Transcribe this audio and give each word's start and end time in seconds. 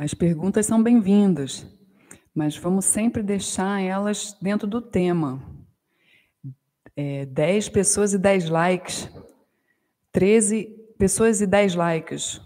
As 0.00 0.14
perguntas 0.14 0.64
são 0.64 0.82
bem-vindas, 0.82 1.66
mas 2.34 2.56
vamos 2.56 2.86
sempre 2.86 3.22
deixar 3.22 3.82
elas 3.82 4.34
dentro 4.40 4.66
do 4.66 4.80
tema. 4.80 5.44
É, 6.96 7.26
10 7.26 7.68
pessoas 7.68 8.14
e 8.14 8.18
10 8.18 8.48
likes. 8.48 9.10
13 10.10 10.64
pessoas 10.98 11.42
e 11.42 11.46
10 11.46 11.74
likes. 11.74 12.40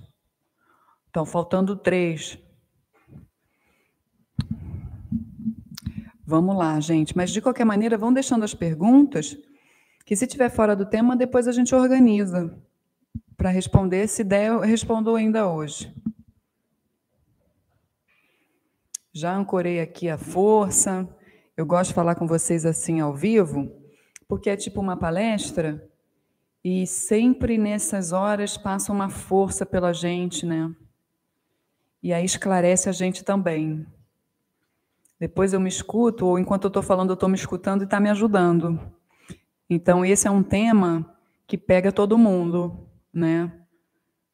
Estão 1.06 1.24
faltando 1.24 1.76
3. 1.76 2.40
Vamos 6.26 6.56
lá, 6.56 6.80
gente. 6.80 7.16
Mas 7.16 7.30
de 7.30 7.40
qualquer 7.40 7.64
maneira, 7.64 7.96
vão 7.96 8.12
deixando 8.12 8.42
as 8.42 8.52
perguntas, 8.52 9.38
que 10.04 10.16
se 10.16 10.26
tiver 10.26 10.50
fora 10.50 10.74
do 10.74 10.86
tema, 10.86 11.14
depois 11.14 11.46
a 11.46 11.52
gente 11.52 11.72
organiza 11.72 12.52
para 13.36 13.50
responder. 13.50 14.08
Se 14.08 14.24
der, 14.24 14.48
eu 14.48 14.58
respondo 14.58 15.14
ainda 15.14 15.48
hoje. 15.48 15.94
Já 19.16 19.32
ancorei 19.32 19.80
aqui 19.80 20.08
a 20.08 20.18
força. 20.18 21.08
Eu 21.56 21.64
gosto 21.64 21.90
de 21.90 21.94
falar 21.94 22.16
com 22.16 22.26
vocês 22.26 22.66
assim 22.66 22.98
ao 22.98 23.14
vivo, 23.14 23.70
porque 24.26 24.50
é 24.50 24.56
tipo 24.56 24.80
uma 24.80 24.96
palestra 24.96 25.88
e 26.64 26.84
sempre 26.84 27.56
nessas 27.56 28.10
horas 28.10 28.56
passa 28.56 28.90
uma 28.90 29.08
força 29.08 29.64
pela 29.64 29.92
gente, 29.92 30.44
né? 30.44 30.74
E 32.02 32.12
aí 32.12 32.24
esclarece 32.24 32.88
a 32.88 32.92
gente 32.92 33.22
também. 33.22 33.86
Depois 35.20 35.52
eu 35.52 35.60
me 35.60 35.68
escuto, 35.68 36.26
ou 36.26 36.36
enquanto 36.36 36.64
eu 36.64 36.68
estou 36.68 36.82
falando, 36.82 37.10
eu 37.10 37.14
estou 37.14 37.28
me 37.28 37.36
escutando 37.36 37.82
e 37.82 37.84
está 37.84 38.00
me 38.00 38.10
ajudando. 38.10 38.80
Então, 39.70 40.04
esse 40.04 40.26
é 40.26 40.30
um 40.30 40.42
tema 40.42 41.16
que 41.46 41.56
pega 41.56 41.92
todo 41.92 42.18
mundo, 42.18 42.88
né? 43.12 43.63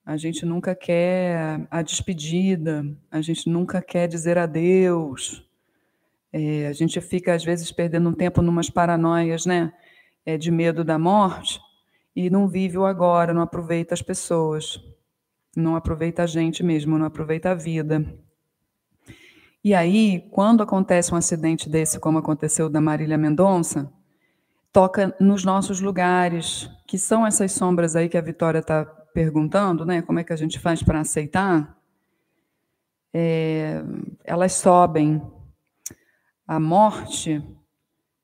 A 0.04 0.16
gente 0.16 0.44
nunca 0.44 0.74
quer 0.74 1.66
a 1.70 1.82
despedida, 1.82 2.84
a 3.10 3.20
gente 3.20 3.48
nunca 3.48 3.82
quer 3.82 4.08
dizer 4.08 4.38
adeus. 4.38 5.46
É, 6.32 6.66
a 6.66 6.72
gente 6.72 7.00
fica, 7.00 7.34
às 7.34 7.44
vezes, 7.44 7.70
perdendo 7.70 8.08
um 8.08 8.14
tempo 8.14 8.42
numas 8.42 8.70
paranoias, 8.70 9.46
né? 9.46 9.72
É, 10.24 10.36
de 10.36 10.50
medo 10.50 10.84
da 10.84 10.98
morte, 10.98 11.60
e 12.14 12.28
não 12.28 12.46
vive 12.46 12.76
o 12.76 12.84
agora, 12.84 13.32
não 13.32 13.40
aproveita 13.40 13.94
as 13.94 14.02
pessoas, 14.02 14.78
não 15.56 15.76
aproveita 15.76 16.22
a 16.22 16.26
gente 16.26 16.62
mesmo, 16.62 16.98
não 16.98 17.06
aproveita 17.06 17.50
a 17.50 17.54
vida. 17.54 18.04
E 19.62 19.74
aí, 19.74 20.26
quando 20.30 20.62
acontece 20.62 21.12
um 21.12 21.16
acidente 21.16 21.68
desse, 21.68 21.98
como 21.98 22.18
aconteceu 22.18 22.68
da 22.68 22.80
Marília 22.80 23.18
Mendonça, 23.18 23.92
toca 24.72 25.14
nos 25.20 25.44
nossos 25.44 25.80
lugares, 25.80 26.70
que 26.86 26.98
são 26.98 27.26
essas 27.26 27.52
sombras 27.52 27.96
aí 27.96 28.08
que 28.08 28.16
a 28.16 28.22
Vitória 28.22 28.60
está 28.60 28.84
perguntando, 29.12 29.84
né? 29.84 30.02
Como 30.02 30.18
é 30.18 30.24
que 30.24 30.32
a 30.32 30.36
gente 30.36 30.58
faz 30.58 30.82
para 30.82 31.00
aceitar? 31.00 31.76
É, 33.12 33.82
elas 34.24 34.52
sobem. 34.52 35.22
A 36.46 36.58
morte, 36.58 37.42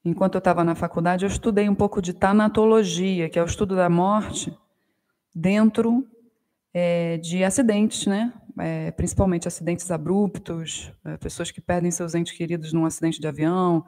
enquanto 0.05 0.35
eu 0.35 0.41
estava 0.41 0.65
na 0.65 0.75
faculdade, 0.75 1.25
eu 1.25 1.29
estudei 1.29 1.69
um 1.69 1.75
pouco 1.75 2.03
de 2.03 2.13
tanatologia, 2.13 3.29
que 3.29 3.39
é 3.39 3.43
o 3.43 3.47
estudo 3.47 3.77
da 3.77 3.89
morte 3.89 4.57
dentro 5.35 6.07
é, 6.75 7.19
de 7.19 7.45
acidentes, 7.45 8.07
né? 8.07 8.33
é, 8.59 8.91
principalmente 8.91 9.47
acidentes 9.47 9.91
abruptos, 9.91 10.93
é, 11.05 11.17
pessoas 11.17 11.51
que 11.51 11.61
perdem 11.61 11.91
seus 11.91 12.15
entes 12.15 12.37
queridos 12.37 12.73
num 12.73 12.87
acidente 12.87 13.21
de 13.21 13.29
avião. 13.29 13.85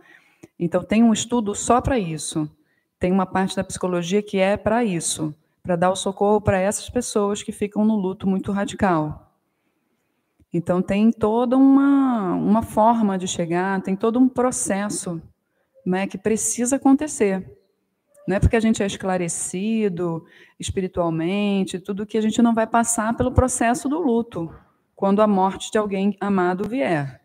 Então, 0.59 0.85
tem 0.85 1.03
um 1.03 1.13
estudo 1.13 1.55
só 1.55 1.81
para 1.81 1.99
isso. 1.99 2.51
Tem 2.99 3.11
uma 3.11 3.27
parte 3.27 3.57
da 3.57 3.65
psicologia 3.65 4.23
que 4.23 4.39
é 4.39 4.57
para 4.57 4.85
isso, 4.85 5.35
para 5.69 5.77
dar 5.77 5.91
o 5.91 5.97
socorro 5.97 6.41
para 6.41 6.59
essas 6.59 6.89
pessoas 6.89 7.43
que 7.43 7.53
ficam 7.53 7.85
no 7.85 7.95
luto 7.95 8.27
muito 8.27 8.53
radical. 8.53 9.37
Então, 10.51 10.81
tem 10.81 11.13
toda 11.13 11.59
uma, 11.59 12.33
uma 12.37 12.63
forma 12.63 13.19
de 13.19 13.29
chegar, 13.29 13.83
tem 13.83 13.95
todo 13.95 14.19
um 14.19 14.31
processo 14.31 15.21
né, 15.85 16.07
que 16.07 16.17
precisa 16.17 16.77
acontecer. 16.77 17.55
Não 18.27 18.37
é 18.37 18.41
porque 18.41 18.57
a 18.57 18.61
gente 18.61 18.83
é 18.83 18.87
esclarecido 18.87 20.25
espiritualmente, 20.59 21.79
tudo 21.79 22.07
que 22.07 22.17
a 22.17 22.23
gente 22.23 22.41
não 22.41 22.55
vai 22.55 22.67
passar 22.67 23.15
pelo 23.15 23.31
processo 23.31 23.91
do 23.91 23.99
luto, 23.99 24.51
quando 24.97 25.21
a 25.21 25.27
morte 25.27 25.71
de 25.71 25.77
alguém 25.77 26.17
amado 26.19 26.67
vier. 26.67 27.21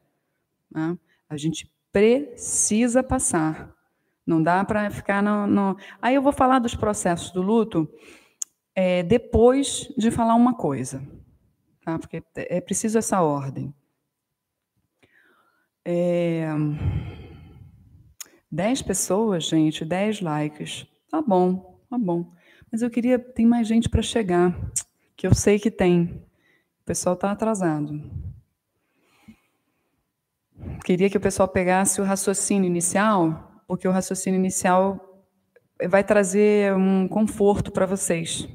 Né? 0.69 0.97
A 1.29 1.37
gente 1.37 1.71
precisa 1.93 3.01
passar. 3.01 3.73
Não 4.27 4.43
dá 4.43 4.65
para 4.65 4.91
ficar 4.91 5.23
no, 5.23 5.47
no, 5.47 5.77
Aí 6.01 6.15
eu 6.15 6.21
vou 6.21 6.33
falar 6.33 6.59
dos 6.59 6.75
processos 6.75 7.31
do 7.31 7.41
luto 7.41 7.89
é, 8.75 9.03
depois 9.03 9.93
de 9.97 10.09
falar 10.09 10.35
uma 10.35 10.53
coisa, 10.55 11.01
tá? 11.83 11.99
porque 11.99 12.23
é 12.35 12.59
preciso 12.59 12.97
essa 12.97 13.21
ordem. 13.21 13.73
É... 15.85 16.47
Dez 18.51 18.81
pessoas, 18.81 19.45
gente, 19.45 19.83
dez 19.83 20.21
likes. 20.21 20.85
Tá 21.09 21.21
bom, 21.21 21.79
tá 21.89 21.97
bom. 21.97 22.31
Mas 22.71 22.81
eu 22.81 22.89
queria, 22.89 23.19
tem 23.19 23.45
mais 23.45 23.67
gente 23.67 23.89
para 23.89 24.01
chegar, 24.01 24.55
que 25.15 25.27
eu 25.27 25.33
sei 25.33 25.59
que 25.59 25.69
tem. 25.69 26.23
O 26.81 26.85
pessoal 26.85 27.15
está 27.15 27.31
atrasado. 27.31 28.01
Queria 30.85 31.09
que 31.09 31.17
o 31.17 31.21
pessoal 31.21 31.47
pegasse 31.47 32.01
o 32.01 32.03
raciocínio 32.03 32.67
inicial, 32.67 33.61
porque 33.67 33.87
o 33.87 33.91
raciocínio 33.91 34.39
inicial 34.39 35.25
vai 35.87 36.03
trazer 36.03 36.73
um 36.75 37.07
conforto 37.07 37.71
para 37.71 37.85
vocês. 37.85 38.47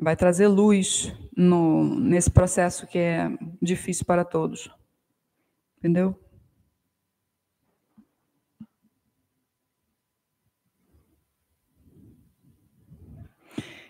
Vai 0.00 0.16
trazer 0.16 0.48
luz 0.48 1.14
no, 1.36 1.84
nesse 2.00 2.30
processo 2.30 2.86
que 2.86 2.98
é 2.98 3.28
difícil 3.60 4.06
para 4.06 4.24
todos. 4.24 4.70
Entendeu? 5.78 6.18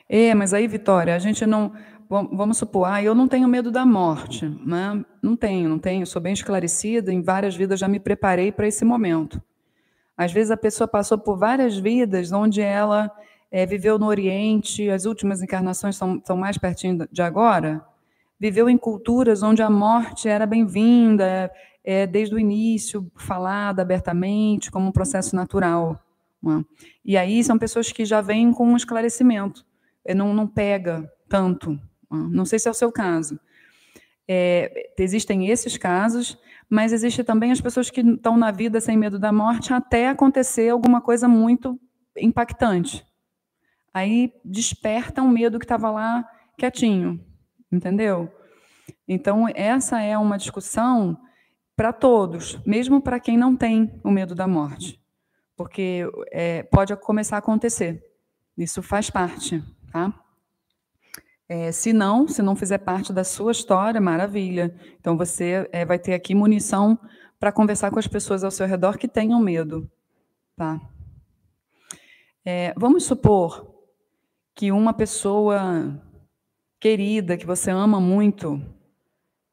É, 0.08 0.34
mas 0.34 0.52
aí, 0.52 0.66
Vitória, 0.66 1.14
a 1.14 1.18
gente 1.20 1.46
não. 1.46 1.72
Vamos 2.08 2.58
supor, 2.58 2.88
ah, 2.88 3.00
eu 3.00 3.14
não 3.14 3.28
tenho 3.28 3.46
medo 3.46 3.70
da 3.70 3.86
morte, 3.86 4.44
né? 4.66 5.04
Não 5.22 5.36
tenho, 5.36 5.68
não 5.68 5.78
tenho, 5.78 6.04
sou 6.04 6.20
bem 6.20 6.32
esclarecida, 6.32 7.12
em 7.12 7.22
várias 7.22 7.54
vidas 7.54 7.78
já 7.78 7.86
me 7.86 8.00
preparei 8.00 8.50
para 8.50 8.66
esse 8.66 8.84
momento. 8.84 9.40
Às 10.16 10.32
vezes 10.32 10.50
a 10.50 10.56
pessoa 10.56 10.88
passou 10.88 11.16
por 11.16 11.38
várias 11.38 11.78
vidas 11.78 12.32
onde 12.32 12.60
ela 12.60 13.12
é, 13.50 13.66
viveu 13.66 13.98
no 13.98 14.06
Oriente, 14.06 14.88
as 14.88 15.04
últimas 15.04 15.42
encarnações 15.42 15.96
são, 15.96 16.20
são 16.24 16.36
mais 16.36 16.56
pertinho 16.56 17.08
de 17.10 17.22
agora, 17.22 17.84
viveu 18.38 18.70
em 18.70 18.78
culturas 18.78 19.42
onde 19.42 19.60
a 19.60 19.68
morte 19.68 20.28
era 20.28 20.46
bem-vinda, 20.46 21.24
é, 21.24 21.50
é, 21.84 22.06
desde 22.06 22.34
o 22.34 22.38
início, 22.38 23.10
falada 23.16 23.82
abertamente, 23.82 24.70
como 24.70 24.88
um 24.88 24.92
processo 24.92 25.34
natural. 25.34 26.00
Né? 26.42 26.64
E 27.04 27.16
aí 27.16 27.42
são 27.42 27.58
pessoas 27.58 27.90
que 27.90 28.04
já 28.04 28.20
vêm 28.20 28.52
com 28.52 28.66
um 28.66 28.76
esclarecimento. 28.76 29.64
É, 30.04 30.14
não, 30.14 30.32
não 30.32 30.46
pega 30.46 31.10
tanto. 31.28 31.78
Não 32.10 32.44
sei 32.44 32.58
se 32.58 32.66
é 32.66 32.70
o 32.70 32.74
seu 32.74 32.90
caso. 32.90 33.38
É, 34.26 34.92
existem 34.98 35.48
esses 35.48 35.76
casos, 35.76 36.38
mas 36.68 36.92
existe 36.92 37.22
também 37.24 37.52
as 37.52 37.60
pessoas 37.60 37.90
que 37.90 38.00
estão 38.00 38.36
na 38.36 38.50
vida 38.50 38.80
sem 38.80 38.96
medo 38.96 39.18
da 39.18 39.32
morte 39.32 39.72
até 39.72 40.08
acontecer 40.08 40.68
alguma 40.68 41.00
coisa 41.00 41.28
muito 41.28 41.78
impactante. 42.16 43.04
Aí 43.92 44.32
desperta 44.44 45.22
um 45.22 45.28
medo 45.28 45.58
que 45.58 45.64
estava 45.64 45.90
lá 45.90 46.28
quietinho, 46.56 47.24
entendeu? 47.70 48.32
Então, 49.06 49.46
essa 49.54 50.00
é 50.00 50.16
uma 50.16 50.38
discussão 50.38 51.18
para 51.74 51.92
todos, 51.92 52.60
mesmo 52.64 53.00
para 53.00 53.18
quem 53.18 53.36
não 53.36 53.56
tem 53.56 53.98
o 54.04 54.10
medo 54.10 54.34
da 54.34 54.46
morte, 54.46 55.00
porque 55.56 56.02
é, 56.30 56.62
pode 56.64 56.94
começar 56.96 57.36
a 57.36 57.38
acontecer. 57.38 58.04
Isso 58.56 58.82
faz 58.82 59.10
parte. 59.10 59.62
Tá? 59.90 60.12
É, 61.48 61.72
se 61.72 61.92
não, 61.92 62.28
se 62.28 62.42
não 62.42 62.54
fizer 62.54 62.78
parte 62.78 63.12
da 63.12 63.24
sua 63.24 63.50
história, 63.50 64.00
maravilha. 64.00 64.74
Então 65.00 65.16
você 65.16 65.68
é, 65.72 65.84
vai 65.84 65.98
ter 65.98 66.14
aqui 66.14 66.34
munição 66.34 66.98
para 67.38 67.50
conversar 67.50 67.90
com 67.90 67.98
as 67.98 68.06
pessoas 68.06 68.44
ao 68.44 68.50
seu 68.50 68.66
redor 68.66 68.98
que 68.98 69.08
tenham 69.08 69.40
medo. 69.40 69.90
Tá? 70.54 70.80
É, 72.44 72.74
vamos 72.76 73.04
supor 73.04 73.69
que 74.60 74.70
uma 74.70 74.92
pessoa 74.92 75.98
querida, 76.78 77.38
que 77.38 77.46
você 77.46 77.70
ama 77.70 77.98
muito, 77.98 78.62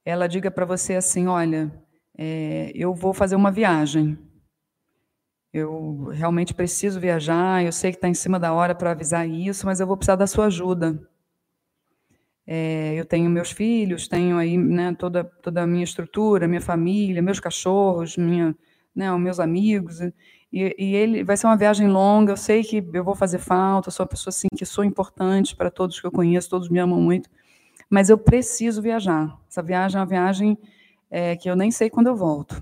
ela 0.04 0.28
diga 0.28 0.52
para 0.52 0.66
você 0.66 0.96
assim: 0.96 1.28
olha, 1.28 1.72
é, 2.18 2.74
eu 2.76 2.94
vou 2.94 3.14
fazer 3.14 3.38
uma 3.38 3.50
viagem. 3.50 4.18
Eu 5.54 6.10
realmente 6.12 6.54
preciso 6.54 7.00
viajar, 7.00 7.64
eu 7.64 7.72
sei 7.72 7.92
que 7.92 7.98
está 7.98 8.10
em 8.10 8.14
cima 8.14 8.38
da 8.38 8.52
hora 8.52 8.76
para 8.76 8.92
avisar 8.92 9.26
isso, 9.26 9.66
mas 9.66 9.80
eu 9.80 9.88
vou 9.88 9.96
precisar 9.96 10.18
da 10.18 10.28
sua 10.28 10.48
ajuda. 10.48 11.02
É, 12.46 12.94
eu 12.96 13.06
tenho 13.06 13.30
meus 13.30 13.50
filhos, 13.50 14.10
tenho 14.10 14.38
aí 14.38 14.58
né, 14.58 14.94
toda, 14.94 15.24
toda 15.24 15.64
a 15.64 15.68
minha 15.68 15.86
estrutura, 15.86 16.50
minha 16.50 16.60
família, 16.60 17.22
meus 17.22 17.40
cachorros, 17.40 18.18
minha, 18.18 18.54
né, 18.94 19.10
meus 19.18 19.40
amigos. 19.40 20.02
E, 20.52 20.76
e, 20.78 20.96
ele 20.96 21.24
vai 21.24 21.36
ser 21.36 21.48
uma 21.48 21.58
viagem 21.58 21.88
longa, 21.88 22.32
eu 22.32 22.38
sei 22.38 22.64
que 22.64 22.84
eu 22.94 23.04
vou 23.04 23.16
fazer 23.16 23.38
falta, 23.38 23.92
sou 23.92 24.04
uma 24.04 24.10
pessoa 24.10 24.30
assim 24.30 24.48
que 24.56 24.66
sou 24.66 24.84
importante 24.84 25.56
para 25.56 25.70
todos 25.70 26.00
que 26.00 26.08
eu 26.08 26.12
conheço, 26.12 26.50
todos 26.50 26.70
me 26.70 26.80
amam 26.80 27.02
muito. 27.02 27.30
mas 27.90 28.10
eu 28.10 28.18
preciso 28.18 28.82
viajar. 28.82 29.38
Essa 29.50 29.62
viagem 29.62 29.98
é 29.98 30.00
uma 30.00 30.06
viagem 30.06 30.58
é, 31.10 31.36
que 31.36 31.50
eu 31.50 31.56
nem 31.56 31.72
sei 31.72 31.90
quando 31.90 32.08
eu 32.08 32.16
volto. 32.16 32.62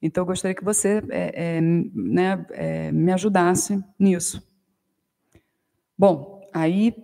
Então, 0.00 0.22
eu 0.22 0.26
gostaria 0.26 0.54
que 0.54 0.64
você 0.64 1.02
é, 1.10 1.56
é, 1.56 1.60
né, 1.60 2.46
é, 2.50 2.92
me 2.92 3.12
ajudasse 3.12 3.82
nisso. 3.98 4.46
Bom, 5.98 6.42
aí, 6.52 6.94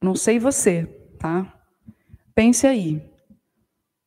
não 0.00 0.14
sei 0.14 0.38
você, 0.38 0.86
tá? 1.18 1.52
Pense 2.34 2.66
aí. 2.66 3.02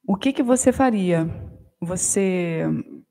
O 0.08 0.16
que, 0.16 0.34
que 0.34 0.42
você 0.42 0.72
faria? 0.72 1.30
Você 1.80 2.64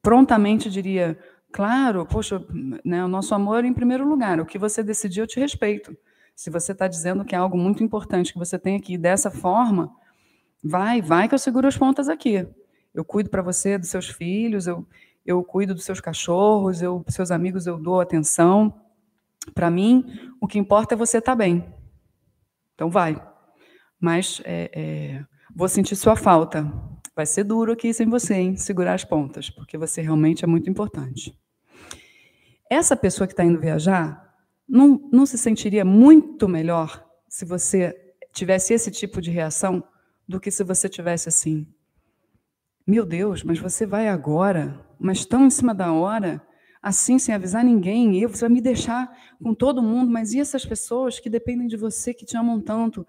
prontamente 0.03 0.71
diria, 0.71 1.19
claro, 1.53 2.07
poxa, 2.07 2.45
né, 2.85 3.05
o 3.05 3.09
nosso 3.09 3.35
amor 3.35 3.65
em 3.65 3.73
primeiro 3.73 4.09
lugar. 4.09 4.41
O 4.41 4.47
que 4.47 4.59
você 4.59 4.83
decidir, 4.83 5.21
eu 5.21 5.27
te 5.27 5.41
respeito. 5.41 5.97
Se 6.35 6.51
você 6.51 6.73
está 6.73 6.87
dizendo 6.87 7.25
que 7.25 7.35
é 7.35 7.39
algo 7.39 7.59
muito 7.59 7.83
importante 7.83 8.33
que 8.33 8.39
você 8.39 8.59
tem 8.59 8.77
aqui 8.77 8.97
dessa 8.97 9.31
forma, 9.31 9.91
vai, 10.63 11.03
vai 11.03 11.29
que 11.29 11.35
eu 11.35 11.39
seguro 11.39 11.67
as 11.67 11.77
pontas 11.77 12.09
aqui. 12.09 12.47
Eu 12.95 13.05
cuido 13.05 13.29
para 13.31 13.43
você 13.43 13.77
dos 13.77 13.89
seus 13.89 14.09
filhos, 14.09 14.67
eu, 14.67 14.87
eu 15.27 15.43
cuido 15.43 15.75
dos 15.75 15.85
seus 15.85 16.01
cachorros, 16.01 16.81
eu, 16.81 17.05
seus 17.09 17.31
amigos 17.31 17.67
eu 17.67 17.79
dou 17.79 18.01
atenção. 18.01 18.73
Para 19.55 19.71
mim, 19.71 20.05
o 20.41 20.47
que 20.47 20.59
importa 20.59 20.95
é 20.95 20.97
você 20.97 21.19
estar 21.19 21.33
tá 21.33 21.37
bem. 21.37 21.65
Então 22.75 22.89
vai. 22.89 23.21
Mas 24.01 24.41
é, 24.45 24.71
é, 24.73 25.25
vou 25.55 25.69
sentir 25.69 25.97
sua 25.97 26.15
falta. 26.15 26.71
Vai 27.19 27.27
ser 27.27 27.43
duro 27.43 27.73
aqui 27.73 27.93
sem 27.93 28.09
você, 28.09 28.35
hein? 28.35 28.57
Segurar 28.57 28.95
as 28.95 29.03
pontas, 29.03 29.51
porque 29.51 29.77
você 29.77 30.01
realmente 30.01 30.45
é 30.45 30.47
muito 30.47 30.71
importante. 30.71 31.37
Essa 32.71 32.97
pessoa 32.97 33.27
que 33.27 33.33
está 33.33 33.43
indo 33.45 33.59
viajar 33.59 34.37
não, 34.69 35.01
não 35.11 35.27
se 35.27 35.37
sentiria 35.37 35.85
muito 35.85 36.49
melhor 36.49 37.05
se 37.29 37.45
você 37.45 37.93
tivesse 38.33 38.73
esse 38.73 38.93
tipo 38.93 39.21
de 39.21 39.33
reação 39.33 39.83
do 40.29 40.39
que 40.39 40.49
se 40.49 40.63
você 40.63 40.89
tivesse 40.89 41.29
assim. 41.29 41.67
Meu 42.87 43.05
Deus, 43.05 43.43
mas 43.43 43.59
você 43.59 43.85
vai 43.85 44.07
agora, 44.07 44.81
mas 44.97 45.27
tão 45.27 45.45
em 45.45 45.51
cima 45.51 45.75
da 45.75 45.93
hora, 45.93 46.41
assim, 46.81 47.19
sem 47.19 47.35
avisar 47.35 47.65
ninguém, 47.65 48.17
eu, 48.17 48.29
você 48.29 48.43
vai 48.43 48.51
me 48.51 48.61
deixar 48.61 49.11
com 49.43 49.53
todo 49.53 49.83
mundo, 49.83 50.09
mas 50.09 50.35
e 50.35 50.39
essas 50.39 50.65
pessoas 50.65 51.19
que 51.19 51.29
dependem 51.29 51.67
de 51.67 51.77
você, 51.77 52.15
que 52.15 52.25
te 52.25 52.37
amam 52.37 52.61
tanto? 52.61 53.05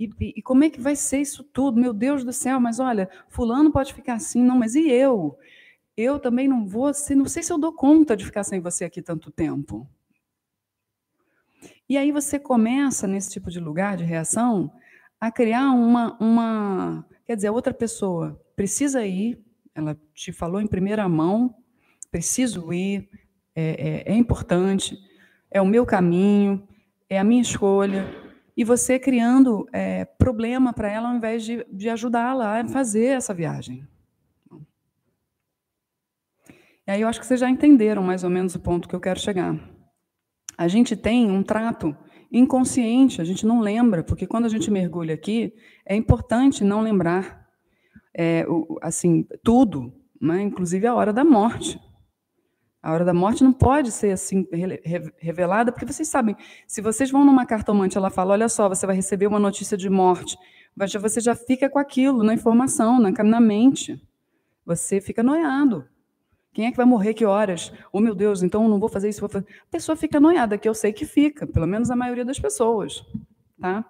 E, 0.00 0.10
e, 0.36 0.42
como 0.42 0.64
é 0.64 0.70
que 0.70 0.80
vai 0.80 0.96
ser 0.96 1.18
isso 1.20 1.44
tudo? 1.44 1.78
Meu 1.78 1.92
Deus 1.92 2.24
do 2.24 2.32
céu, 2.32 2.58
mas 2.58 2.80
olha, 2.80 3.10
fulano 3.28 3.70
pode 3.70 3.92
ficar 3.92 4.14
assim, 4.14 4.42
não, 4.42 4.58
mas 4.58 4.74
e 4.74 4.88
eu? 4.88 5.38
Eu 5.94 6.18
também 6.18 6.48
não 6.48 6.66
vou, 6.66 6.94
se, 6.94 7.14
não 7.14 7.26
sei 7.26 7.42
se 7.42 7.52
eu 7.52 7.58
dou 7.58 7.74
conta 7.74 8.16
de 8.16 8.24
ficar 8.24 8.42
sem 8.42 8.60
você 8.60 8.86
aqui 8.86 9.02
tanto 9.02 9.30
tempo. 9.30 9.86
E 11.86 11.98
aí 11.98 12.10
você 12.10 12.38
começa, 12.38 13.06
nesse 13.06 13.28
tipo 13.28 13.50
de 13.50 13.60
lugar 13.60 13.98
de 13.98 14.04
reação, 14.04 14.72
a 15.20 15.30
criar 15.30 15.70
uma, 15.72 16.16
uma. 16.18 17.06
Quer 17.26 17.36
dizer, 17.36 17.50
outra 17.50 17.74
pessoa 17.74 18.40
precisa 18.56 19.04
ir, 19.04 19.38
ela 19.74 20.00
te 20.14 20.32
falou 20.32 20.62
em 20.62 20.66
primeira 20.66 21.06
mão, 21.10 21.54
preciso 22.10 22.72
ir, 22.72 23.06
é, 23.54 24.04
é, 24.06 24.12
é 24.12 24.16
importante, 24.16 24.96
é 25.50 25.60
o 25.60 25.66
meu 25.66 25.84
caminho, 25.84 26.66
é 27.06 27.18
a 27.18 27.24
minha 27.24 27.42
escolha. 27.42 28.29
E 28.60 28.64
você 28.64 28.98
criando 28.98 29.66
é, 29.72 30.04
problema 30.04 30.70
para 30.70 30.92
ela 30.92 31.08
ao 31.08 31.16
invés 31.16 31.42
de, 31.42 31.64
de 31.72 31.88
ajudá-la 31.88 32.60
a 32.60 32.68
fazer 32.68 33.06
essa 33.06 33.32
viagem. 33.32 33.88
E 36.86 36.90
aí 36.90 37.00
eu 37.00 37.08
acho 37.08 37.18
que 37.18 37.24
vocês 37.24 37.40
já 37.40 37.48
entenderam 37.48 38.02
mais 38.02 38.22
ou 38.22 38.28
menos 38.28 38.54
o 38.54 38.60
ponto 38.60 38.86
que 38.86 38.94
eu 38.94 39.00
quero 39.00 39.18
chegar. 39.18 39.58
A 40.58 40.68
gente 40.68 40.94
tem 40.94 41.30
um 41.30 41.42
trato 41.42 41.96
inconsciente, 42.30 43.22
a 43.22 43.24
gente 43.24 43.46
não 43.46 43.60
lembra, 43.60 44.04
porque 44.04 44.26
quando 44.26 44.44
a 44.44 44.50
gente 44.50 44.70
mergulha 44.70 45.14
aqui, 45.14 45.54
é 45.86 45.96
importante 45.96 46.62
não 46.62 46.82
lembrar, 46.82 47.48
é, 48.14 48.44
assim, 48.82 49.26
tudo, 49.42 49.90
né? 50.20 50.42
inclusive 50.42 50.86
a 50.86 50.94
hora 50.94 51.14
da 51.14 51.24
morte. 51.24 51.80
A 52.82 52.92
hora 52.92 53.04
da 53.04 53.12
morte 53.12 53.44
não 53.44 53.52
pode 53.52 53.92
ser 53.92 54.12
assim 54.12 54.46
revelada, 55.18 55.70
porque 55.70 55.84
vocês 55.84 56.08
sabem, 56.08 56.34
se 56.66 56.80
vocês 56.80 57.10
vão 57.10 57.24
numa 57.24 57.44
cartomante, 57.44 57.98
ela 57.98 58.08
fala, 58.08 58.32
olha 58.32 58.48
só, 58.48 58.68
você 58.68 58.86
vai 58.86 58.96
receber 58.96 59.26
uma 59.26 59.38
notícia 59.38 59.76
de 59.76 59.90
morte, 59.90 60.38
você 60.76 61.20
já 61.20 61.34
fica 61.34 61.68
com 61.68 61.78
aquilo 61.78 62.22
na 62.22 62.32
informação, 62.32 62.98
na 62.98 63.40
mente. 63.40 64.00
Você 64.64 65.00
fica 65.00 65.22
noiado. 65.22 65.84
Quem 66.52 66.66
é 66.66 66.70
que 66.70 66.76
vai 66.76 66.86
morrer 66.86 67.14
que 67.14 67.24
horas? 67.24 67.72
Oh, 67.92 68.00
meu 68.00 68.14
Deus, 68.14 68.42
então 68.42 68.68
não 68.68 68.80
vou 68.80 68.88
fazer 68.88 69.08
isso. 69.08 69.20
Vou 69.20 69.28
fazer... 69.28 69.46
A 69.62 69.70
pessoa 69.70 69.94
fica 69.94 70.18
noiada, 70.18 70.58
que 70.58 70.68
eu 70.68 70.74
sei 70.74 70.92
que 70.92 71.04
fica, 71.04 71.46
pelo 71.46 71.66
menos 71.66 71.90
a 71.90 71.96
maioria 71.96 72.24
das 72.24 72.38
pessoas. 72.38 73.04
Tá? 73.60 73.84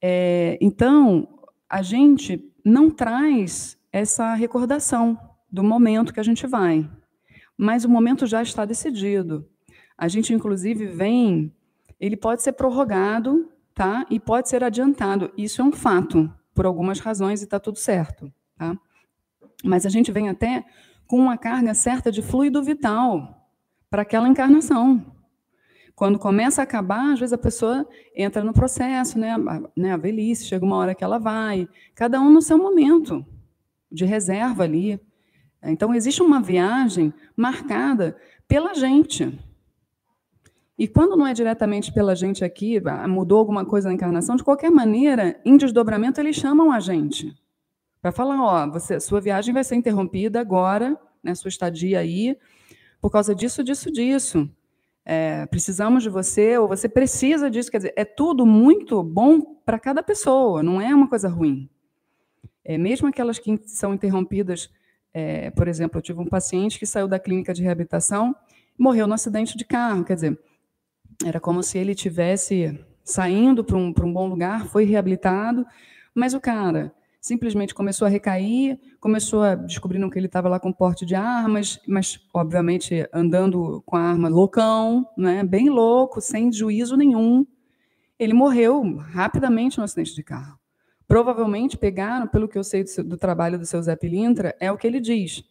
É, 0.00 0.58
então, 0.60 1.28
a 1.68 1.82
gente 1.82 2.52
não 2.64 2.90
traz 2.90 3.78
essa 3.92 4.34
recordação 4.34 5.18
do 5.50 5.62
momento 5.62 6.12
que 6.12 6.20
a 6.20 6.24
gente 6.24 6.46
vai, 6.46 6.88
mas 7.60 7.84
o 7.84 7.90
momento 7.90 8.26
já 8.26 8.40
está 8.40 8.64
decidido. 8.64 9.46
A 9.96 10.08
gente, 10.08 10.32
inclusive, 10.32 10.86
vem, 10.86 11.54
ele 12.00 12.16
pode 12.16 12.42
ser 12.42 12.52
prorrogado 12.52 13.52
tá? 13.74 14.06
e 14.08 14.18
pode 14.18 14.48
ser 14.48 14.64
adiantado. 14.64 15.30
Isso 15.36 15.60
é 15.60 15.64
um 15.64 15.70
fato, 15.70 16.32
por 16.54 16.64
algumas 16.64 17.00
razões, 17.00 17.42
e 17.42 17.44
está 17.44 17.60
tudo 17.60 17.76
certo. 17.76 18.32
Tá? 18.56 18.74
Mas 19.62 19.84
a 19.84 19.90
gente 19.90 20.10
vem 20.10 20.30
até 20.30 20.64
com 21.06 21.18
uma 21.18 21.36
carga 21.36 21.74
certa 21.74 22.10
de 22.10 22.22
fluido 22.22 22.62
vital 22.62 23.46
para 23.90 24.00
aquela 24.00 24.26
encarnação. 24.26 25.14
Quando 25.94 26.18
começa 26.18 26.62
a 26.62 26.64
acabar, 26.64 27.12
às 27.12 27.20
vezes 27.20 27.34
a 27.34 27.38
pessoa 27.38 27.86
entra 28.16 28.42
no 28.42 28.54
processo, 28.54 29.18
né? 29.18 29.32
A, 29.32 29.62
né? 29.76 29.92
a 29.92 29.98
velhice, 29.98 30.46
chega 30.46 30.64
uma 30.64 30.76
hora 30.76 30.94
que 30.94 31.04
ela 31.04 31.18
vai, 31.18 31.68
cada 31.94 32.18
um 32.22 32.30
no 32.30 32.40
seu 32.40 32.56
momento 32.56 33.22
de 33.92 34.06
reserva 34.06 34.64
ali. 34.64 34.98
Então, 35.62 35.94
existe 35.94 36.22
uma 36.22 36.40
viagem 36.40 37.12
marcada 37.36 38.16
pela 38.48 38.74
gente. 38.74 39.38
E 40.78 40.88
quando 40.88 41.16
não 41.16 41.26
é 41.26 41.34
diretamente 41.34 41.92
pela 41.92 42.16
gente 42.16 42.42
aqui, 42.42 42.80
mudou 43.06 43.38
alguma 43.38 43.66
coisa 43.66 43.88
na 43.88 43.94
encarnação, 43.94 44.36
de 44.36 44.42
qualquer 44.42 44.70
maneira, 44.70 45.38
em 45.44 45.56
desdobramento, 45.56 46.18
eles 46.18 46.36
chamam 46.36 46.72
a 46.72 46.80
gente. 46.80 47.36
Para 48.00 48.10
falar, 48.10 48.42
ó, 48.42 48.70
você, 48.70 48.98
sua 48.98 49.20
viagem 49.20 49.52
vai 49.52 49.62
ser 49.62 49.74
interrompida 49.74 50.40
agora, 50.40 50.98
né, 51.22 51.34
sua 51.34 51.50
estadia 51.50 51.98
aí, 51.98 52.34
por 52.98 53.10
causa 53.10 53.34
disso, 53.34 53.62
disso, 53.62 53.92
disso. 53.92 54.48
É, 55.04 55.44
precisamos 55.46 56.02
de 56.02 56.08
você, 56.08 56.56
ou 56.56 56.66
você 56.66 56.88
precisa 56.88 57.50
disso. 57.50 57.70
Quer 57.70 57.78
dizer, 57.78 57.92
é 57.94 58.04
tudo 58.04 58.46
muito 58.46 59.02
bom 59.02 59.40
para 59.40 59.78
cada 59.78 60.02
pessoa, 60.02 60.62
não 60.62 60.80
é 60.80 60.94
uma 60.94 61.08
coisa 61.08 61.28
ruim. 61.28 61.68
É, 62.64 62.78
mesmo 62.78 63.06
aquelas 63.06 63.38
que 63.38 63.60
são 63.66 63.92
interrompidas, 63.92 64.70
é, 65.12 65.50
por 65.50 65.68
exemplo, 65.68 65.98
eu 65.98 66.02
tive 66.02 66.20
um 66.20 66.26
paciente 66.26 66.78
que 66.78 66.86
saiu 66.86 67.08
da 67.08 67.18
clínica 67.18 67.52
de 67.52 67.62
reabilitação 67.62 68.34
e 68.78 68.82
morreu 68.82 69.06
no 69.06 69.14
acidente 69.14 69.56
de 69.56 69.64
carro. 69.64 70.04
Quer 70.04 70.14
dizer, 70.14 70.38
era 71.24 71.40
como 71.40 71.62
se 71.62 71.78
ele 71.78 71.94
tivesse 71.94 72.78
saindo 73.04 73.64
para 73.64 73.76
um, 73.76 73.88
um 73.88 74.12
bom 74.12 74.28
lugar, 74.28 74.66
foi 74.66 74.84
reabilitado, 74.84 75.66
mas 76.14 76.34
o 76.34 76.40
cara 76.40 76.94
simplesmente 77.20 77.74
começou 77.74 78.06
a 78.06 78.08
recair, 78.08 78.78
começou 78.98 79.42
a 79.42 79.54
descobrindo 79.54 80.08
que 80.08 80.18
ele 80.18 80.26
estava 80.26 80.48
lá 80.48 80.58
com 80.58 80.72
porte 80.72 81.04
de 81.04 81.14
armas, 81.14 81.78
mas 81.86 82.18
obviamente 82.32 83.06
andando 83.12 83.82
com 83.84 83.96
a 83.96 84.00
arma 84.00 84.28
loucão, 84.28 85.06
né, 85.16 85.44
bem 85.44 85.68
louco, 85.68 86.20
sem 86.20 86.50
juízo 86.50 86.96
nenhum. 86.96 87.46
Ele 88.18 88.32
morreu 88.32 88.96
rapidamente 88.96 89.78
no 89.78 89.84
acidente 89.84 90.14
de 90.14 90.22
carro. 90.22 90.59
Provavelmente 91.10 91.76
pegaram, 91.76 92.28
pelo 92.28 92.46
que 92.46 92.56
eu 92.56 92.62
sei 92.62 92.84
do, 92.84 93.02
do 93.02 93.16
trabalho 93.16 93.58
do 93.58 93.66
seu 93.66 93.82
Zé 93.82 93.96
Pilintra, 93.96 94.54
é 94.60 94.70
o 94.70 94.76
que 94.76 94.86
ele 94.86 95.00
diz. 95.00 95.42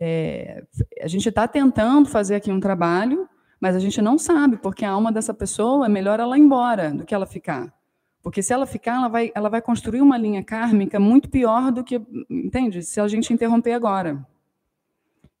É, 0.00 0.64
a 1.00 1.06
gente 1.06 1.28
está 1.28 1.46
tentando 1.46 2.08
fazer 2.08 2.34
aqui 2.34 2.50
um 2.50 2.58
trabalho, 2.58 3.28
mas 3.60 3.76
a 3.76 3.78
gente 3.78 4.02
não 4.02 4.18
sabe, 4.18 4.56
porque 4.56 4.84
a 4.84 4.90
alma 4.90 5.12
dessa 5.12 5.32
pessoa 5.32 5.86
é 5.86 5.88
melhor 5.88 6.18
ela 6.18 6.36
ir 6.36 6.40
embora 6.40 6.90
do 6.90 7.06
que 7.06 7.14
ela 7.14 7.24
ficar. 7.24 7.72
Porque 8.20 8.42
se 8.42 8.52
ela 8.52 8.66
ficar, 8.66 8.96
ela 8.96 9.06
vai, 9.06 9.30
ela 9.32 9.48
vai 9.48 9.62
construir 9.62 10.00
uma 10.00 10.18
linha 10.18 10.42
kármica 10.42 10.98
muito 10.98 11.30
pior 11.30 11.70
do 11.70 11.84
que, 11.84 12.02
entende? 12.28 12.82
Se 12.82 13.00
a 13.00 13.06
gente 13.06 13.32
interromper 13.32 13.74
agora. 13.74 14.26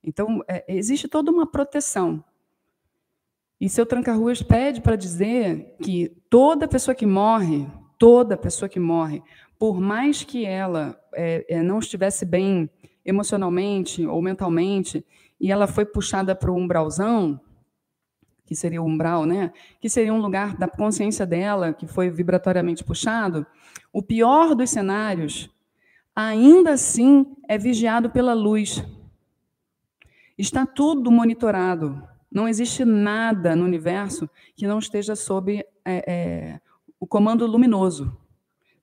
Então, 0.00 0.44
é, 0.46 0.64
existe 0.68 1.08
toda 1.08 1.28
uma 1.28 1.44
proteção. 1.44 2.22
E 3.60 3.68
seu 3.68 3.84
Tranca-Ruas 3.84 4.42
pede 4.42 4.80
para 4.80 4.94
dizer 4.94 5.74
que 5.82 6.08
toda 6.30 6.68
pessoa 6.68 6.94
que 6.94 7.04
morre, 7.04 7.66
toda 8.00 8.34
pessoa 8.34 8.66
que 8.66 8.80
morre, 8.80 9.22
por 9.58 9.78
mais 9.78 10.24
que 10.24 10.46
ela 10.46 10.98
é, 11.12 11.44
é, 11.46 11.62
não 11.62 11.80
estivesse 11.80 12.24
bem 12.24 12.70
emocionalmente 13.04 14.06
ou 14.06 14.22
mentalmente, 14.22 15.04
e 15.38 15.52
ela 15.52 15.66
foi 15.66 15.84
puxada 15.84 16.34
para 16.34 16.50
o 16.50 16.56
umbralzão, 16.56 17.38
que 18.46 18.56
seria 18.56 18.80
o 18.80 18.86
umbral, 18.86 19.26
né? 19.26 19.52
que 19.78 19.90
seria 19.90 20.14
um 20.14 20.20
lugar 20.20 20.56
da 20.56 20.66
consciência 20.66 21.26
dela, 21.26 21.74
que 21.74 21.86
foi 21.86 22.08
vibratoriamente 22.08 22.82
puxado, 22.82 23.46
o 23.92 24.02
pior 24.02 24.54
dos 24.54 24.70
cenários, 24.70 25.50
ainda 26.16 26.72
assim 26.72 27.36
é 27.46 27.58
vigiado 27.58 28.08
pela 28.08 28.32
luz. 28.32 28.82
Está 30.38 30.64
tudo 30.64 31.10
monitorado. 31.10 32.02
Não 32.32 32.48
existe 32.48 32.82
nada 32.82 33.54
no 33.54 33.64
universo 33.66 34.28
que 34.56 34.66
não 34.66 34.78
esteja 34.78 35.14
sob 35.14 35.58
é, 35.58 35.64
é, 35.84 36.60
o 37.00 37.06
comando 37.06 37.46
luminoso. 37.46 38.14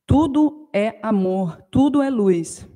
Tudo 0.05 0.67
é 0.73 0.99
amor, 1.03 1.61
tudo 1.69 2.01
é 2.01 2.09
luz. 2.09 2.67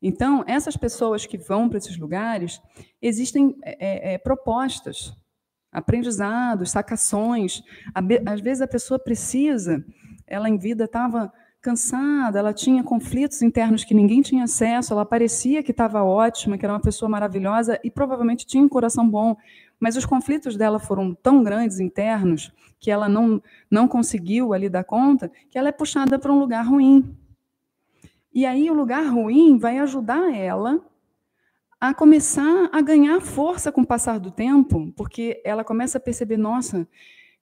Então, 0.00 0.44
essas 0.46 0.76
pessoas 0.76 1.26
que 1.26 1.36
vão 1.36 1.68
para 1.68 1.78
esses 1.78 1.98
lugares, 1.98 2.60
existem 3.02 3.56
é, 3.64 4.12
é, 4.12 4.14
é 4.14 4.18
propostas, 4.18 5.12
aprendizados, 5.72 6.70
sacações. 6.70 7.62
Às 8.26 8.40
vezes 8.40 8.62
a 8.62 8.68
pessoa 8.68 8.98
precisa, 8.98 9.84
ela 10.26 10.48
em 10.48 10.56
vida 10.56 10.84
estava 10.84 11.32
cansada, 11.60 12.38
ela 12.38 12.52
tinha 12.52 12.84
conflitos 12.84 13.40
internos 13.40 13.82
que 13.82 13.94
ninguém 13.94 14.20
tinha 14.20 14.44
acesso, 14.44 14.92
ela 14.92 15.06
parecia 15.06 15.62
que 15.62 15.70
estava 15.70 16.04
ótima, 16.04 16.58
que 16.58 16.66
era 16.66 16.74
uma 16.74 16.80
pessoa 16.80 17.08
maravilhosa 17.08 17.80
e 17.82 17.90
provavelmente 17.90 18.46
tinha 18.46 18.62
um 18.62 18.68
coração 18.68 19.08
bom, 19.08 19.34
mas 19.78 19.96
os 19.96 20.06
conflitos 20.06 20.56
dela 20.56 20.78
foram 20.78 21.14
tão 21.14 21.42
grandes 21.42 21.80
internos 21.80 22.52
que 22.78 22.90
ela 22.90 23.08
não, 23.08 23.42
não 23.70 23.88
conseguiu 23.88 24.52
ali 24.52 24.68
dar 24.68 24.84
conta, 24.84 25.30
que 25.50 25.58
ela 25.58 25.68
é 25.68 25.72
puxada 25.72 26.18
para 26.18 26.32
um 26.32 26.38
lugar 26.38 26.66
ruim. 26.66 27.16
E 28.32 28.44
aí 28.44 28.70
o 28.70 28.74
lugar 28.74 29.06
ruim 29.06 29.56
vai 29.58 29.78
ajudar 29.78 30.34
ela 30.34 30.80
a 31.80 31.92
começar 31.92 32.68
a 32.72 32.80
ganhar 32.80 33.20
força 33.20 33.70
com 33.70 33.82
o 33.82 33.86
passar 33.86 34.18
do 34.18 34.30
tempo, 34.30 34.92
porque 34.96 35.40
ela 35.44 35.62
começa 35.62 35.98
a 35.98 36.00
perceber, 36.00 36.36
nossa, 36.36 36.88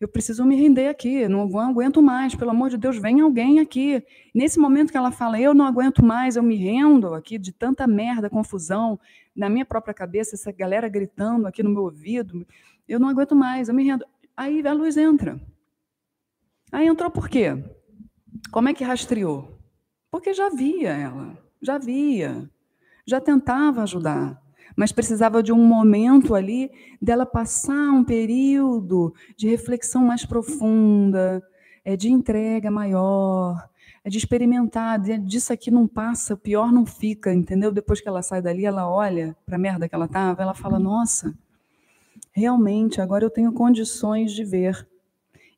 eu 0.02 0.08
preciso 0.08 0.44
me 0.44 0.56
render 0.56 0.88
aqui, 0.88 1.28
não 1.28 1.42
aguento 1.42 2.02
mais, 2.02 2.34
pelo 2.34 2.50
amor 2.50 2.70
de 2.70 2.76
Deus, 2.76 2.96
vem 2.96 3.20
alguém 3.20 3.60
aqui. 3.60 4.04
Nesse 4.34 4.58
momento 4.58 4.90
que 4.90 4.96
ela 4.96 5.12
fala, 5.12 5.40
eu 5.40 5.54
não 5.54 5.64
aguento 5.64 6.04
mais, 6.04 6.34
eu 6.34 6.42
me 6.42 6.56
rendo 6.56 7.14
aqui 7.14 7.38
de 7.38 7.52
tanta 7.52 7.86
merda, 7.86 8.28
confusão, 8.28 8.98
na 9.34 9.48
minha 9.48 9.64
própria 9.64 9.94
cabeça, 9.94 10.34
essa 10.34 10.50
galera 10.50 10.88
gritando 10.88 11.46
aqui 11.46 11.62
no 11.62 11.70
meu 11.70 11.84
ouvido, 11.84 12.44
eu 12.88 12.98
não 12.98 13.08
aguento 13.08 13.36
mais, 13.36 13.68
eu 13.68 13.74
me 13.74 13.84
rendo. 13.84 14.04
Aí 14.36 14.66
a 14.66 14.72
luz 14.72 14.96
entra. 14.96 15.40
Aí 16.72 16.88
entrou 16.88 17.10
por 17.10 17.28
quê? 17.28 17.50
Como 18.50 18.68
é 18.68 18.74
que 18.74 18.82
rastreou? 18.82 19.56
Porque 20.10 20.34
já 20.34 20.48
via 20.48 20.90
ela, 20.90 21.38
já 21.60 21.78
via, 21.78 22.50
já 23.06 23.20
tentava 23.20 23.84
ajudar, 23.84 24.41
mas 24.76 24.92
precisava 24.92 25.42
de 25.42 25.52
um 25.52 25.64
momento 25.64 26.34
ali 26.34 26.70
dela 27.00 27.26
passar 27.26 27.92
um 27.92 28.04
período 28.04 29.14
de 29.36 29.48
reflexão 29.48 30.04
mais 30.04 30.24
profunda, 30.24 31.42
é, 31.84 31.96
de 31.96 32.10
entrega 32.10 32.70
maior, 32.70 33.68
é 34.04 34.10
de 34.10 34.18
experimentar, 34.18 34.98
de, 34.98 35.16
disso 35.18 35.52
aqui 35.52 35.70
não 35.70 35.86
passa, 35.86 36.34
o 36.34 36.36
pior 36.36 36.72
não 36.72 36.84
fica, 36.84 37.32
entendeu? 37.32 37.70
Depois 37.70 38.00
que 38.00 38.08
ela 38.08 38.22
sai 38.22 38.42
dali, 38.42 38.64
ela 38.64 38.90
olha 38.90 39.36
para 39.46 39.56
a 39.56 39.58
merda 39.58 39.88
que 39.88 39.94
ela 39.94 40.06
estava, 40.06 40.42
ela 40.42 40.54
fala: 40.54 40.78
Nossa, 40.78 41.34
realmente, 42.32 43.00
agora 43.00 43.24
eu 43.24 43.30
tenho 43.30 43.52
condições 43.52 44.32
de 44.32 44.44
ver. 44.44 44.86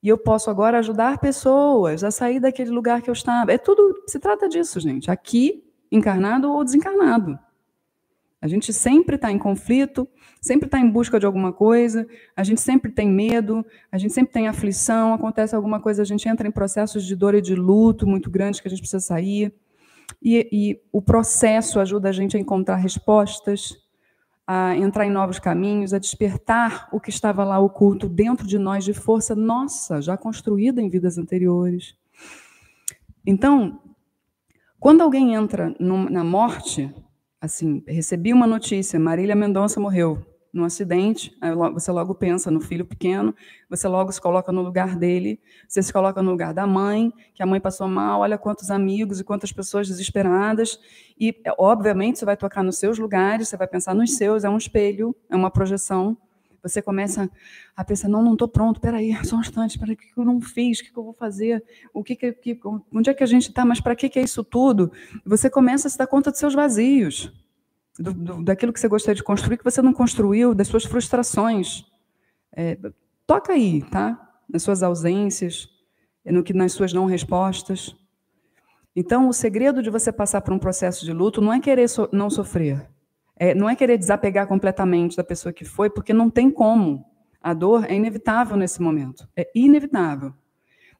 E 0.02 0.08
eu 0.08 0.18
posso 0.18 0.50
agora 0.50 0.78
ajudar 0.80 1.16
pessoas 1.18 2.04
a 2.04 2.10
sair 2.10 2.38
daquele 2.38 2.70
lugar 2.70 3.00
que 3.00 3.08
eu 3.08 3.14
estava. 3.14 3.50
É 3.50 3.56
tudo, 3.56 4.02
se 4.06 4.18
trata 4.18 4.46
disso, 4.46 4.78
gente. 4.78 5.10
Aqui, 5.10 5.64
encarnado 5.90 6.52
ou 6.52 6.62
desencarnado. 6.62 7.38
A 8.44 8.46
gente 8.46 8.74
sempre 8.74 9.16
está 9.16 9.32
em 9.32 9.38
conflito, 9.38 10.06
sempre 10.38 10.66
está 10.66 10.78
em 10.78 10.90
busca 10.90 11.18
de 11.18 11.24
alguma 11.24 11.50
coisa, 11.50 12.06
a 12.36 12.44
gente 12.44 12.60
sempre 12.60 12.92
tem 12.92 13.08
medo, 13.08 13.64
a 13.90 13.96
gente 13.96 14.12
sempre 14.12 14.34
tem 14.34 14.48
aflição, 14.48 15.14
acontece 15.14 15.56
alguma 15.56 15.80
coisa, 15.80 16.02
a 16.02 16.04
gente 16.04 16.28
entra 16.28 16.46
em 16.46 16.50
processos 16.50 17.06
de 17.06 17.16
dor 17.16 17.34
e 17.34 17.40
de 17.40 17.54
luto 17.54 18.06
muito 18.06 18.30
grandes 18.30 18.60
que 18.60 18.68
a 18.68 18.70
gente 18.70 18.80
precisa 18.80 19.00
sair. 19.00 19.50
E, 20.22 20.46
e 20.52 20.80
o 20.92 21.00
processo 21.00 21.80
ajuda 21.80 22.10
a 22.10 22.12
gente 22.12 22.36
a 22.36 22.38
encontrar 22.38 22.76
respostas, 22.76 23.78
a 24.46 24.76
entrar 24.76 25.06
em 25.06 25.10
novos 25.10 25.38
caminhos, 25.38 25.94
a 25.94 25.98
despertar 25.98 26.90
o 26.92 27.00
que 27.00 27.08
estava 27.08 27.44
lá 27.44 27.58
oculto 27.58 28.10
dentro 28.10 28.46
de 28.46 28.58
nós 28.58 28.84
de 28.84 28.92
força 28.92 29.34
nossa, 29.34 30.02
já 30.02 30.18
construída 30.18 30.82
em 30.82 30.90
vidas 30.90 31.16
anteriores. 31.16 31.94
Então, 33.24 33.80
quando 34.78 35.00
alguém 35.00 35.32
entra 35.32 35.74
na 35.80 36.22
morte, 36.22 36.94
assim, 37.44 37.82
recebi 37.86 38.32
uma 38.32 38.46
notícia, 38.46 38.98
Marília 38.98 39.36
Mendonça 39.36 39.78
morreu 39.78 40.24
num 40.50 40.64
acidente, 40.64 41.36
você 41.72 41.90
logo 41.90 42.14
pensa 42.14 42.48
no 42.48 42.60
filho 42.60 42.86
pequeno, 42.86 43.34
você 43.68 43.88
logo 43.88 44.12
se 44.12 44.20
coloca 44.20 44.52
no 44.52 44.62
lugar 44.62 44.96
dele, 44.96 45.40
você 45.68 45.82
se 45.82 45.92
coloca 45.92 46.22
no 46.22 46.30
lugar 46.30 46.54
da 46.54 46.64
mãe, 46.64 47.12
que 47.34 47.42
a 47.42 47.46
mãe 47.46 47.60
passou 47.60 47.88
mal, 47.88 48.20
olha 48.20 48.38
quantos 48.38 48.70
amigos 48.70 49.18
e 49.18 49.24
quantas 49.24 49.52
pessoas 49.52 49.88
desesperadas, 49.88 50.78
e 51.18 51.34
obviamente 51.58 52.20
você 52.20 52.24
vai 52.24 52.36
tocar 52.36 52.62
nos 52.62 52.78
seus 52.78 52.98
lugares, 52.98 53.48
você 53.48 53.56
vai 53.56 53.66
pensar 53.66 53.94
nos 53.94 54.16
seus, 54.16 54.44
é 54.44 54.48
um 54.48 54.56
espelho, 54.56 55.14
é 55.28 55.34
uma 55.34 55.50
projeção, 55.50 56.16
você 56.64 56.80
começa 56.80 57.30
a 57.76 57.84
pensar, 57.84 58.08
não, 58.08 58.22
não 58.22 58.32
estou 58.32 58.48
pronto, 58.48 58.80
peraí, 58.80 59.14
só 59.24 59.36
um 59.36 59.40
instante, 59.40 59.78
peraí, 59.78 59.94
o 59.94 59.98
que 59.98 60.12
eu 60.16 60.24
não 60.24 60.40
fiz, 60.40 60.80
o 60.80 60.84
que 60.84 60.96
eu 60.96 61.04
vou 61.04 61.12
fazer, 61.12 61.62
o 61.92 62.02
que, 62.02 62.16
que 62.16 62.58
onde 62.92 63.10
é 63.10 63.14
que 63.14 63.22
a 63.22 63.26
gente 63.26 63.48
está, 63.48 63.64
mas 63.64 63.80
para 63.80 63.94
que, 63.94 64.08
que 64.08 64.18
é 64.18 64.22
isso 64.22 64.42
tudo? 64.42 64.90
Você 65.24 65.50
começa 65.50 65.86
a 65.86 65.90
se 65.90 65.98
dar 65.98 66.06
conta 66.06 66.30
dos 66.30 66.40
seus 66.40 66.54
vazios, 66.54 67.32
do, 67.98 68.12
do, 68.12 68.42
daquilo 68.42 68.72
que 68.72 68.80
você 68.80 68.88
gostaria 68.88 69.14
de 69.14 69.22
construir, 69.22 69.58
que 69.58 69.64
você 69.64 69.80
não 69.82 69.92
construiu, 69.92 70.54
das 70.54 70.68
suas 70.68 70.84
frustrações. 70.84 71.84
É, 72.56 72.78
toca 73.26 73.52
aí, 73.52 73.82
tá? 73.82 74.20
Nas 74.48 74.62
suas 74.62 74.82
ausências, 74.82 75.68
no 76.24 76.42
que 76.42 76.52
nas 76.52 76.72
suas 76.72 76.92
não 76.92 77.06
respostas. 77.06 77.94
Então, 78.96 79.28
o 79.28 79.32
segredo 79.32 79.82
de 79.82 79.90
você 79.90 80.12
passar 80.12 80.40
por 80.40 80.54
um 80.54 80.58
processo 80.58 81.04
de 81.04 81.12
luto 81.12 81.40
não 81.40 81.52
é 81.52 81.60
querer 81.60 81.88
so, 81.88 82.08
não 82.12 82.30
sofrer, 82.30 82.88
é, 83.36 83.54
não 83.54 83.68
é 83.68 83.74
querer 83.74 83.98
desapegar 83.98 84.46
completamente 84.46 85.16
da 85.16 85.24
pessoa 85.24 85.52
que 85.52 85.64
foi, 85.64 85.90
porque 85.90 86.12
não 86.12 86.30
tem 86.30 86.50
como. 86.50 87.04
A 87.40 87.52
dor 87.52 87.84
é 87.90 87.94
inevitável 87.94 88.56
nesse 88.56 88.80
momento, 88.80 89.28
é 89.36 89.50
inevitável. 89.54 90.32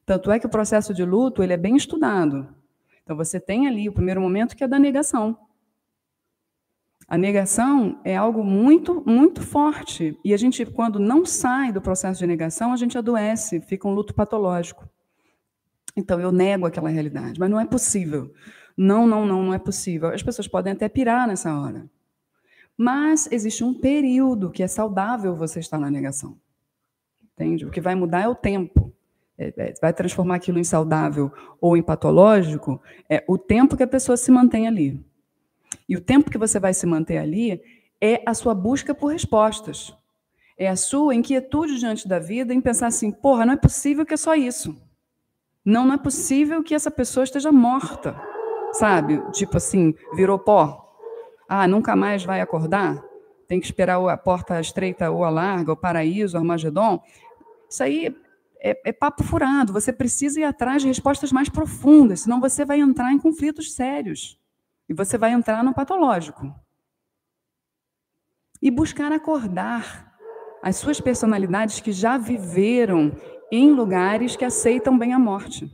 Tanto 0.05 0.31
é 0.31 0.39
que 0.39 0.45
o 0.45 0.49
processo 0.49 0.93
de 0.93 1.03
luto 1.03 1.41
ele 1.41 1.53
é 1.53 1.57
bem 1.57 1.75
estudado. 1.75 2.47
Então, 3.03 3.15
você 3.15 3.39
tem 3.39 3.67
ali 3.67 3.89
o 3.89 3.93
primeiro 3.93 4.21
momento 4.21 4.55
que 4.55 4.63
é 4.63 4.67
da 4.67 4.77
negação. 4.77 5.37
A 7.07 7.17
negação 7.17 7.99
é 8.03 8.15
algo 8.15 8.43
muito, 8.43 9.03
muito 9.05 9.41
forte. 9.41 10.17
E 10.23 10.33
a 10.33 10.37
gente, 10.37 10.65
quando 10.65 10.99
não 10.99 11.25
sai 11.25 11.71
do 11.71 11.81
processo 11.81 12.19
de 12.19 12.27
negação, 12.27 12.73
a 12.73 12.77
gente 12.77 12.97
adoece, 12.97 13.61
fica 13.61 13.87
um 13.87 13.93
luto 13.93 14.13
patológico. 14.13 14.87
Então, 15.95 16.19
eu 16.19 16.31
nego 16.31 16.65
aquela 16.65 16.89
realidade, 16.89 17.39
mas 17.39 17.49
não 17.49 17.59
é 17.59 17.65
possível. 17.65 18.31
Não, 18.75 19.07
não, 19.07 19.25
não, 19.25 19.43
não 19.43 19.53
é 19.53 19.59
possível. 19.59 20.09
As 20.09 20.21
pessoas 20.21 20.47
podem 20.47 20.73
até 20.73 20.89
pirar 20.89 21.27
nessa 21.27 21.57
hora. 21.57 21.89
Mas 22.77 23.29
existe 23.31 23.63
um 23.63 23.73
período 23.73 24.51
que 24.51 24.63
é 24.63 24.67
saudável 24.67 25.35
você 25.35 25.59
estar 25.59 25.79
na 25.79 25.89
negação. 25.89 26.37
Entende? 27.33 27.65
O 27.65 27.71
que 27.71 27.81
vai 27.81 27.95
mudar 27.95 28.21
é 28.21 28.27
o 28.27 28.35
tempo. 28.35 28.93
É, 29.37 29.53
é, 29.57 29.73
vai 29.81 29.93
transformar 29.93 30.35
aquilo 30.35 30.59
em 30.59 30.63
saudável 30.63 31.31
ou 31.59 31.75
em 31.75 31.83
patológico, 31.83 32.81
é 33.09 33.23
o 33.27 33.37
tempo 33.37 33.75
que 33.75 33.83
a 33.83 33.87
pessoa 33.87 34.15
se 34.15 34.31
mantém 34.31 34.65
ali. 34.65 35.03
E 35.89 35.95
o 35.97 36.01
tempo 36.01 36.31
que 36.31 36.37
você 36.37 36.59
vai 36.59 36.73
se 36.73 36.85
manter 36.85 37.17
ali 37.17 37.61
é 37.99 38.23
a 38.25 38.33
sua 38.33 38.53
busca 38.53 38.95
por 38.95 39.07
respostas. 39.07 39.93
É 40.57 40.69
a 40.69 40.75
sua 40.77 41.13
inquietude 41.13 41.77
diante 41.77 42.07
da 42.07 42.17
vida 42.17 42.53
em 42.53 42.61
pensar 42.61 42.87
assim: 42.87 43.11
porra, 43.11 43.45
não 43.45 43.53
é 43.53 43.57
possível 43.57 44.05
que 44.05 44.13
é 44.13 44.17
só 44.17 44.35
isso. 44.35 44.75
Não, 45.65 45.85
não 45.85 45.95
é 45.95 45.97
possível 45.97 46.63
que 46.63 46.73
essa 46.73 46.89
pessoa 46.89 47.23
esteja 47.23 47.51
morta. 47.51 48.15
Sabe? 48.73 49.21
Tipo 49.31 49.57
assim, 49.57 49.93
virou 50.15 50.39
pó. 50.39 50.84
Ah, 51.47 51.67
nunca 51.67 51.95
mais 51.95 52.23
vai 52.23 52.41
acordar? 52.41 53.03
Tem 53.47 53.59
que 53.59 53.65
esperar 53.65 53.99
a 54.09 54.17
porta 54.17 54.59
estreita 54.59 55.09
ou 55.11 55.23
a 55.23 55.29
larga, 55.29 55.71
o 55.71 55.77
paraíso, 55.77 56.35
o 56.35 56.39
Armagedon. 56.39 57.01
Isso 57.69 57.83
aí 57.83 58.15
é, 58.59 58.89
é, 58.89 58.91
papo 58.91 59.23
furado. 59.23 59.71
Você 59.73 59.93
precisa 59.93 60.39
ir 60.39 60.43
atrás 60.43 60.81
de 60.81 60.87
respostas 60.87 61.31
mais 61.31 61.49
profundas, 61.49 62.21
senão 62.21 62.41
você 62.41 62.65
vai 62.65 62.79
entrar 62.79 63.11
em 63.11 63.19
conflitos 63.19 63.73
sérios. 63.73 64.39
E 64.89 64.93
você 64.93 65.17
vai 65.17 65.31
entrar 65.31 65.63
no 65.63 65.73
patológico. 65.73 66.53
E 68.61 68.71
buscar 68.71 69.11
acordar 69.11 70.13
as 70.63 70.77
suas 70.77 70.99
personalidades 70.99 71.79
que 71.79 71.91
já 71.91 72.17
viveram 72.17 73.11
em 73.51 73.71
lugares 73.71 74.35
que 74.35 74.43
aceitam 74.43 74.97
bem 74.97 75.13
a 75.13 75.19
morte. 75.19 75.71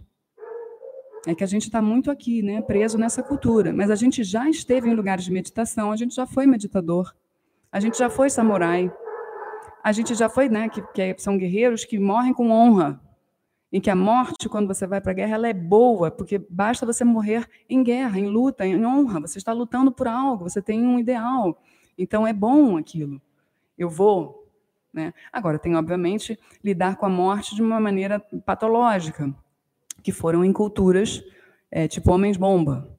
É 1.25 1.35
que 1.35 1.43
a 1.43 1.47
gente 1.47 1.63
está 1.63 1.81
muito 1.81 2.09
aqui, 2.09 2.41
né, 2.41 2.61
preso 2.61 2.97
nessa 2.97 3.21
cultura. 3.21 3.71
Mas 3.71 3.91
a 3.91 3.95
gente 3.95 4.23
já 4.23 4.49
esteve 4.49 4.89
em 4.89 4.95
lugares 4.95 5.23
de 5.23 5.31
meditação, 5.31 5.91
a 5.91 5.95
gente 5.95 6.15
já 6.15 6.25
foi 6.25 6.47
meditador, 6.47 7.13
a 7.71 7.79
gente 7.79 7.97
já 7.97 8.09
foi 8.09 8.29
samurai, 8.29 8.91
a 9.83 9.91
gente 9.91 10.15
já 10.15 10.27
foi, 10.27 10.49
né, 10.49 10.67
que, 10.69 10.81
que 10.81 11.15
são 11.19 11.37
guerreiros 11.37 11.85
que 11.85 11.99
morrem 11.99 12.33
com 12.33 12.49
honra, 12.49 12.99
em 13.71 13.79
que 13.79 13.89
a 13.89 13.95
morte, 13.95 14.49
quando 14.49 14.67
você 14.67 14.85
vai 14.85 14.99
para 14.99 15.11
a 15.11 15.15
guerra, 15.15 15.35
ela 15.35 15.47
é 15.47 15.53
boa, 15.53 16.11
porque 16.11 16.37
basta 16.49 16.85
você 16.85 17.05
morrer 17.05 17.47
em 17.69 17.81
guerra, 17.81 18.19
em 18.19 18.27
luta, 18.27 18.65
em 18.65 18.85
honra. 18.85 19.21
Você 19.21 19.37
está 19.37 19.53
lutando 19.53 19.91
por 19.91 20.07
algo, 20.07 20.49
você 20.49 20.61
tem 20.61 20.85
um 20.85 20.99
ideal. 20.99 21.61
Então 21.97 22.27
é 22.27 22.33
bom 22.33 22.77
aquilo. 22.77 23.21
Eu 23.77 23.89
vou. 23.89 24.51
Né? 24.93 25.13
Agora, 25.31 25.57
tem, 25.57 25.75
obviamente, 25.75 26.37
lidar 26.61 26.97
com 26.97 27.05
a 27.05 27.09
morte 27.09 27.55
de 27.55 27.61
uma 27.61 27.79
maneira 27.79 28.19
patológica, 28.45 29.33
que 30.03 30.11
foram 30.11 30.43
em 30.43 30.51
culturas 30.51 31.23
é, 31.71 31.87
tipo 31.87 32.11
homens-bomba. 32.11 32.89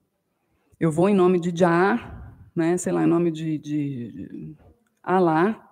Eu 0.81 0.91
vou 0.91 1.09
em 1.09 1.15
nome 1.15 1.39
de 1.39 1.57
Jah, 1.57 2.35
né, 2.57 2.77
sei 2.77 2.93
lá, 2.93 3.05
em 3.05 3.07
nome 3.07 3.31
de, 3.31 3.59
de, 3.59 4.57
Alá, 5.03 5.71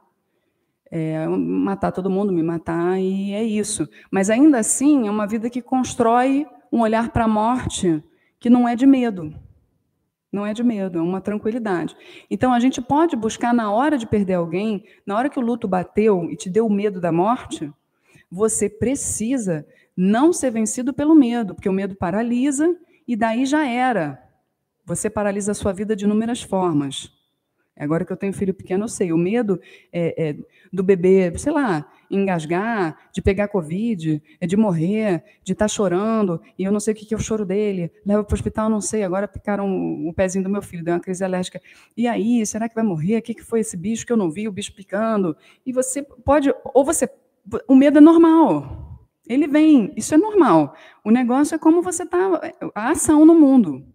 é, 0.91 1.27
matar 1.29 1.93
todo 1.93 2.11
mundo, 2.11 2.33
me 2.33 2.43
matar, 2.43 3.01
e 3.01 3.33
é 3.33 3.43
isso. 3.43 3.89
Mas 4.11 4.29
ainda 4.29 4.59
assim, 4.59 5.07
é 5.07 5.11
uma 5.11 5.27
vida 5.27 5.49
que 5.49 5.63
constrói 5.63 6.47
um 6.73 6.81
olhar 6.81 7.11
para 7.11 7.25
a 7.25 7.29
morte 7.29 8.03
que 8.39 8.51
não 8.51 8.69
é 8.69 8.75
de 8.75 8.87
medo. 8.87 9.35
Não 10.33 10.47
é 10.47 10.55
de 10.55 10.63
medo, 10.63 10.99
é 10.99 11.03
uma 11.03 11.21
tranquilidade. 11.21 11.97
Então, 12.31 12.53
a 12.53 12.61
gente 12.61 12.81
pode 12.81 13.17
buscar, 13.17 13.53
na 13.53 13.73
hora 13.73 13.99
de 13.99 14.07
perder 14.07 14.35
alguém, 14.35 14.85
na 15.05 15.17
hora 15.17 15.29
que 15.29 15.39
o 15.39 15.43
luto 15.43 15.67
bateu 15.67 16.31
e 16.31 16.37
te 16.37 16.49
deu 16.49 16.69
medo 16.69 17.01
da 17.01 17.11
morte, 17.11 17.73
você 18.31 18.69
precisa 18.69 19.67
não 20.02 20.33
ser 20.33 20.50
vencido 20.50 20.95
pelo 20.95 21.14
medo, 21.14 21.54
porque 21.54 21.69
o 21.69 21.73
medo 21.75 21.95
paralisa 21.95 22.75
e 23.07 23.14
daí 23.14 23.45
já 23.45 23.66
era. 23.66 24.19
Você 24.87 25.11
paralisa 25.11 25.52
a 25.52 25.54
sua 25.54 25.75
vida 25.75 25.95
de 25.95 26.07
inúmeras 26.07 26.40
formas. 26.40 27.12
Agora 27.76 28.02
que 28.02 28.11
eu 28.11 28.16
tenho 28.16 28.33
filho 28.33 28.54
pequeno, 28.54 28.85
eu 28.85 28.88
sei. 28.88 29.12
O 29.12 29.19
medo 29.19 29.61
é, 29.92 30.30
é 30.30 30.37
do 30.73 30.83
bebê, 30.83 31.37
sei 31.37 31.52
lá, 31.52 31.87
engasgar, 32.11 32.97
de 33.12 33.21
pegar 33.21 33.49
Covid, 33.49 34.23
é 34.40 34.47
de 34.47 34.57
morrer, 34.57 35.23
de 35.45 35.52
estar 35.52 35.66
tá 35.66 35.69
chorando, 35.69 36.40
e 36.59 36.64
eu 36.64 36.73
não 36.73 36.80
sei 36.80 36.95
o 36.95 36.97
que, 36.97 37.04
que 37.04 37.12
é 37.12 37.16
o 37.16 37.21
choro 37.21 37.45
dele. 37.45 37.92
Leva 38.04 38.25
para 38.25 38.33
o 38.33 38.37
hospital, 38.37 38.71
não 38.71 38.80
sei. 38.80 39.04
Agora 39.04 39.28
picaram 39.28 39.69
o 40.09 40.14
pezinho 40.14 40.45
do 40.45 40.50
meu 40.50 40.62
filho, 40.62 40.83
deu 40.83 40.95
uma 40.95 41.00
crise 41.00 41.23
alérgica. 41.23 41.61
E 41.95 42.09
aí, 42.09 42.45
será 42.47 42.71
que 42.71 42.75
vai 42.75 42.85
morrer? 42.85 43.19
O 43.19 43.23
que, 43.23 43.35
que 43.35 43.45
foi 43.45 43.61
esse 43.61 43.76
bicho 43.76 44.07
que 44.07 44.12
eu 44.14 44.16
não 44.16 44.30
vi? 44.30 44.49
O 44.49 44.52
bicho 44.52 44.75
picando. 44.75 45.37
E 45.66 45.75
você 45.75 46.02
pode. 46.02 46.50
Ou 46.73 46.87
você. 46.87 47.07
O 47.69 47.75
medo 47.75 47.99
é 47.99 48.00
normal. 48.00 48.90
Ele 49.31 49.47
vem, 49.47 49.93
isso 49.97 50.13
é 50.13 50.19
normal. 50.19 50.75
O 51.05 51.11
negócio 51.13 51.55
é 51.55 51.59
como 51.59 51.81
você 51.81 52.03
está. 52.03 52.19
A 52.75 52.91
ação 52.91 53.25
no 53.25 53.33
mundo. 53.33 53.87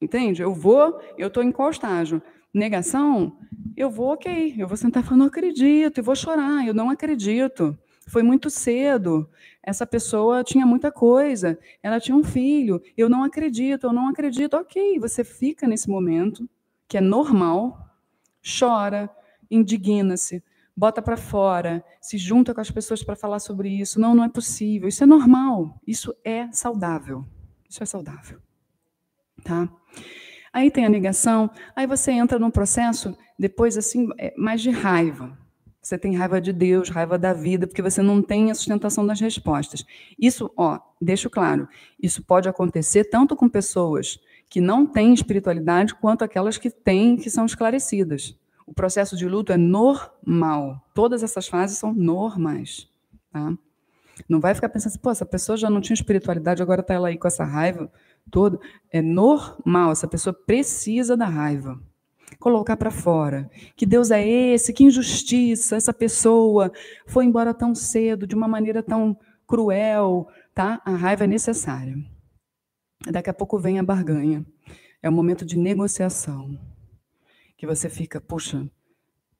Entende? 0.00 0.40
Eu 0.40 0.54
vou, 0.54 1.00
eu 1.18 1.26
estou 1.26 1.42
em 1.42 1.50
qual 1.50 1.70
estágio? 1.70 2.22
Negação, 2.54 3.36
eu 3.76 3.90
vou, 3.90 4.12
ok, 4.12 4.54
eu 4.56 4.68
vou 4.68 4.76
sentar 4.76 5.04
e 5.04 5.16
não 5.16 5.26
acredito, 5.26 5.98
e 5.98 6.02
vou 6.02 6.14
chorar, 6.14 6.64
eu 6.64 6.72
não 6.72 6.88
acredito. 6.88 7.76
Foi 8.06 8.22
muito 8.22 8.48
cedo, 8.48 9.28
essa 9.60 9.84
pessoa 9.84 10.44
tinha 10.44 10.64
muita 10.64 10.92
coisa, 10.92 11.58
ela 11.82 11.98
tinha 11.98 12.16
um 12.16 12.24
filho, 12.24 12.80
eu 12.96 13.08
não 13.08 13.24
acredito, 13.24 13.88
eu 13.88 13.92
não 13.92 14.08
acredito. 14.08 14.54
Ok, 14.54 15.00
você 15.00 15.24
fica 15.24 15.66
nesse 15.66 15.88
momento, 15.90 16.48
que 16.88 16.96
é 16.96 17.00
normal, 17.00 17.88
chora, 18.40 19.10
indigna-se, 19.50 20.42
bota 20.76 21.02
para 21.02 21.16
fora, 21.16 21.84
se 22.00 22.16
junta 22.16 22.54
com 22.54 22.60
as 22.60 22.70
pessoas 22.70 23.02
para 23.02 23.16
falar 23.16 23.38
sobre 23.38 23.68
isso. 23.68 24.00
Não, 24.00 24.14
não 24.14 24.24
é 24.24 24.28
possível. 24.28 24.88
Isso 24.88 25.02
é 25.02 25.06
normal. 25.06 25.80
Isso 25.86 26.14
é 26.24 26.50
saudável. 26.52 27.24
Isso 27.68 27.82
é 27.82 27.86
saudável. 27.86 28.38
Tá? 29.44 29.68
Aí 30.52 30.70
tem 30.70 30.84
a 30.84 30.88
negação, 30.88 31.48
aí 31.76 31.86
você 31.86 32.10
entra 32.10 32.38
num 32.38 32.50
processo 32.50 33.16
depois 33.38 33.76
assim 33.78 34.08
é, 34.18 34.34
mais 34.36 34.60
de 34.60 34.70
raiva. 34.70 35.38
Você 35.80 35.96
tem 35.96 36.14
raiva 36.14 36.40
de 36.40 36.52
Deus, 36.52 36.90
raiva 36.90 37.18
da 37.18 37.32
vida, 37.32 37.66
porque 37.66 37.80
você 37.80 38.02
não 38.02 38.20
tem 38.20 38.50
a 38.50 38.54
sustentação 38.54 39.06
das 39.06 39.20
respostas. 39.20 39.84
Isso, 40.18 40.52
ó, 40.56 40.78
deixo 41.00 41.30
claro, 41.30 41.66
isso 42.02 42.22
pode 42.22 42.48
acontecer 42.48 43.04
tanto 43.04 43.34
com 43.34 43.48
pessoas 43.48 44.18
que 44.48 44.60
não 44.60 44.84
têm 44.84 45.14
espiritualidade 45.14 45.94
quanto 45.94 46.22
aquelas 46.22 46.58
que 46.58 46.68
têm, 46.68 47.16
que 47.16 47.30
são 47.30 47.46
esclarecidas. 47.46 48.36
O 48.70 48.74
processo 48.74 49.16
de 49.16 49.28
luto 49.28 49.52
é 49.52 49.58
normal. 49.58 50.80
Todas 50.94 51.22
essas 51.22 51.46
fases 51.46 51.76
são 51.76 51.92
normais, 51.92 52.88
tá? 53.30 53.52
Não 54.26 54.40
vai 54.40 54.54
ficar 54.54 54.68
pensando 54.68 54.92
assim, 54.92 55.00
pô, 55.00 55.10
essa 55.10 55.26
pessoa 55.26 55.58
já 55.58 55.68
não 55.68 55.80
tinha 55.80 55.94
espiritualidade, 55.94 56.62
agora 56.62 56.80
está 56.80 56.94
ela 56.94 57.08
aí 57.08 57.18
com 57.18 57.26
essa 57.26 57.44
raiva 57.44 57.90
todo 58.30 58.60
é 58.90 59.02
normal, 59.02 59.92
essa 59.92 60.08
pessoa 60.08 60.32
precisa 60.32 61.16
da 61.16 61.26
raiva. 61.26 61.78
Colocar 62.38 62.76
para 62.76 62.90
fora. 62.90 63.50
Que 63.76 63.84
Deus 63.84 64.10
é 64.10 64.26
esse, 64.26 64.72
que 64.72 64.84
injustiça, 64.84 65.76
essa 65.76 65.92
pessoa 65.92 66.72
foi 67.06 67.24
embora 67.24 67.52
tão 67.52 67.74
cedo, 67.74 68.26
de 68.26 68.34
uma 68.34 68.48
maneira 68.48 68.82
tão 68.82 69.18
cruel, 69.46 70.28
tá? 70.54 70.80
A 70.84 70.92
raiva 70.92 71.24
é 71.24 71.26
necessária. 71.26 71.96
Daqui 73.10 73.28
a 73.28 73.34
pouco 73.34 73.58
vem 73.58 73.78
a 73.78 73.82
barganha. 73.82 74.46
É 75.02 75.08
o 75.08 75.12
momento 75.12 75.44
de 75.44 75.58
negociação. 75.58 76.56
Que 77.60 77.66
você 77.66 77.90
fica, 77.90 78.22
puxa, 78.22 78.66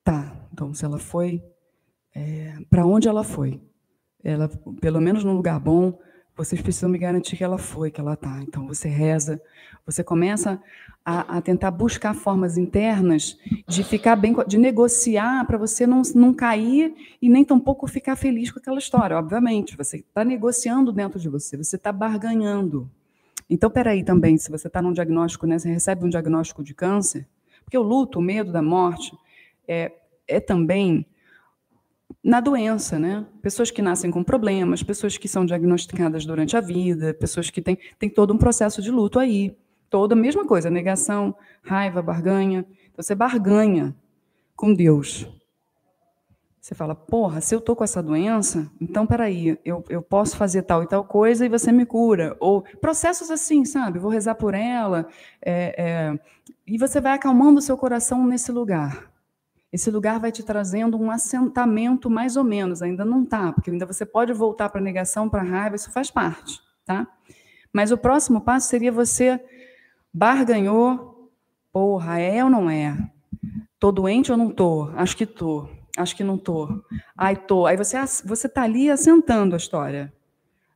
tá, 0.05 0.37
então 0.53 0.75
se 0.75 0.85
ela 0.85 0.99
foi, 0.99 1.43
é, 2.15 2.55
para 2.69 2.85
onde 2.85 3.09
ela 3.09 3.25
foi? 3.25 3.59
Ela, 4.23 4.47
pelo 4.79 5.01
menos 5.01 5.25
num 5.25 5.33
lugar 5.33 5.59
bom, 5.59 5.99
vocês 6.37 6.61
precisam 6.61 6.91
me 6.91 6.99
garantir 6.99 7.39
que 7.39 7.43
ela 7.43 7.57
foi, 7.57 7.91
que 7.91 7.99
ela 7.99 8.13
está. 8.13 8.43
Então 8.43 8.67
você 8.67 8.91
reza, 8.91 9.41
você 9.87 10.05
começa 10.05 10.63
a, 11.03 11.39
a, 11.39 11.41
tentar 11.41 11.71
buscar 11.71 12.15
formas 12.15 12.59
internas 12.59 13.39
de 13.67 13.83
ficar 13.83 14.17
bem, 14.17 14.37
de 14.47 14.59
negociar 14.59 15.47
para 15.47 15.57
você 15.57 15.87
não, 15.87 16.03
não 16.15 16.35
cair 16.35 16.95
e 17.23 17.29
nem 17.31 17.43
tampouco 17.43 17.87
ficar 17.87 18.17
feliz 18.17 18.51
com 18.51 18.59
aquela 18.59 18.79
história. 18.79 19.17
Obviamente, 19.17 19.79
você 19.79 19.97
está 19.97 20.23
negociando 20.27 20.93
dentro 20.93 21.19
de 21.19 21.31
você, 21.31 21.57
você 21.57 21.77
está 21.77 21.91
barganhando. 21.91 22.87
Então, 23.49 23.71
peraí 23.71 24.05
também, 24.05 24.37
se 24.37 24.51
você 24.51 24.67
está 24.67 24.83
num 24.83 24.93
diagnóstico, 24.93 25.47
né, 25.47 25.59
você 25.59 25.71
recebe 25.73 26.05
um 26.05 26.11
diagnóstico 26.11 26.63
de 26.63 26.75
câncer, 26.75 27.27
porque 27.71 27.79
o 27.79 27.83
luto, 27.83 28.19
o 28.19 28.23
medo 28.23 28.51
da 28.51 28.61
morte, 28.61 29.17
é, 29.69 29.93
é 30.27 30.41
também 30.41 31.07
na 32.23 32.41
doença, 32.41 32.99
né? 32.99 33.25
Pessoas 33.41 33.71
que 33.71 33.81
nascem 33.81 34.11
com 34.11 34.25
problemas, 34.25 34.83
pessoas 34.83 35.17
que 35.17 35.29
são 35.29 35.47
diagnosticadas 35.47 36.27
durante 36.27 36.57
a 36.57 36.61
vida, 36.61 37.15
pessoas 37.15 37.49
que 37.49 37.63
têm, 37.63 37.79
têm 37.97 38.11
todo 38.11 38.35
um 38.35 38.37
processo 38.37 38.83
de 38.83 38.91
luto 38.91 39.21
aí. 39.21 39.57
Toda 39.89 40.17
a 40.17 40.19
mesma 40.19 40.45
coisa, 40.45 40.69
negação, 40.69 41.33
raiva, 41.63 42.03
barganha. 42.03 42.67
Então, 42.91 43.05
você 43.05 43.15
barganha 43.15 43.95
com 44.57 44.75
Deus. 44.75 45.29
Você 46.71 46.77
fala, 46.77 46.95
porra, 46.95 47.41
se 47.41 47.53
eu 47.53 47.61
tô 47.61 47.75
com 47.75 47.83
essa 47.83 48.01
doença, 48.01 48.71
então 48.81 49.05
peraí, 49.05 49.59
eu, 49.65 49.85
eu 49.89 50.01
posso 50.01 50.37
fazer 50.37 50.63
tal 50.63 50.85
e 50.85 50.87
tal 50.87 51.03
coisa 51.03 51.45
e 51.45 51.49
você 51.49 51.73
me 51.73 51.85
cura. 51.85 52.37
Ou 52.39 52.63
processos 52.81 53.29
assim, 53.29 53.65
sabe? 53.65 53.99
Vou 53.99 54.09
rezar 54.09 54.37
por 54.37 54.55
ela. 54.55 55.09
É, 55.45 55.75
é, 55.77 56.21
e 56.65 56.79
você 56.79 57.01
vai 57.01 57.15
acalmando 57.15 57.59
o 57.59 57.63
seu 57.63 57.77
coração 57.77 58.25
nesse 58.25 58.53
lugar. 58.53 59.11
Esse 59.73 59.91
lugar 59.91 60.21
vai 60.21 60.31
te 60.31 60.45
trazendo 60.45 60.97
um 60.97 61.11
assentamento 61.11 62.09
mais 62.09 62.37
ou 62.37 62.45
menos, 62.45 62.83
ainda 62.83 63.05
não 63.05 63.25
tá, 63.25 63.53
porque 63.53 63.73
ainda 63.73 63.85
você 63.85 64.07
pode 64.07 64.33
voltar 64.33 64.69
para 64.69 64.81
negação, 64.81 65.29
para 65.29 65.43
raiva, 65.43 65.75
isso 65.75 65.91
faz 65.91 66.09
parte, 66.09 66.61
tá? 66.87 67.05
Mas 67.73 67.91
o 67.91 67.99
próximo 67.99 68.41
passo 68.41 68.69
seria 68.69 68.93
você 68.93 69.41
barganhou, 70.15 71.33
porra, 71.73 72.21
é 72.21 72.45
ou 72.45 72.51
não 72.51 72.71
é? 72.71 72.97
Tô 73.81 73.91
doente 73.91 74.31
ou 74.31 74.39
não 74.39 74.51
tô? 74.51 74.89
Acho 74.95 75.17
que 75.17 75.27
tô. 75.27 75.69
Acho 76.01 76.17
que 76.17 76.25
não 76.25 76.39
tô. 76.39 76.83
Ai, 77.17 77.37
tô. 77.37 77.67
Aí 77.67 77.77
você 77.77 77.97
você 78.25 78.49
tá 78.49 78.63
ali 78.63 78.91
assentando 78.91 79.55
a 79.55 79.59
história. 79.59 80.13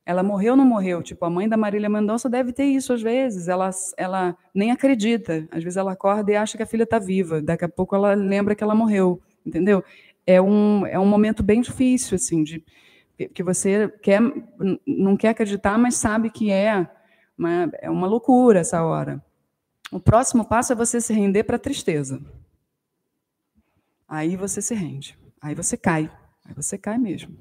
Ela 0.06 0.22
morreu 0.22 0.52
ou 0.52 0.56
não 0.56 0.66
morreu? 0.66 1.02
Tipo, 1.02 1.24
a 1.24 1.30
mãe 1.30 1.48
da 1.48 1.56
Marília 1.56 1.88
Mendonça 1.88 2.28
deve 2.28 2.52
ter 2.52 2.64
isso 2.66 2.92
às 2.92 3.00
vezes. 3.00 3.48
Ela, 3.48 3.70
ela 3.96 4.36
nem 4.54 4.70
acredita. 4.70 5.48
Às 5.50 5.64
vezes 5.64 5.78
ela 5.78 5.92
acorda 5.92 6.30
e 6.30 6.36
acha 6.36 6.56
que 6.56 6.62
a 6.62 6.66
filha 6.66 6.84
está 6.84 6.98
viva. 6.98 7.40
Daqui 7.40 7.64
a 7.64 7.68
pouco 7.68 7.96
ela 7.96 8.14
lembra 8.14 8.54
que 8.54 8.62
ela 8.62 8.74
morreu. 8.74 9.20
Entendeu? 9.46 9.82
É 10.26 10.40
um, 10.40 10.86
é 10.86 10.98
um 10.98 11.06
momento 11.06 11.42
bem 11.42 11.60
difícil, 11.60 12.16
assim, 12.16 12.42
de 12.44 12.62
que 13.32 13.42
você 13.42 13.88
quer, 14.02 14.20
não 14.86 15.16
quer 15.16 15.28
acreditar, 15.28 15.78
mas 15.78 15.94
sabe 15.94 16.30
que 16.30 16.50
é 16.50 16.86
uma, 17.38 17.70
é 17.80 17.88
uma 17.90 18.06
loucura 18.06 18.60
essa 18.60 18.82
hora. 18.82 19.22
O 19.92 20.00
próximo 20.00 20.44
passo 20.44 20.72
é 20.72 20.76
você 20.76 21.00
se 21.00 21.12
render 21.12 21.44
para 21.44 21.56
a 21.56 21.58
tristeza. 21.58 22.20
Aí 24.08 24.36
você 24.36 24.60
se 24.60 24.74
rende. 24.74 25.18
Aí 25.40 25.54
você 25.54 25.76
cai. 25.76 26.10
Aí 26.44 26.54
você 26.54 26.76
cai 26.76 26.98
mesmo. 26.98 27.36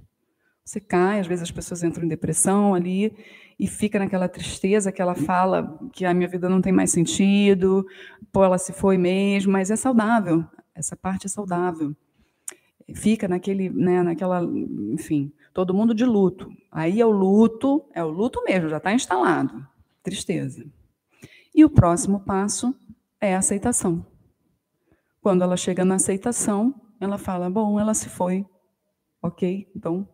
Você 0.65 0.79
cai, 0.79 1.19
às 1.19 1.27
vezes 1.27 1.43
as 1.43 1.51
pessoas 1.51 1.83
entram 1.83 2.05
em 2.05 2.07
depressão 2.07 2.73
ali 2.73 3.13
e 3.59 3.67
fica 3.67 3.99
naquela 3.99 4.29
tristeza 4.29 4.91
que 4.93 5.01
ela 5.01 5.13
fala 5.13 5.77
que 5.91 6.05
a 6.05 6.13
minha 6.13 6.27
vida 6.27 6.47
não 6.47 6.61
tem 6.61 6.71
mais 6.71 6.89
sentido, 6.89 7.85
pô, 8.31 8.43
ela 8.43 8.57
se 8.57 8.71
foi 8.71 8.97
mesmo, 8.97 9.51
mas 9.51 9.69
é 9.69 9.75
saudável, 9.75 10.43
essa 10.73 10.95
parte 10.95 11.25
é 11.25 11.29
saudável. 11.29 11.93
Fica 12.95 13.27
naquele, 13.27 13.69
né, 13.69 14.03
naquela, 14.03 14.41
enfim, 14.91 15.33
todo 15.53 15.73
mundo 15.73 15.93
de 15.93 16.05
luto. 16.05 16.49
Aí 16.71 17.01
é 17.01 17.05
o 17.05 17.11
luto, 17.11 17.83
é 17.93 18.03
o 18.03 18.09
luto 18.09 18.41
mesmo, 18.45 18.69
já 18.69 18.77
está 18.77 18.93
instalado, 18.93 19.65
tristeza. 20.01 20.65
E 21.53 21.63
o 21.65 21.69
próximo 21.69 22.21
passo 22.21 22.73
é 23.19 23.35
a 23.35 23.39
aceitação. 23.39 24.05
Quando 25.23 25.41
ela 25.41 25.55
chega 25.57 25.83
na 25.83 25.95
aceitação, 25.95 26.75
ela 26.99 27.17
fala: 27.17 27.49
Bom, 27.49 27.79
ela 27.79 27.93
se 27.93 28.09
foi, 28.09 28.45
ok, 29.21 29.71
então 29.73 30.07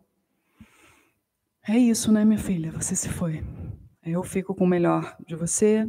é 1.68 1.76
isso, 1.76 2.10
né, 2.10 2.24
minha 2.24 2.38
filha? 2.38 2.70
Você 2.70 2.96
se 2.96 3.08
foi. 3.08 3.44
Eu 4.02 4.22
fico 4.22 4.54
com 4.54 4.64
o 4.64 4.68
melhor 4.68 5.16
de 5.26 5.36
você. 5.36 5.86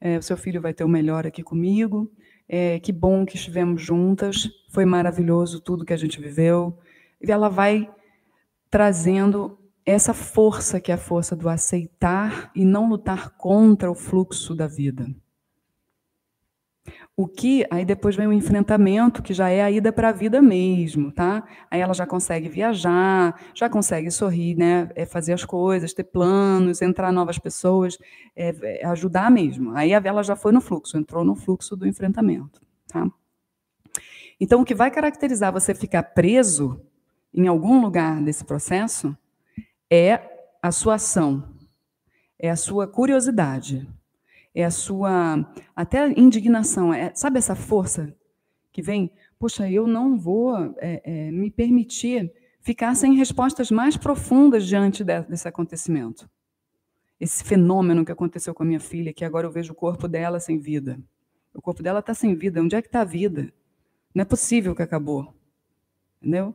É, 0.00 0.18
o 0.18 0.22
seu 0.22 0.36
filho 0.36 0.60
vai 0.60 0.74
ter 0.74 0.84
o 0.84 0.88
melhor 0.88 1.26
aqui 1.26 1.42
comigo. 1.42 2.12
É, 2.48 2.78
que 2.80 2.92
bom 2.92 3.24
que 3.24 3.36
estivemos 3.36 3.80
juntas. 3.80 4.50
Foi 4.70 4.84
maravilhoso 4.84 5.60
tudo 5.60 5.84
que 5.84 5.92
a 5.92 5.96
gente 5.96 6.20
viveu. 6.20 6.76
E 7.22 7.32
ela 7.32 7.48
vai 7.48 7.90
trazendo 8.70 9.58
essa 9.86 10.12
força 10.12 10.80
que 10.80 10.90
é 10.90 10.94
a 10.94 10.98
força 10.98 11.34
do 11.34 11.48
aceitar 11.48 12.50
e 12.54 12.64
não 12.64 12.88
lutar 12.88 13.30
contra 13.36 13.90
o 13.90 13.94
fluxo 13.94 14.54
da 14.54 14.66
vida. 14.66 15.06
O 17.16 17.28
que 17.28 17.64
aí 17.70 17.84
depois 17.84 18.16
vem 18.16 18.26
o 18.26 18.32
enfrentamento, 18.32 19.22
que 19.22 19.32
já 19.32 19.48
é 19.48 19.62
a 19.62 19.70
ida 19.70 19.92
para 19.92 20.08
a 20.08 20.12
vida 20.12 20.42
mesmo, 20.42 21.12
tá? 21.12 21.46
Aí 21.70 21.80
ela 21.80 21.94
já 21.94 22.04
consegue 22.04 22.48
viajar, 22.48 23.40
já 23.54 23.70
consegue 23.70 24.10
sorrir, 24.10 24.56
né? 24.56 24.90
É 24.96 25.06
fazer 25.06 25.32
as 25.32 25.44
coisas, 25.44 25.94
ter 25.94 26.02
planos, 26.02 26.82
entrar 26.82 27.12
novas 27.12 27.38
pessoas, 27.38 27.96
é, 28.34 28.82
é 28.82 28.86
ajudar 28.86 29.30
mesmo. 29.30 29.76
Aí 29.76 29.92
ela 29.92 30.24
já 30.24 30.34
foi 30.34 30.50
no 30.50 30.60
fluxo, 30.60 30.98
entrou 30.98 31.24
no 31.24 31.36
fluxo 31.36 31.76
do 31.76 31.86
enfrentamento, 31.86 32.60
tá? 32.88 33.08
Então 34.40 34.60
o 34.60 34.64
que 34.64 34.74
vai 34.74 34.90
caracterizar 34.90 35.52
você 35.52 35.72
ficar 35.72 36.02
preso 36.02 36.84
em 37.32 37.46
algum 37.46 37.80
lugar 37.80 38.20
desse 38.22 38.44
processo 38.44 39.16
é 39.88 40.20
a 40.60 40.72
sua 40.72 40.94
ação, 40.94 41.48
é 42.38 42.50
a 42.50 42.56
sua 42.56 42.88
curiosidade, 42.88 43.88
é 44.54 44.64
a 44.64 44.70
sua 44.70 45.44
até 45.74 46.08
indignação, 46.18 46.94
é, 46.94 47.12
sabe 47.14 47.38
essa 47.38 47.54
força 47.54 48.14
que 48.72 48.80
vem? 48.80 49.10
Poxa, 49.38 49.68
eu 49.70 49.86
não 49.86 50.16
vou 50.16 50.56
é, 50.78 51.02
é, 51.04 51.30
me 51.30 51.50
permitir 51.50 52.32
ficar 52.60 52.94
sem 52.94 53.14
respostas 53.14 53.70
mais 53.70 53.96
profundas 53.96 54.66
diante 54.66 55.04
de, 55.04 55.20
desse 55.22 55.46
acontecimento. 55.46 56.28
Esse 57.20 57.44
fenômeno 57.44 58.04
que 58.04 58.12
aconteceu 58.12 58.54
com 58.54 58.62
a 58.62 58.66
minha 58.66 58.80
filha, 58.80 59.12
que 59.12 59.24
agora 59.24 59.46
eu 59.46 59.50
vejo 59.50 59.72
o 59.72 59.76
corpo 59.76 60.08
dela 60.08 60.40
sem 60.40 60.58
vida. 60.58 60.98
O 61.52 61.62
corpo 61.62 61.82
dela 61.82 62.00
está 62.00 62.14
sem 62.14 62.34
vida. 62.34 62.60
Onde 62.60 62.74
é 62.74 62.82
que 62.82 62.88
está 62.88 63.02
a 63.02 63.04
vida? 63.04 63.52
Não 64.14 64.22
é 64.22 64.24
possível 64.24 64.74
que 64.74 64.82
acabou. 64.82 65.34
Entendeu? 66.20 66.54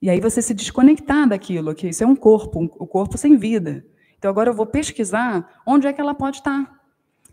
E 0.00 0.08
aí 0.08 0.18
você 0.18 0.40
se 0.40 0.54
desconectar 0.54 1.28
daquilo, 1.28 1.74
que 1.74 1.88
isso 1.88 2.02
é 2.02 2.06
um 2.06 2.16
corpo, 2.16 2.58
um, 2.58 2.64
o 2.64 2.86
corpo 2.86 3.18
sem 3.18 3.36
vida. 3.36 3.84
Então 4.16 4.30
agora 4.30 4.48
eu 4.48 4.54
vou 4.54 4.66
pesquisar 4.66 5.60
onde 5.66 5.86
é 5.86 5.92
que 5.92 6.00
ela 6.00 6.14
pode 6.14 6.38
estar. 6.38 6.79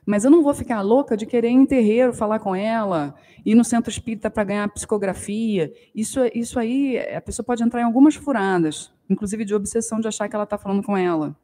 Mas 0.08 0.24
eu 0.24 0.32
não 0.32 0.41
vou 0.41 0.54
ficar 0.54 0.80
louca 0.80 1.17
de 1.17 1.26
querer 1.26 1.50
em 1.50 1.65
terreiro 1.65 2.13
falar 2.13 2.39
com 2.39 2.56
ela, 2.56 3.13
ir 3.46 3.54
no 3.56 3.65
centro 3.65 3.91
espírita 3.91 4.30
para 4.30 4.46
ganhar 4.46 4.70
psicografia. 4.70 5.70
Isso, 5.93 6.22
isso 6.34 6.58
aí, 6.58 6.98
a 6.98 7.20
pessoa 7.20 7.46
pode 7.46 7.62
entrar 7.62 7.82
em 7.82 7.84
algumas 7.84 8.15
furadas, 8.15 8.89
inclusive 9.10 9.43
de 9.43 9.54
obsessão 9.54 10.00
de 10.00 10.08
achar 10.08 10.30
que 10.30 10.34
ela 10.34 10.46
está 10.46 10.58
falando 10.58 10.82
com 10.82 10.96
ela. 10.96 11.36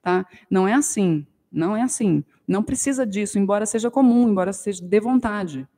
Tá? 0.00 0.24
Não 0.50 0.66
é 0.66 0.72
assim, 0.72 1.26
não 1.52 1.76
é 1.76 1.82
assim. 1.82 2.24
Não 2.48 2.62
precisa 2.62 3.04
disso, 3.04 3.38
embora 3.38 3.66
seja 3.66 3.90
comum, 3.90 4.30
embora 4.30 4.50
seja 4.50 4.82
de 4.82 4.98
vontade. 4.98 5.68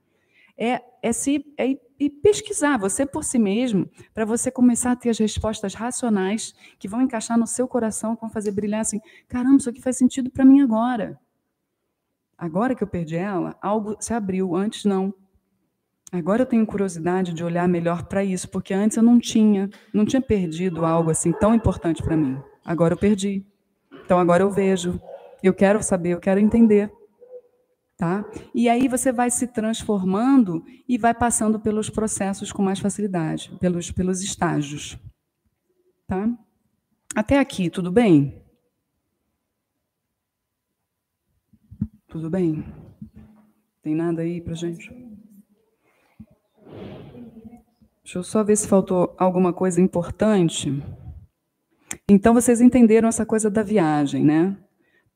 É, 0.56 0.80
é, 1.02 1.12
se, 1.12 1.44
é 1.58 1.76
e 1.98 2.08
pesquisar 2.08 2.78
você 2.78 3.04
por 3.04 3.24
si 3.24 3.38
mesmo, 3.38 3.90
para 4.14 4.24
você 4.24 4.48
começar 4.48 4.92
a 4.92 4.96
ter 4.96 5.10
as 5.10 5.18
respostas 5.18 5.74
racionais 5.74 6.54
que 6.78 6.86
vão 6.86 7.02
encaixar 7.02 7.36
no 7.36 7.48
seu 7.48 7.66
coração, 7.66 8.14
que 8.14 8.20
vão 8.20 8.30
fazer 8.30 8.52
brilhar 8.52 8.82
assim: 8.82 9.00
caramba, 9.26 9.56
isso 9.56 9.68
aqui 9.68 9.82
faz 9.82 9.96
sentido 9.96 10.30
para 10.30 10.44
mim 10.44 10.60
agora. 10.60 11.18
Agora 12.38 12.74
que 12.74 12.84
eu 12.84 12.86
perdi 12.86 13.16
ela, 13.16 13.56
algo 13.60 13.96
se 13.98 14.14
abriu, 14.14 14.54
antes 14.54 14.84
não. 14.84 15.12
Agora 16.12 16.42
eu 16.42 16.46
tenho 16.46 16.64
curiosidade 16.64 17.34
de 17.34 17.42
olhar 17.42 17.68
melhor 17.68 18.04
para 18.04 18.22
isso, 18.22 18.48
porque 18.48 18.72
antes 18.72 18.96
eu 18.96 19.02
não 19.02 19.18
tinha, 19.18 19.68
não 19.92 20.06
tinha 20.06 20.22
perdido 20.22 20.86
algo 20.86 21.10
assim 21.10 21.32
tão 21.32 21.52
importante 21.52 22.02
para 22.02 22.16
mim. 22.16 22.40
Agora 22.64 22.94
eu 22.94 22.98
perdi. 22.98 23.44
Então 24.04 24.18
agora 24.18 24.42
eu 24.42 24.50
vejo, 24.50 25.00
eu 25.42 25.52
quero 25.52 25.82
saber, 25.82 26.10
eu 26.10 26.20
quero 26.20 26.38
entender. 26.40 26.90
Tá? 27.96 28.24
E 28.54 28.68
aí 28.68 28.86
você 28.86 29.10
vai 29.10 29.28
se 29.28 29.48
transformando 29.48 30.64
e 30.88 30.96
vai 30.96 31.12
passando 31.12 31.58
pelos 31.58 31.90
processos 31.90 32.52
com 32.52 32.62
mais 32.62 32.78
facilidade, 32.78 33.50
pelos, 33.58 33.90
pelos 33.90 34.22
estágios. 34.22 34.96
Tá? 36.06 36.30
Até 37.14 37.40
aqui, 37.40 37.68
tudo 37.68 37.90
bem? 37.90 38.40
Tudo 42.08 42.30
bem? 42.30 42.64
Tem 43.82 43.94
nada 43.94 44.22
aí 44.22 44.40
para 44.40 44.54
gente? 44.54 44.90
Deixa 48.02 48.18
eu 48.18 48.22
só 48.22 48.42
ver 48.42 48.56
se 48.56 48.66
faltou 48.66 49.14
alguma 49.18 49.52
coisa 49.52 49.78
importante. 49.78 50.82
Então, 52.08 52.32
vocês 52.32 52.62
entenderam 52.62 53.10
essa 53.10 53.26
coisa 53.26 53.50
da 53.50 53.62
viagem, 53.62 54.24
né? 54.24 54.56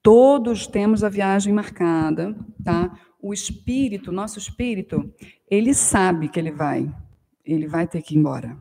Todos 0.02 0.66
temos 0.66 1.02
a 1.02 1.08
viagem 1.08 1.50
marcada, 1.50 2.36
tá? 2.62 2.94
O 3.18 3.32
espírito, 3.32 4.12
nosso 4.12 4.38
espírito, 4.38 5.10
ele 5.50 5.72
sabe 5.72 6.28
que 6.28 6.38
ele 6.38 6.50
vai, 6.50 6.94
ele 7.42 7.66
vai 7.66 7.86
ter 7.86 8.02
que 8.02 8.14
ir 8.14 8.18
embora. 8.18 8.54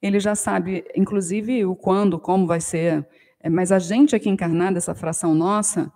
Ele 0.00 0.18
já 0.18 0.34
sabe, 0.34 0.86
inclusive, 0.96 1.66
o 1.66 1.76
quando, 1.76 2.18
como 2.18 2.46
vai 2.46 2.62
ser. 2.62 3.06
É, 3.40 3.50
mas 3.50 3.70
a 3.70 3.78
gente 3.78 4.16
aqui 4.16 4.30
encarnada, 4.30 4.78
essa 4.78 4.94
fração 4.94 5.34
nossa, 5.34 5.92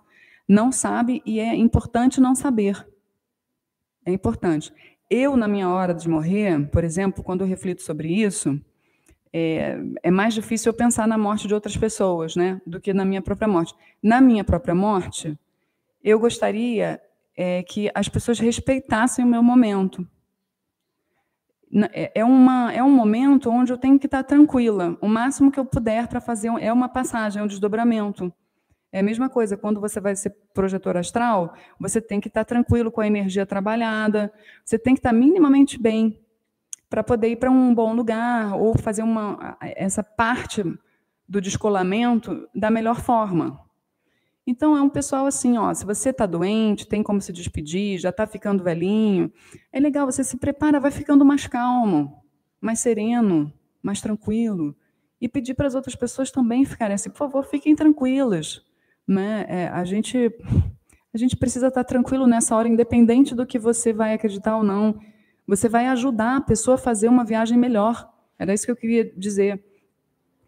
não 0.47 0.71
sabe 0.71 1.21
e 1.25 1.39
é 1.39 1.55
importante 1.55 2.19
não 2.19 2.35
saber. 2.35 2.87
É 4.05 4.11
importante. 4.11 4.73
Eu, 5.09 5.37
na 5.37 5.47
minha 5.47 5.69
hora 5.69 5.93
de 5.93 6.09
morrer, 6.09 6.67
por 6.69 6.83
exemplo, 6.83 7.23
quando 7.23 7.41
eu 7.41 7.47
reflito 7.47 7.81
sobre 7.81 8.09
isso, 8.09 8.59
é, 9.31 9.77
é, 10.03 10.11
mais 10.11 10.33
difícil 10.33 10.71
eu 10.71 10.75
pensar 10.75 11.07
na 11.07 11.17
morte 11.17 11.47
de 11.47 11.53
outras 11.53 11.75
pessoas, 11.75 12.35
né, 12.35 12.61
do 12.67 12.79
que 12.79 12.93
na 12.93 13.03
minha 13.03 13.21
própria 13.21 13.47
morte. 13.47 13.73
Na 14.01 14.21
minha 14.21 14.43
própria 14.43 14.75
morte, 14.75 15.37
eu 16.03 16.19
gostaria 16.19 17.01
é, 17.35 17.63
que 17.63 17.89
as 17.95 18.07
pessoas 18.07 18.39
respeitassem 18.39 19.25
o 19.25 19.27
meu 19.27 19.41
momento. 19.41 20.07
É, 21.91 22.19
é, 22.19 22.25
uma, 22.25 22.71
é 22.71 22.83
um 22.83 22.91
momento 22.91 23.49
onde 23.49 23.73
eu 23.73 23.77
tenho 23.77 23.97
que 23.97 24.05
estar 24.05 24.23
tranquila, 24.23 24.95
o 25.01 25.07
máximo 25.07 25.51
que 25.51 25.59
eu 25.59 25.65
puder 25.65 26.07
para 26.07 26.21
fazer 26.21 26.49
é 26.59 26.71
uma 26.71 26.87
passagem, 26.87 27.41
é 27.41 27.43
um 27.43 27.47
desdobramento. 27.47 28.31
É 28.93 28.99
a 28.99 29.03
mesma 29.03 29.27
coisa, 29.27 29.57
quando 29.57 29.81
você 29.81 29.99
vai 29.99 30.15
ser 30.15 30.29
projetor 30.53 30.95
astral, 30.95 31.55
você 31.79 31.99
tem 31.99 32.21
que 32.21 32.27
estar 32.27 32.45
tranquilo 32.45 32.91
com 32.91 33.01
a 33.01 33.07
energia 33.07 33.43
trabalhada, 33.43 34.31
você 34.63 34.77
tem 34.77 34.93
que 34.93 34.99
estar 34.99 35.11
minimamente 35.11 35.81
bem, 35.81 36.23
para 36.93 37.03
poder 37.03 37.29
ir 37.29 37.37
para 37.37 37.49
um 37.49 37.73
bom 37.73 37.91
lugar 37.95 38.53
ou 38.53 38.77
fazer 38.77 39.01
uma, 39.01 39.57
essa 39.59 40.03
parte 40.03 40.63
do 41.27 41.41
descolamento 41.41 42.47
da 42.53 42.69
melhor 42.69 43.01
forma. 43.01 43.59
Então, 44.45 44.77
é 44.77 44.81
um 44.83 44.89
pessoal 44.89 45.25
assim, 45.25 45.57
ó, 45.57 45.73
se 45.73 45.87
você 45.87 46.11
está 46.11 46.27
doente, 46.27 46.87
tem 46.87 47.01
como 47.01 47.19
se 47.19 47.33
despedir, 47.33 47.97
já 47.97 48.09
está 48.09 48.27
ficando 48.27 48.63
velhinho, 48.63 49.33
é 49.71 49.79
legal, 49.79 50.05
você 50.05 50.23
se 50.23 50.37
prepara, 50.37 50.79
vai 50.79 50.91
ficando 50.91 51.25
mais 51.25 51.47
calmo, 51.47 52.23
mais 52.61 52.79
sereno, 52.79 53.51
mais 53.81 53.99
tranquilo. 53.99 54.75
E 55.19 55.27
pedir 55.27 55.55
para 55.55 55.65
as 55.65 55.73
outras 55.73 55.95
pessoas 55.95 56.29
também 56.29 56.63
ficarem 56.63 56.93
assim, 56.93 57.09
por 57.09 57.17
favor, 57.17 57.43
fiquem 57.43 57.75
tranquilas. 57.75 58.61
Né? 59.07 59.45
É, 59.47 59.67
a, 59.67 59.83
gente, 59.83 60.31
a 61.13 61.17
gente 61.17 61.35
precisa 61.35 61.67
estar 61.67 61.83
tranquilo 61.83 62.27
nessa 62.27 62.55
hora, 62.55 62.67
independente 62.67 63.35
do 63.35 63.45
que 63.45 63.59
você 63.59 63.91
vai 63.93 64.13
acreditar 64.13 64.57
ou 64.57 64.63
não. 64.63 64.99
Você 65.47 65.67
vai 65.67 65.87
ajudar 65.87 66.37
a 66.37 66.41
pessoa 66.41 66.75
a 66.75 66.77
fazer 66.77 67.09
uma 67.09 67.25
viagem 67.25 67.57
melhor. 67.57 68.09
Era 68.39 68.53
isso 68.53 68.65
que 68.65 68.71
eu 68.71 68.75
queria 68.75 69.11
dizer. 69.15 69.63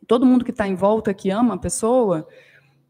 Todo 0.07 0.25
mundo 0.25 0.45
que 0.45 0.51
está 0.51 0.67
em 0.67 0.75
volta, 0.75 1.13
que 1.13 1.29
ama 1.29 1.55
a 1.55 1.57
pessoa, 1.57 2.27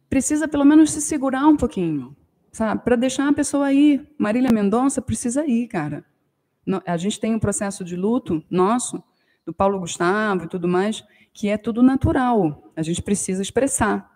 precisa 0.09 0.47
pelo 0.47 0.65
menos 0.65 0.91
se 0.91 1.01
segurar 1.01 1.47
um 1.47 1.57
pouquinho, 1.57 2.15
sabe? 2.51 2.83
Para 2.83 2.95
deixar 2.95 3.27
a 3.27 3.33
pessoa 3.33 3.71
ir. 3.73 4.07
Marília 4.17 4.51
Mendonça 4.51 5.01
precisa 5.01 5.45
ir, 5.45 5.67
cara. 5.67 6.05
A 6.85 6.97
gente 6.97 7.19
tem 7.19 7.35
um 7.35 7.39
processo 7.39 7.83
de 7.83 7.95
luto 7.95 8.43
nosso, 8.49 9.03
do 9.45 9.53
Paulo 9.53 9.79
Gustavo 9.79 10.45
e 10.45 10.47
tudo 10.47 10.67
mais, 10.67 11.03
que 11.33 11.47
é 11.47 11.57
tudo 11.57 11.83
natural. 11.83 12.71
A 12.75 12.81
gente 12.81 13.01
precisa 13.01 13.41
expressar. 13.41 14.14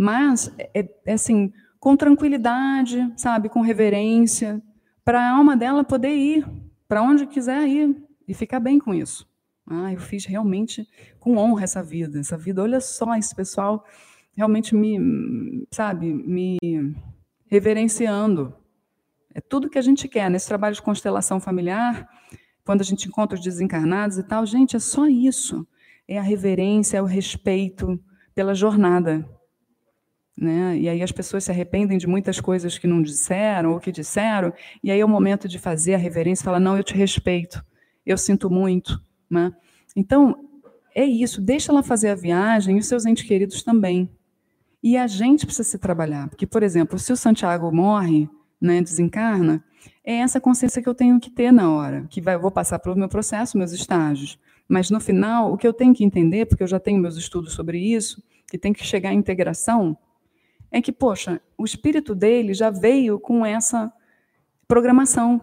Mas, 0.00 0.50
é, 0.56 0.88
é 1.04 1.12
assim, 1.12 1.52
com 1.78 1.94
tranquilidade, 1.94 3.12
sabe? 3.18 3.50
Com 3.50 3.60
reverência, 3.60 4.62
para 5.04 5.20
a 5.20 5.36
alma 5.36 5.54
dela 5.54 5.84
poder 5.84 6.16
ir 6.16 6.48
para 6.88 7.02
onde 7.02 7.26
quiser 7.26 7.68
ir 7.68 7.94
e 8.26 8.32
ficar 8.32 8.60
bem 8.60 8.78
com 8.78 8.94
isso. 8.94 9.28
Ah, 9.66 9.92
eu 9.92 10.00
fiz 10.00 10.24
realmente 10.24 10.88
com 11.18 11.36
honra 11.36 11.64
essa 11.64 11.82
vida, 11.82 12.18
essa 12.18 12.38
vida. 12.38 12.62
Olha 12.62 12.80
só, 12.80 13.14
esse 13.14 13.34
pessoal 13.34 13.84
realmente 14.34 14.74
me, 14.74 15.66
sabe, 15.70 16.14
me 16.14 16.56
reverenciando. 17.46 18.54
É 19.34 19.40
tudo 19.42 19.68
que 19.68 19.78
a 19.78 19.82
gente 19.82 20.08
quer 20.08 20.30
nesse 20.30 20.48
trabalho 20.48 20.74
de 20.74 20.80
constelação 20.80 21.38
familiar, 21.38 22.08
quando 22.64 22.80
a 22.80 22.84
gente 22.84 23.06
encontra 23.06 23.36
os 23.36 23.44
desencarnados 23.44 24.16
e 24.16 24.22
tal. 24.22 24.46
Gente, 24.46 24.76
é 24.76 24.80
só 24.80 25.06
isso. 25.06 25.68
É 26.08 26.18
a 26.18 26.22
reverência, 26.22 26.96
é 26.96 27.02
o 27.02 27.04
respeito 27.04 28.02
pela 28.34 28.54
jornada. 28.54 29.28
Né? 30.40 30.78
E 30.78 30.88
aí 30.88 31.02
as 31.02 31.12
pessoas 31.12 31.44
se 31.44 31.50
arrependem 31.50 31.98
de 31.98 32.06
muitas 32.06 32.40
coisas 32.40 32.78
que 32.78 32.86
não 32.86 33.02
disseram 33.02 33.72
ou 33.72 33.78
que 33.78 33.92
disseram, 33.92 34.54
e 34.82 34.90
aí 34.90 34.98
é 34.98 35.04
o 35.04 35.08
momento 35.08 35.46
de 35.46 35.58
fazer 35.58 35.92
a 35.92 35.98
reverência 35.98 36.42
e 36.42 36.46
falar: 36.46 36.58
não, 36.58 36.78
eu 36.78 36.82
te 36.82 36.94
respeito, 36.94 37.62
eu 38.06 38.16
sinto 38.16 38.48
muito. 38.48 38.98
Né? 39.28 39.52
Então, 39.94 40.48
é 40.94 41.04
isso, 41.04 41.42
deixa 41.42 41.70
ela 41.70 41.82
fazer 41.82 42.08
a 42.08 42.14
viagem 42.14 42.76
e 42.76 42.80
os 42.80 42.86
seus 42.86 43.04
entes 43.04 43.22
queridos 43.22 43.62
também. 43.62 44.08
E 44.82 44.96
a 44.96 45.06
gente 45.06 45.44
precisa 45.44 45.68
se 45.68 45.78
trabalhar, 45.78 46.30
porque, 46.30 46.46
por 46.46 46.62
exemplo, 46.62 46.98
se 46.98 47.12
o 47.12 47.16
Santiago 47.16 47.70
morre, 47.70 48.26
né, 48.58 48.80
desencarna, 48.80 49.62
é 50.02 50.14
essa 50.14 50.40
consciência 50.40 50.80
que 50.82 50.88
eu 50.88 50.94
tenho 50.94 51.20
que 51.20 51.30
ter 51.30 51.52
na 51.52 51.70
hora, 51.70 52.06
que 52.08 52.18
vai, 52.22 52.34
eu 52.34 52.40
vou 52.40 52.50
passar 52.50 52.78
pelo 52.78 52.96
meu 52.96 53.10
processo, 53.10 53.58
meus 53.58 53.72
estágios. 53.72 54.38
Mas 54.66 54.88
no 54.90 55.00
final, 55.00 55.52
o 55.52 55.58
que 55.58 55.66
eu 55.66 55.72
tenho 55.74 55.92
que 55.92 56.02
entender, 56.02 56.46
porque 56.46 56.62
eu 56.62 56.66
já 56.66 56.80
tenho 56.80 56.98
meus 56.98 57.18
estudos 57.18 57.52
sobre 57.52 57.78
isso, 57.78 58.22
que 58.50 58.56
tem 58.56 58.72
que 58.72 58.84
chegar 58.84 59.10
à 59.10 59.14
integração, 59.14 59.96
é 60.70 60.80
que, 60.80 60.92
poxa, 60.92 61.40
o 61.58 61.64
espírito 61.64 62.14
dele 62.14 62.54
já 62.54 62.70
veio 62.70 63.18
com 63.18 63.44
essa 63.44 63.92
programação. 64.68 65.40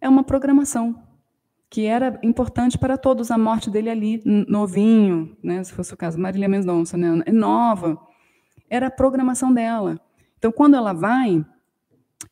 é 0.00 0.08
uma 0.08 0.22
programação 0.22 1.02
que 1.68 1.86
era 1.86 2.18
importante 2.22 2.78
para 2.78 2.96
todos 2.96 3.30
a 3.30 3.38
morte 3.38 3.70
dele 3.70 3.90
ali, 3.90 4.22
novinho, 4.24 5.36
né? 5.42 5.64
Se 5.64 5.72
fosse 5.72 5.92
o 5.92 5.96
caso, 5.96 6.18
Marília 6.18 6.48
Mendonça, 6.48 6.96
né? 6.96 7.22
É 7.26 7.32
nova. 7.32 7.98
Era 8.70 8.86
a 8.86 8.90
programação 8.90 9.52
dela. 9.52 10.00
Então, 10.38 10.52
quando 10.52 10.76
ela 10.76 10.92
vai, 10.92 11.44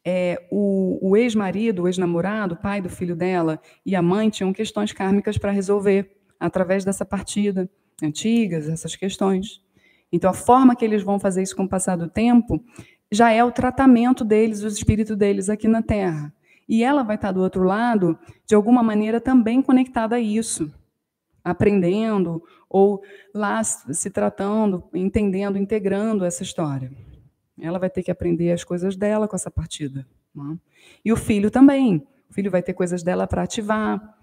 é, 0.05 0.47
o, 0.51 0.99
o 1.11 1.17
ex-marido, 1.17 1.83
o 1.83 1.89
ex-namorado, 1.89 2.55
o 2.55 2.57
pai 2.57 2.81
do 2.81 2.89
filho 2.89 3.17
dela 3.17 3.61
e 3.85 3.97
a 3.97 4.03
mãe 4.03 4.31
tinham 4.31 4.53
questões 4.53 4.93
kármicas 4.93 5.39
para 5.39 5.51
resolver 5.51 6.17
através 6.39 6.85
dessa 6.85 7.05
partida, 7.05 7.69
antigas, 8.03 8.69
essas 8.69 8.95
questões. 8.95 9.64
Então, 10.15 10.31
a 10.31 10.33
forma 10.33 10.77
que 10.77 10.85
eles 10.85 11.03
vão 11.03 11.19
fazer 11.19 11.43
isso 11.43 11.57
com 11.57 11.65
o 11.65 11.69
passar 11.69 11.97
do 11.97 12.09
tempo 12.09 12.65
já 13.11 13.33
é 13.33 13.43
o 13.43 13.51
tratamento 13.51 14.25
deles, 14.25 14.63
o 14.63 14.69
espírito 14.69 15.17
deles 15.17 15.49
aqui 15.49 15.67
na 15.67 15.83
Terra. 15.83 16.33
E 16.69 16.85
ela 16.85 17.03
vai 17.03 17.17
estar 17.17 17.33
do 17.33 17.41
outro 17.41 17.65
lado, 17.65 18.17
de 18.47 18.55
alguma 18.55 18.81
maneira, 18.81 19.21
também 19.21 19.61
conectada 19.61 20.15
a 20.15 20.21
isso, 20.21 20.73
aprendendo 21.43 22.41
ou 22.71 23.03
lá 23.35 23.61
se 23.65 24.09
tratando, 24.09 24.85
entendendo, 24.95 25.59
integrando 25.59 26.25
essa 26.25 26.45
história. 26.45 26.93
Ela 27.61 27.81
vai 27.81 27.91
ter 27.91 28.05
que 28.05 28.11
aprender 28.11 28.53
as 28.53 28.63
coisas 28.63 28.97
dela 28.97 29.27
com 29.27 29.35
essa 29.35 29.51
partida. 29.51 30.07
Né? 30.33 30.57
E 31.05 31.13
o 31.13 31.17
filho 31.17 31.51
também. 31.51 32.07
O 32.31 32.35
filho 32.35 32.53
vai 32.53 32.63
ter 32.63 32.73
coisas 32.73 33.03
dela 33.03 33.27
para 33.27 33.43
ativar, 33.43 34.17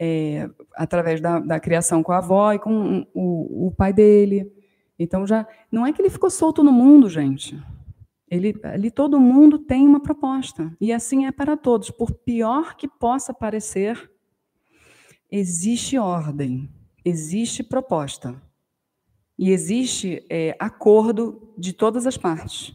é, 0.00 0.48
através 0.74 1.20
da, 1.20 1.40
da, 1.40 1.60
criação 1.60 2.02
com 2.02 2.12
a 2.12 2.18
avó 2.18 2.54
e 2.54 2.58
com 2.58 3.06
o, 3.12 3.66
o 3.66 3.70
pai 3.70 3.92
dele. 3.92 4.55
Então 4.98 5.26
já 5.26 5.46
não 5.70 5.86
é 5.86 5.92
que 5.92 6.00
ele 6.00 6.10
ficou 6.10 6.30
solto 6.30 6.62
no 6.62 6.72
mundo, 6.72 7.08
gente. 7.08 7.60
Ele, 8.28 8.58
ali 8.64 8.90
todo 8.90 9.20
mundo 9.20 9.58
tem 9.58 9.86
uma 9.86 10.00
proposta. 10.00 10.74
E 10.80 10.92
assim 10.92 11.26
é 11.26 11.32
para 11.32 11.56
todos. 11.56 11.90
Por 11.90 12.12
pior 12.12 12.76
que 12.76 12.88
possa 12.88 13.32
parecer, 13.32 14.10
existe 15.30 15.96
ordem, 15.96 16.68
existe 17.04 17.62
proposta. 17.62 18.40
E 19.38 19.50
existe 19.50 20.24
é, 20.30 20.56
acordo 20.58 21.52
de 21.58 21.72
todas 21.72 22.06
as 22.06 22.16
partes. 22.16 22.74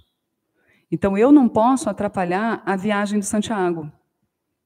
Então 0.91 1.17
eu 1.17 1.31
não 1.31 1.49
posso 1.49 1.89
atrapalhar 1.89 2.61
a 2.65 2.75
viagem 2.75 3.19
de 3.19 3.25
Santiago. 3.25 3.91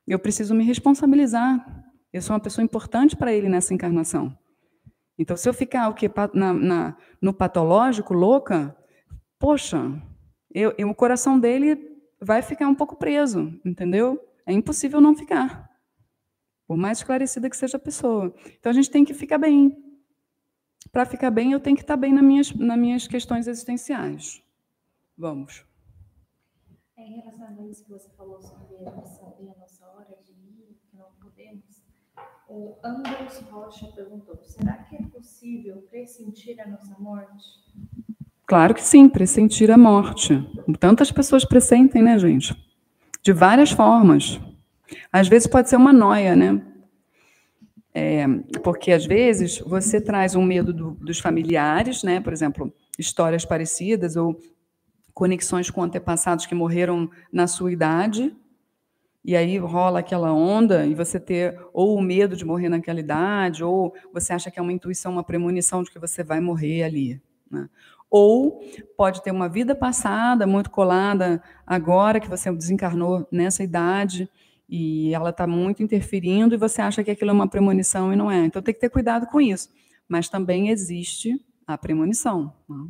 Eu 0.06 0.20
preciso 0.20 0.54
me 0.54 0.64
responsabilizar. 0.64 1.84
Eu 2.12 2.22
sou 2.22 2.34
uma 2.34 2.40
pessoa 2.40 2.64
importante 2.64 3.16
para 3.16 3.34
ele 3.34 3.50
nessa 3.50 3.74
encarnação. 3.74 4.38
Então, 5.18 5.38
se 5.38 5.48
eu 5.48 5.54
ficar 5.54 5.90
o 5.90 5.94
quê? 5.94 6.12
Na, 6.34 6.54
na, 6.54 6.98
no 7.22 7.34
patológico, 7.34 8.14
louca, 8.14 8.76
poxa, 9.40 9.80
eu, 10.54 10.74
eu, 10.78 10.90
o 10.90 10.96
coração 10.96 11.40
dele 11.40 11.96
vai 12.20 12.42
ficar 12.42 12.68
um 12.68 12.76
pouco 12.76 12.96
preso, 12.96 13.60
entendeu? 13.64 14.20
É 14.46 14.54
impossível 14.54 15.00
não 15.02 15.16
ficar, 15.16 15.70
por 16.68 16.78
mais 16.78 17.00
esclarecida 17.00 17.50
que 17.50 17.58
seja 17.58 17.78
a 17.78 17.80
pessoa. 17.80 18.34
Então 18.60 18.70
a 18.70 18.74
gente 18.74 18.92
tem 18.92 19.06
que 19.06 19.14
ficar 19.14 19.38
bem. 19.38 19.76
Para 20.92 21.06
ficar 21.06 21.32
bem, 21.32 21.52
eu 21.52 21.60
tenho 21.60 21.76
que 21.76 21.84
estar 21.84 21.98
bem 21.98 22.14
nas 22.14 22.24
minhas, 22.24 22.54
nas 22.54 22.78
minhas 22.78 23.08
questões 23.08 23.48
existenciais. 23.48 24.42
Vamos. 25.18 25.66
É, 26.98 27.04
em 27.04 27.20
relação 27.20 27.48
a 27.48 27.68
isso 27.68 27.84
que 27.84 27.90
você 27.90 28.10
falou 28.12 28.42
sobre 28.42 28.78
a 28.86 28.90
a 28.90 29.60
nossa 29.60 29.86
hora 29.88 30.16
de 30.24 30.32
ir, 30.32 30.80
que 30.90 30.98
não 30.98 31.12
podemos, 31.22 31.84
o 32.48 32.76
Andros 32.84 33.40
Rocha 33.52 33.88
perguntou: 33.96 34.38
será 34.44 34.74
que 34.74 34.96
é 34.96 35.02
possível 35.04 35.84
pressentir 35.90 36.60
a 36.60 36.68
nossa 36.68 36.96
morte? 37.00 37.64
Claro 38.46 38.76
que 38.76 38.84
sim, 38.84 39.10
pressentir 39.10 39.72
a 39.72 39.78
morte. 39.78 40.34
Tantas 40.80 41.12
pessoas 41.12 41.44
pressentem, 41.44 42.04
né, 42.04 42.18
gente? 42.20 42.56
De 43.24 43.34
várias 43.34 43.72
formas. 43.72 44.40
Às 45.12 45.28
vezes 45.28 45.48
pode 45.48 45.70
ser 45.70 45.78
uma 45.78 45.92
noia, 45.92 46.36
né? 46.36 46.62
É, 47.92 48.28
porque 48.62 48.92
às 48.92 49.06
vezes 49.06 49.60
você 49.60 50.00
traz 50.00 50.36
um 50.36 50.44
medo 50.44 50.72
do, 50.74 50.92
dos 50.92 51.18
familiares, 51.20 52.04
né? 52.04 52.20
Por 52.20 52.34
exemplo, 52.34 52.72
histórias 53.00 53.46
parecidas 53.46 54.16
ou 54.16 54.38
conexões 55.14 55.72
com 55.72 55.82
antepassados 55.82 56.46
que 56.46 56.54
morreram 56.54 57.10
na 57.32 57.48
sua 57.48 57.72
idade, 57.72 58.36
e 59.28 59.36
aí 59.36 59.58
rola 59.58 60.00
aquela 60.00 60.32
onda 60.32 60.86
e 60.86 60.94
você 60.94 61.20
ter 61.20 61.60
ou 61.74 61.98
o 61.98 62.02
medo 62.02 62.36
de 62.36 62.46
morrer 62.46 62.70
naquela 62.70 63.00
idade, 63.00 63.64
ou 63.64 63.92
você 64.14 64.32
acha 64.32 64.52
que 64.52 64.60
é 64.60 64.62
uma 64.62 64.72
intuição, 64.72 65.14
uma 65.14 65.24
premonição 65.24 65.82
de 65.82 65.90
que 65.90 65.98
você 65.98 66.24
vai 66.24 66.40
morrer 66.40 66.84
ali. 66.84 67.20
Né? 67.50 67.68
Ou 68.08 68.62
pode 68.96 69.24
ter 69.24 69.32
uma 69.32 69.50
vida 69.50 69.74
passada 69.74 70.46
muito 70.46 70.70
colada 70.70 71.42
agora 71.66 72.20
que 72.20 72.30
você 72.30 72.52
desencarnou 72.52 73.28
nessa 73.32 73.64
idade 73.64 74.30
e 74.70 75.12
ela 75.12 75.32
está 75.32 75.48
muito 75.48 75.82
interferindo 75.82 76.54
e 76.54 76.58
você 76.60 76.84
acha 76.84 77.04
que 77.04 77.10
aquilo 77.10 77.32
é 77.32 77.34
uma 77.34 77.50
premonição 77.50 78.14
e 78.14 78.16
não 78.16 78.30
é. 78.30 78.46
Então 78.46 78.62
tem 78.62 78.76
que 78.76 78.80
ter 78.80 78.90
cuidado 78.90 79.26
com 79.26 79.42
isso. 79.42 79.70
Mas 80.08 80.30
também 80.30 80.70
existe 80.70 81.44
a 81.66 81.76
premonição. 81.80 82.54
Né? 82.70 82.86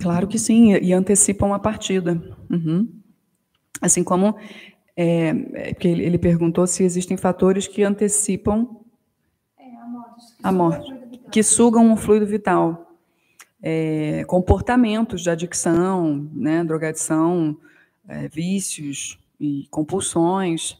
Claro 0.00 0.26
que 0.26 0.38
sim, 0.38 0.72
e 0.72 0.92
antecipam 0.92 1.52
a 1.52 1.58
partida. 1.58 2.20
Uhum. 2.50 2.88
Assim 3.80 4.02
como 4.02 4.34
é, 4.96 5.28
é, 5.54 5.74
que 5.74 5.88
ele 5.88 6.18
perguntou 6.18 6.66
se 6.66 6.82
existem 6.82 7.16
fatores 7.16 7.66
que 7.66 7.82
antecipam 7.82 8.80
é, 9.58 9.64
a 9.76 9.86
morte, 9.86 10.26
que, 10.26 10.46
a 10.46 10.52
morte, 10.52 10.94
que 11.30 11.42
sugam 11.42 11.92
o 11.92 11.96
fluido 11.96 12.26
vital. 12.26 12.96
É, 13.62 14.24
comportamentos 14.26 15.22
de 15.22 15.28
adicção, 15.28 16.30
né, 16.32 16.64
drogadição, 16.64 17.56
é, 18.08 18.26
vícios 18.26 19.18
e 19.38 19.66
compulsões 19.70 20.78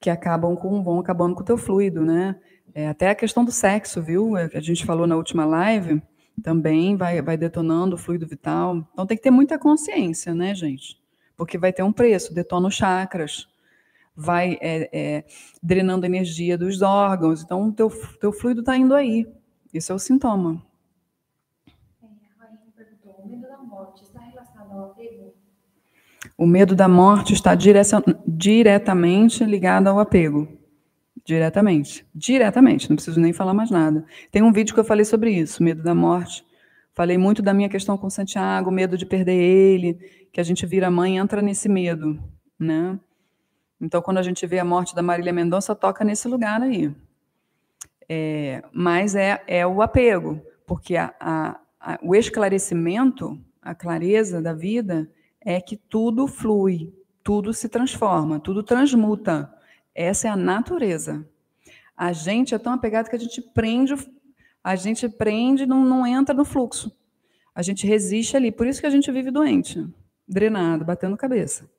que 0.00 0.08
acabam 0.08 0.54
com 0.56 0.82
vão 0.82 1.00
acabando 1.00 1.34
com 1.34 1.42
o 1.42 1.44
teu 1.44 1.56
fluido, 1.58 2.04
né? 2.04 2.36
É, 2.74 2.88
até 2.88 3.10
a 3.10 3.14
questão 3.14 3.44
do 3.44 3.52
sexo, 3.52 4.00
viu? 4.00 4.34
A 4.36 4.60
gente 4.60 4.86
falou 4.86 5.06
na 5.06 5.16
última 5.16 5.44
live, 5.44 6.02
também 6.40 6.96
vai, 6.96 7.20
vai 7.20 7.36
detonando 7.36 7.96
o 7.96 7.98
fluido 7.98 8.26
vital. 8.26 8.86
Então 8.92 9.06
tem 9.06 9.16
que 9.16 9.22
ter 9.22 9.30
muita 9.30 9.58
consciência, 9.58 10.34
né, 10.34 10.54
gente? 10.54 11.00
Porque 11.36 11.58
vai 11.58 11.72
ter 11.72 11.82
um 11.82 11.92
preço, 11.92 12.32
detona 12.32 12.68
os 12.68 12.74
chakras, 12.74 13.48
vai 14.14 14.58
é, 14.60 14.88
é, 14.92 15.24
drenando 15.62 16.06
energia 16.06 16.56
dos 16.56 16.82
órgãos. 16.82 17.42
Então, 17.42 17.68
o 17.68 17.72
teu, 17.72 17.90
teu 18.20 18.32
fluido 18.32 18.60
está 18.60 18.76
indo 18.76 18.94
aí. 18.94 19.26
Esse 19.72 19.90
é 19.90 19.94
o 19.94 19.98
sintoma. 19.98 20.62
É, 22.02 22.06
a 22.40 22.46
o 23.18 23.26
medo 23.26 23.48
da 23.48 23.58
morte 23.58 24.02
está 24.04 24.20
relacionado 24.20 24.72
ao 24.72 24.90
apego? 24.90 25.34
O 26.36 26.46
medo 26.46 26.76
da 26.76 26.88
morte 26.88 27.32
está 27.32 27.54
diretamente 28.26 29.44
ligado 29.44 29.88
ao 29.88 29.98
apego. 29.98 30.61
Diretamente. 31.24 32.06
Diretamente, 32.14 32.88
não 32.90 32.96
preciso 32.96 33.20
nem 33.20 33.32
falar 33.32 33.54
mais 33.54 33.70
nada. 33.70 34.04
Tem 34.30 34.42
um 34.42 34.52
vídeo 34.52 34.74
que 34.74 34.80
eu 34.80 34.84
falei 34.84 35.04
sobre 35.04 35.30
isso, 35.30 35.62
medo 35.62 35.82
da 35.82 35.94
morte. 35.94 36.44
Falei 36.94 37.16
muito 37.16 37.40
da 37.40 37.54
minha 37.54 37.68
questão 37.68 37.96
com 37.96 38.10
Santiago, 38.10 38.70
medo 38.70 38.98
de 38.98 39.06
perder 39.06 39.40
ele, 39.40 39.94
que 40.32 40.40
a 40.40 40.44
gente 40.44 40.66
vira 40.66 40.90
mãe 40.90 41.16
entra 41.16 41.40
nesse 41.40 41.68
medo, 41.68 42.22
né? 42.58 42.98
Então, 43.80 44.02
quando 44.02 44.18
a 44.18 44.22
gente 44.22 44.46
vê 44.46 44.58
a 44.58 44.64
morte 44.64 44.94
da 44.94 45.02
Marília 45.02 45.32
Mendonça, 45.32 45.74
toca 45.74 46.04
nesse 46.04 46.28
lugar 46.28 46.62
aí. 46.62 46.94
É, 48.08 48.62
mas 48.72 49.14
é, 49.14 49.42
é 49.46 49.66
o 49.66 49.80
apego, 49.80 50.40
porque 50.66 50.96
a, 50.96 51.14
a, 51.18 51.60
a, 51.80 51.98
o 52.02 52.14
esclarecimento, 52.14 53.40
a 53.60 53.74
clareza 53.74 54.40
da 54.40 54.52
vida, 54.52 55.10
é 55.40 55.60
que 55.60 55.76
tudo 55.76 56.26
flui, 56.26 56.92
tudo 57.24 57.52
se 57.52 57.68
transforma, 57.68 58.38
tudo 58.38 58.62
transmuta. 58.62 59.52
Essa 59.94 60.28
é 60.28 60.30
a 60.30 60.36
natureza. 60.36 61.26
A 61.96 62.12
gente 62.12 62.54
é 62.54 62.58
tão 62.58 62.72
apegado 62.72 63.08
que 63.08 63.16
a 63.16 63.18
gente 63.18 63.40
prende, 63.40 63.94
a 64.62 64.74
gente 64.76 65.08
prende, 65.08 65.66
não, 65.66 65.84
não 65.84 66.06
entra 66.06 66.34
no 66.34 66.44
fluxo. 66.44 66.90
A 67.54 67.62
gente 67.62 67.86
resiste 67.86 68.36
ali. 68.36 68.50
Por 68.50 68.66
isso 68.66 68.80
que 68.80 68.86
a 68.86 68.90
gente 68.90 69.10
vive 69.12 69.30
doente, 69.30 69.86
drenado, 70.26 70.84
batendo 70.84 71.16
cabeça. 71.16 71.70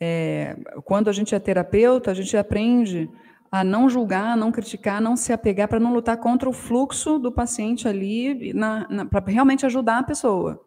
É, 0.00 0.56
quando 0.84 1.08
a 1.08 1.12
gente 1.12 1.34
é 1.34 1.38
terapeuta, 1.38 2.10
a 2.10 2.14
gente 2.14 2.36
aprende 2.36 3.08
a 3.50 3.62
não 3.62 3.88
julgar, 3.88 4.32
a 4.32 4.36
não 4.36 4.50
criticar, 4.50 4.96
a 4.96 5.00
não 5.00 5.16
se 5.16 5.32
apegar 5.32 5.68
para 5.68 5.78
não 5.78 5.94
lutar 5.94 6.16
contra 6.16 6.48
o 6.48 6.52
fluxo 6.52 7.20
do 7.20 7.30
paciente 7.30 7.86
ali, 7.86 8.52
para 9.08 9.24
realmente 9.28 9.64
ajudar 9.64 9.98
a 9.98 10.02
pessoa. 10.02 10.63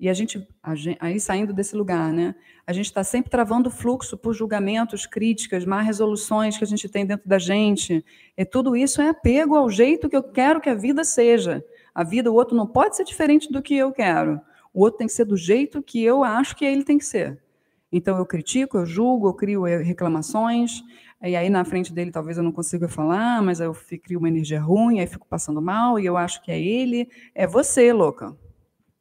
E 0.00 0.08
a 0.08 0.14
gente, 0.14 0.46
a 0.62 0.76
gente, 0.76 0.96
aí 1.00 1.18
saindo 1.18 1.52
desse 1.52 1.74
lugar, 1.74 2.12
né? 2.12 2.34
A 2.64 2.72
gente 2.72 2.86
está 2.86 3.02
sempre 3.02 3.30
travando 3.30 3.68
o 3.68 3.72
fluxo 3.72 4.16
por 4.16 4.32
julgamentos, 4.32 5.06
críticas, 5.06 5.64
má 5.64 5.80
resoluções 5.82 6.56
que 6.56 6.62
a 6.62 6.66
gente 6.66 6.88
tem 6.88 7.04
dentro 7.04 7.28
da 7.28 7.38
gente. 7.38 8.04
E 8.36 8.44
tudo 8.44 8.76
isso 8.76 9.02
é 9.02 9.08
apego 9.08 9.56
ao 9.56 9.68
jeito 9.68 10.08
que 10.08 10.16
eu 10.16 10.22
quero 10.22 10.60
que 10.60 10.70
a 10.70 10.74
vida 10.74 11.02
seja. 11.02 11.64
A 11.92 12.04
vida, 12.04 12.30
o 12.30 12.34
outro 12.34 12.56
não 12.56 12.66
pode 12.66 12.96
ser 12.96 13.04
diferente 13.04 13.50
do 13.50 13.60
que 13.60 13.74
eu 13.76 13.90
quero. 13.90 14.40
O 14.72 14.82
outro 14.82 14.98
tem 14.98 15.08
que 15.08 15.12
ser 15.12 15.24
do 15.24 15.36
jeito 15.36 15.82
que 15.82 16.04
eu 16.04 16.22
acho 16.22 16.54
que 16.54 16.64
ele 16.64 16.84
tem 16.84 16.98
que 16.98 17.04
ser. 17.04 17.42
Então 17.90 18.16
eu 18.18 18.26
critico, 18.26 18.76
eu 18.78 18.86
julgo, 18.86 19.28
eu 19.28 19.34
crio 19.34 19.62
reclamações, 19.64 20.82
E 21.20 21.34
aí 21.34 21.50
na 21.50 21.64
frente 21.64 21.92
dele 21.92 22.12
talvez 22.12 22.36
eu 22.36 22.44
não 22.44 22.52
consiga 22.52 22.86
falar, 22.86 23.42
mas 23.42 23.58
eu 23.58 23.74
crio 24.04 24.20
uma 24.20 24.28
energia 24.28 24.60
ruim, 24.60 25.00
aí 25.00 25.06
fico 25.08 25.26
passando 25.26 25.60
mal 25.60 25.98
e 25.98 26.06
eu 26.06 26.16
acho 26.16 26.40
que 26.42 26.52
é 26.52 26.60
ele. 26.60 27.08
É 27.34 27.46
você, 27.46 27.92
louca, 27.92 28.36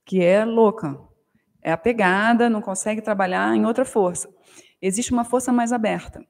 que 0.08 0.24
é 0.24 0.46
louca. 0.46 0.98
É 1.62 1.72
apegada, 1.72 2.50
não 2.50 2.62
consegue 2.62 3.02
trabalhar 3.02 3.56
em 3.56 3.66
outra 3.66 3.84
força. 3.84 4.34
Existe 4.82 5.12
uma 5.12 5.26
força 5.26 5.52
mais 5.52 5.74
aberta. 5.74 6.26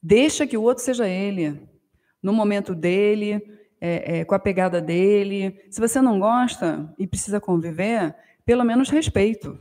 Deixa 0.00 0.46
que 0.46 0.56
o 0.56 0.62
outro 0.62 0.84
seja 0.84 1.08
ele, 1.08 1.60
no 2.22 2.32
momento 2.32 2.72
dele, 2.72 3.42
é, 3.80 4.20
é, 4.20 4.24
com 4.24 4.34
a 4.34 4.38
pegada 4.38 4.80
dele. 4.80 5.60
Se 5.68 5.80
você 5.80 6.00
não 6.00 6.20
gosta 6.20 6.94
e 6.96 7.06
precisa 7.06 7.40
conviver, 7.40 8.14
pelo 8.44 8.64
menos 8.64 8.88
respeito. 8.88 9.58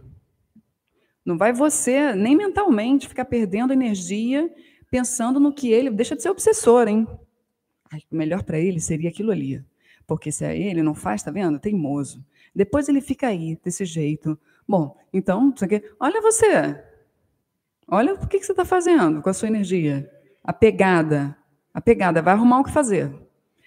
Não 1.26 1.40
vai 1.40 1.52
você, 1.52 2.14
nem 2.14 2.38
mentalmente, 2.38 3.08
ficar 3.08 3.26
perdendo 3.26 3.74
energia 3.74 4.48
pensando 4.92 5.40
no 5.40 5.52
que 5.52 5.72
ele. 5.72 5.90
Deixa 5.90 6.16
de 6.16 6.22
ser 6.22 6.30
obsessor, 6.30 6.88
hein? 6.88 7.08
O 8.12 8.16
melhor 8.16 8.44
para 8.44 8.60
ele 8.60 8.80
seria 8.80 9.10
aquilo 9.10 9.32
ali. 9.32 9.64
Porque 10.06 10.32
se 10.32 10.46
é 10.46 10.56
ele 10.56 10.84
não 10.84 10.94
faz, 10.94 11.24
tá 11.24 11.32
vendo? 11.32 11.60
Teimoso. 11.60 12.24
Depois 12.56 12.88
ele 12.88 13.02
fica 13.02 13.28
aí, 13.28 13.60
desse 13.64 13.84
jeito. 13.86 14.40
Bom, 14.68 14.98
então, 15.12 15.54
olha 16.00 16.22
você. 16.22 16.82
Olha 17.88 18.14
o 18.14 18.28
que 18.28 18.42
você 18.42 18.52
está 18.52 18.66
fazendo 18.66 19.22
com 19.22 19.30
a 19.30 19.34
sua 19.34 19.48
energia. 19.48 20.10
A 20.44 20.54
pegada. 20.54 21.38
A 21.74 21.82
pegada. 21.82 22.22
Vai 22.22 22.34
arrumar 22.34 22.60
o 22.60 22.64
que 22.64 22.72
fazer. 22.72 23.14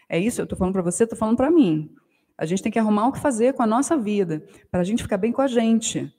É 0.09 0.18
isso, 0.18 0.40
eu 0.40 0.44
estou 0.44 0.59
falando 0.59 0.72
para 0.72 0.83
você, 0.83 1.05
estou 1.05 1.18
falando 1.18 1.37
para 1.37 1.51
mim. 1.51 1.94
A 2.37 2.46
gente 2.46 2.62
tem 2.62 2.72
que 2.72 2.79
arrumar 2.79 3.09
o 3.09 3.12
que 3.12 3.20
fazer 3.20 3.53
com 3.53 3.62
a 3.62 3.66
nossa 3.66 3.96
vida, 3.96 4.42
para 4.70 4.81
a 4.81 4.85
gente 4.85 5.03
ficar 5.03 5.18
bem 5.18 5.33
com 5.33 5.42
a 5.42 5.46
gente. 5.46 6.14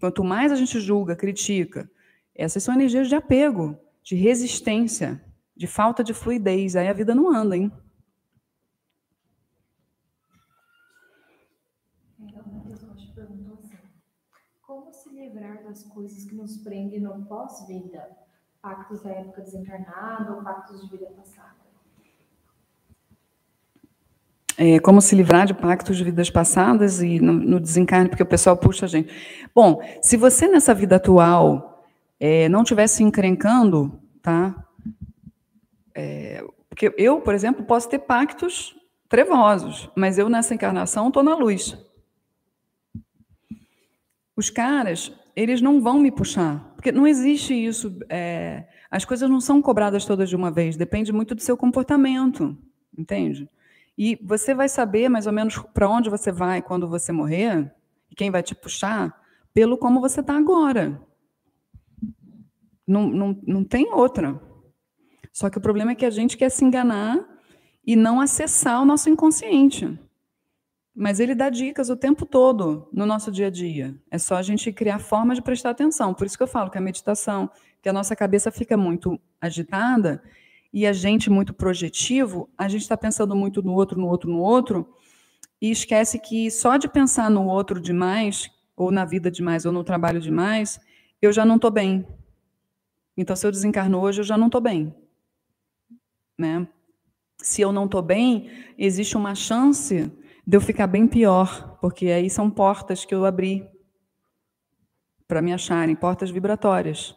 Quanto 0.00 0.24
mais 0.24 0.50
a 0.50 0.56
gente 0.56 0.80
julga, 0.80 1.14
critica, 1.14 1.90
essas 2.34 2.62
são 2.62 2.74
energias 2.74 3.08
de 3.08 3.14
apego, 3.14 3.78
de 4.02 4.14
resistência, 4.14 5.22
de 5.56 5.66
falta 5.66 6.02
de 6.02 6.14
fluidez. 6.14 6.74
Aí 6.76 6.88
a 6.88 6.92
vida 6.92 7.14
não 7.14 7.30
anda, 7.34 7.56
hein? 7.56 7.70
Como 14.62 14.90
livrar 15.54 15.62
das 15.62 15.82
coisas 15.84 16.24
que 16.24 16.34
nos 16.34 16.56
prendem 16.56 17.00
no 17.00 17.24
pós-vida? 17.26 18.08
Pactos 18.60 19.02
da 19.02 19.10
época 19.10 19.42
desencarnada 19.42 20.34
ou 20.34 20.42
pactos 20.42 20.80
de 20.80 20.88
vida 20.88 21.06
passada? 21.16 21.54
É, 24.56 24.78
como 24.78 25.00
se 25.00 25.16
livrar 25.16 25.46
de 25.46 25.54
pactos 25.54 25.96
de 25.96 26.04
vidas 26.04 26.30
passadas 26.30 27.02
e 27.02 27.18
no, 27.20 27.32
no, 27.32 27.60
desencarne, 27.60 28.08
porque 28.08 28.22
o 28.22 28.26
pessoal 28.26 28.56
puxa 28.56 28.86
a 28.86 28.88
gente. 28.88 29.12
Bom, 29.54 29.82
se 30.00 30.16
você 30.16 30.46
nessa 30.46 30.72
vida 30.72 30.96
atual 30.96 31.84
é, 32.20 32.48
não 32.48 32.62
tivesse 32.62 33.02
encrencando, 33.02 34.00
tá? 34.22 34.54
É, 35.92 36.44
porque 36.68 36.94
eu, 36.96 37.20
por 37.20 37.34
exemplo, 37.34 37.64
posso 37.64 37.88
ter 37.88 37.98
pactos 37.98 38.76
trevosos, 39.08 39.90
mas 39.94 40.18
eu 40.18 40.28
nessa 40.28 40.54
encarnação 40.54 41.08
estou 41.08 41.22
na 41.22 41.34
luz. 41.34 41.76
Os 44.36 44.50
caras, 44.50 45.12
eles 45.36 45.60
não 45.60 45.80
vão 45.80 45.98
me 45.98 46.10
puxar, 46.10 46.72
porque 46.74 46.92
não 46.92 47.06
existe 47.06 47.52
isso. 47.54 47.96
É, 48.08 48.64
as 48.90 49.04
coisas 49.04 49.28
não 49.28 49.40
são 49.40 49.60
cobradas 49.60 50.04
todas 50.04 50.28
de 50.28 50.36
uma 50.36 50.50
vez, 50.50 50.76
depende 50.76 51.12
muito 51.12 51.34
do 51.34 51.40
seu 51.40 51.56
comportamento, 51.56 52.56
entende? 52.96 53.48
E 53.96 54.18
você 54.22 54.54
vai 54.54 54.68
saber 54.68 55.08
mais 55.08 55.26
ou 55.26 55.32
menos 55.32 55.58
para 55.72 55.88
onde 55.88 56.10
você 56.10 56.30
vai 56.30 56.62
quando 56.62 56.88
você 56.88 57.12
morrer, 57.12 57.72
e 58.10 58.14
quem 58.14 58.30
vai 58.30 58.42
te 58.42 58.54
puxar, 58.54 59.20
pelo 59.52 59.78
como 59.78 60.00
você 60.00 60.20
está 60.20 60.36
agora. 60.36 61.00
Não, 62.86 63.08
não, 63.08 63.40
não 63.46 63.64
tem 63.64 63.92
outra. 63.92 64.40
Só 65.32 65.48
que 65.48 65.58
o 65.58 65.60
problema 65.60 65.92
é 65.92 65.94
que 65.94 66.04
a 66.04 66.10
gente 66.10 66.36
quer 66.36 66.50
se 66.50 66.64
enganar 66.64 67.18
e 67.86 67.96
não 67.96 68.20
acessar 68.20 68.80
o 68.80 68.84
nosso 68.84 69.08
inconsciente. 69.08 69.98
Mas 70.94 71.18
ele 71.18 71.34
dá 71.34 71.50
dicas 71.50 71.90
o 71.90 71.96
tempo 71.96 72.24
todo 72.24 72.88
no 72.92 73.04
nosso 73.04 73.32
dia 73.32 73.48
a 73.48 73.50
dia. 73.50 73.94
É 74.10 74.16
só 74.16 74.36
a 74.36 74.42
gente 74.42 74.72
criar 74.72 75.00
formas 75.00 75.36
de 75.36 75.42
prestar 75.42 75.70
atenção. 75.70 76.14
Por 76.14 76.26
isso 76.26 76.36
que 76.36 76.42
eu 76.42 76.48
falo 76.48 76.70
que 76.70 76.78
a 76.78 76.80
meditação, 76.80 77.50
que 77.82 77.88
a 77.88 77.92
nossa 77.92 78.14
cabeça 78.14 78.52
fica 78.52 78.76
muito 78.76 79.20
agitada 79.40 80.22
e 80.72 80.86
a 80.86 80.92
gente 80.92 81.28
muito 81.28 81.52
projetivo, 81.52 82.48
a 82.56 82.68
gente 82.68 82.82
está 82.82 82.96
pensando 82.96 83.34
muito 83.34 83.60
no 83.60 83.72
outro, 83.72 83.98
no 83.98 84.06
outro, 84.06 84.30
no 84.30 84.38
outro, 84.38 84.88
e 85.60 85.70
esquece 85.70 86.18
que 86.18 86.50
só 86.50 86.76
de 86.76 86.88
pensar 86.88 87.30
no 87.30 87.46
outro 87.46 87.80
demais, 87.80 88.50
ou 88.76 88.90
na 88.90 89.04
vida 89.04 89.30
demais, 89.30 89.64
ou 89.64 89.72
no 89.72 89.84
trabalho 89.84 90.20
demais, 90.20 90.80
eu 91.22 91.32
já 91.32 91.44
não 91.44 91.56
estou 91.56 91.70
bem. 91.70 92.06
Então, 93.16 93.36
se 93.36 93.46
eu 93.46 93.50
desencarno 93.50 94.00
hoje, 94.00 94.20
eu 94.20 94.24
já 94.24 94.36
não 94.36 94.46
estou 94.46 94.60
bem. 94.60 94.94
Né? 96.36 96.66
Se 97.38 97.62
eu 97.62 97.72
não 97.72 97.84
estou 97.84 98.02
bem, 98.02 98.50
existe 98.76 99.16
uma 99.16 99.34
chance 99.34 100.10
de 100.46 100.56
eu 100.56 100.60
ficar 100.60 100.86
bem 100.86 101.06
pior, 101.06 101.78
porque 101.80 102.06
aí 102.06 102.28
são 102.28 102.50
portas 102.50 103.04
que 103.04 103.14
eu 103.14 103.24
abri 103.24 103.66
para 105.26 105.40
me 105.40 105.52
acharem, 105.52 105.96
portas 105.96 106.30
vibratórias. 106.30 107.14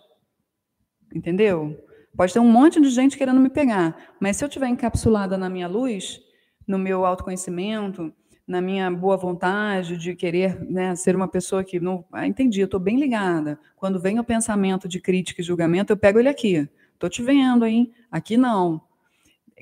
Entendeu? 1.14 1.78
Pode 2.16 2.34
ter 2.34 2.40
um 2.40 2.52
monte 2.52 2.82
de 2.82 2.90
gente 2.90 3.18
querendo 3.18 3.40
me 3.40 3.50
pegar, 3.50 4.16
mas 4.20 4.38
se 4.38 4.44
eu 4.44 4.48
estiver 4.48 4.68
encapsulada 4.68 5.38
na 5.38 5.50
minha 5.50 5.68
luz, 5.68 6.20
no 6.68 6.80
meu 6.80 7.06
autoconhecimento, 7.06 8.14
na 8.48 8.62
minha 8.62 8.90
boa 8.90 9.18
vontade 9.18 9.98
de 9.98 10.16
querer 10.16 10.64
né, 10.64 10.96
ser 10.96 11.16
uma 11.16 11.28
pessoa 11.28 11.64
que 11.64 11.80
não. 11.80 12.06
Ah, 12.12 12.26
entendi, 12.26 12.62
eu 12.62 12.66
estou 12.66 12.80
bem 12.80 12.98
ligada. 12.98 13.60
Quando 13.76 14.00
vem 14.00 14.20
o 14.20 14.24
pensamento 14.24 14.88
de 14.88 15.02
crítica 15.02 15.42
e 15.42 15.44
julgamento, 15.44 15.92
eu 15.92 15.98
pego 15.98 16.18
ele 16.18 16.30
aqui. 16.30 16.68
Estou 16.94 17.10
te 17.10 17.22
vendo, 17.22 17.66
hein? 17.66 17.92
Aqui 18.10 18.38
não. 18.38 18.82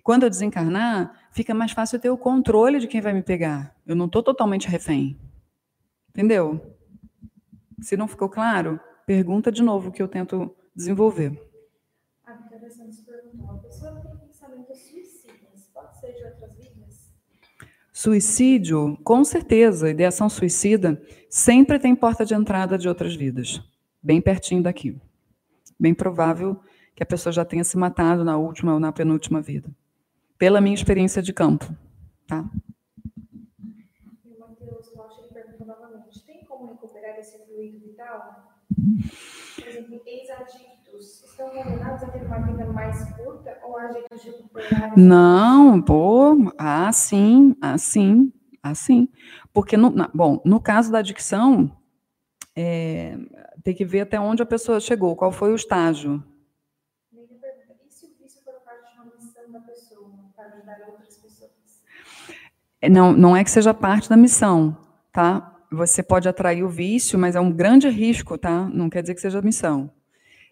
Quando 0.03 0.23
eu 0.23 0.29
desencarnar, 0.29 1.24
fica 1.35 1.53
mais 1.53 1.73
fácil 1.73 1.97
eu 1.97 2.01
ter 2.01 2.09
o 2.09 2.17
controle 2.17 2.79
de 2.79 2.87
quem 2.87 3.01
vai 3.01 3.11
me 3.11 3.21
pegar. 3.21 3.75
Eu 3.85 3.93
não 3.93 4.05
estou 4.05 4.23
totalmente 4.23 4.69
refém. 4.69 5.19
Entendeu? 6.09 6.73
Se 7.81 7.97
não 7.97 8.07
ficou 8.07 8.29
claro, 8.29 8.79
pergunta 9.05 9.51
de 9.51 9.61
novo 9.61 9.91
que 9.91 10.01
eu 10.01 10.07
tento 10.07 10.55
desenvolver. 10.73 11.37
Suicídio, 17.91 18.97
com 19.03 19.23
certeza, 19.23 19.89
ideação 19.89 20.29
suicida 20.29 21.01
sempre 21.29 21.79
tem 21.79 21.93
porta 21.95 22.25
de 22.25 22.33
entrada 22.33 22.77
de 22.77 22.87
outras 22.87 23.13
vidas, 23.13 23.61
bem 24.01 24.21
pertinho 24.21 24.63
daqui. 24.63 24.97
Bem 25.77 25.93
provável 25.93 26.59
que 26.95 27.03
a 27.03 27.05
pessoa 27.05 27.33
já 27.33 27.43
tenha 27.43 27.63
se 27.63 27.77
matado 27.77 28.23
na 28.23 28.37
última 28.37 28.73
ou 28.73 28.79
na 28.79 28.91
penúltima 28.91 29.41
vida, 29.41 29.69
pela 30.37 30.61
minha 30.61 30.75
experiência 30.75 31.21
de 31.21 31.33
campo, 31.33 31.65
tá? 32.27 32.45
E 34.25 34.33
o 34.33 34.39
Matheus 34.39 34.91
Rocha 34.95 35.23
pergunta 35.33 35.65
novamente: 35.65 36.23
tem 36.25 36.43
como 36.45 36.67
recuperar 36.67 37.17
esse 37.19 37.45
fluido 37.45 37.79
vital? 37.79 38.55
Por 39.55 39.67
exemplo, 39.67 40.01
ex-adictos 40.05 41.23
estão 41.23 41.49
condenados 41.49 42.03
a 42.03 42.07
ter 42.07 42.23
uma 42.25 42.39
vida 42.39 42.65
mais 42.71 43.11
curta 43.13 43.57
ou 43.63 43.77
há 43.77 43.91
jeito 43.91 44.15
de 44.17 44.29
recuperar? 44.29 44.97
Não, 44.97 45.81
pô, 45.81 46.35
ah, 46.57 46.91
sim, 46.91 47.55
assim, 47.61 48.31
assim. 48.61 49.07
Porque, 49.53 49.77
no, 49.77 49.89
na, 49.91 50.09
bom, 50.13 50.41
no 50.45 50.59
caso 50.59 50.91
da 50.91 50.99
adicção, 50.99 51.71
é, 52.55 53.17
tem 53.63 53.75
que 53.75 53.85
ver 53.85 54.01
até 54.01 54.19
onde 54.19 54.41
a 54.43 54.45
pessoa 54.45 54.79
chegou, 54.79 55.15
qual 55.15 55.31
foi 55.31 55.51
o 55.51 55.55
estágio. 55.55 56.23
E 57.11 57.91
se 57.91 58.05
o 58.05 58.15
vício 58.21 58.41
for 58.43 58.53
parte 58.61 58.93
de 58.93 58.99
uma 58.99 59.05
missão 59.15 59.51
da 59.51 59.59
pessoa, 59.61 60.11
para 60.35 60.45
ajudar 60.47 60.79
outras 60.87 61.17
pessoas? 61.17 61.51
Não, 62.89 63.13
não 63.13 63.35
é 63.35 63.43
que 63.43 63.51
seja 63.51 63.73
parte 63.73 64.09
da 64.09 64.17
missão, 64.17 64.77
tá? 65.11 65.55
Você 65.71 66.03
pode 66.03 66.27
atrair 66.27 66.63
o 66.63 66.69
vício, 66.69 67.17
mas 67.17 67.35
é 67.35 67.39
um 67.39 67.51
grande 67.51 67.89
risco, 67.89 68.37
tá? 68.37 68.69
Não 68.73 68.89
quer 68.89 69.01
dizer 69.01 69.15
que 69.15 69.21
seja 69.21 69.41
missão. 69.41 69.91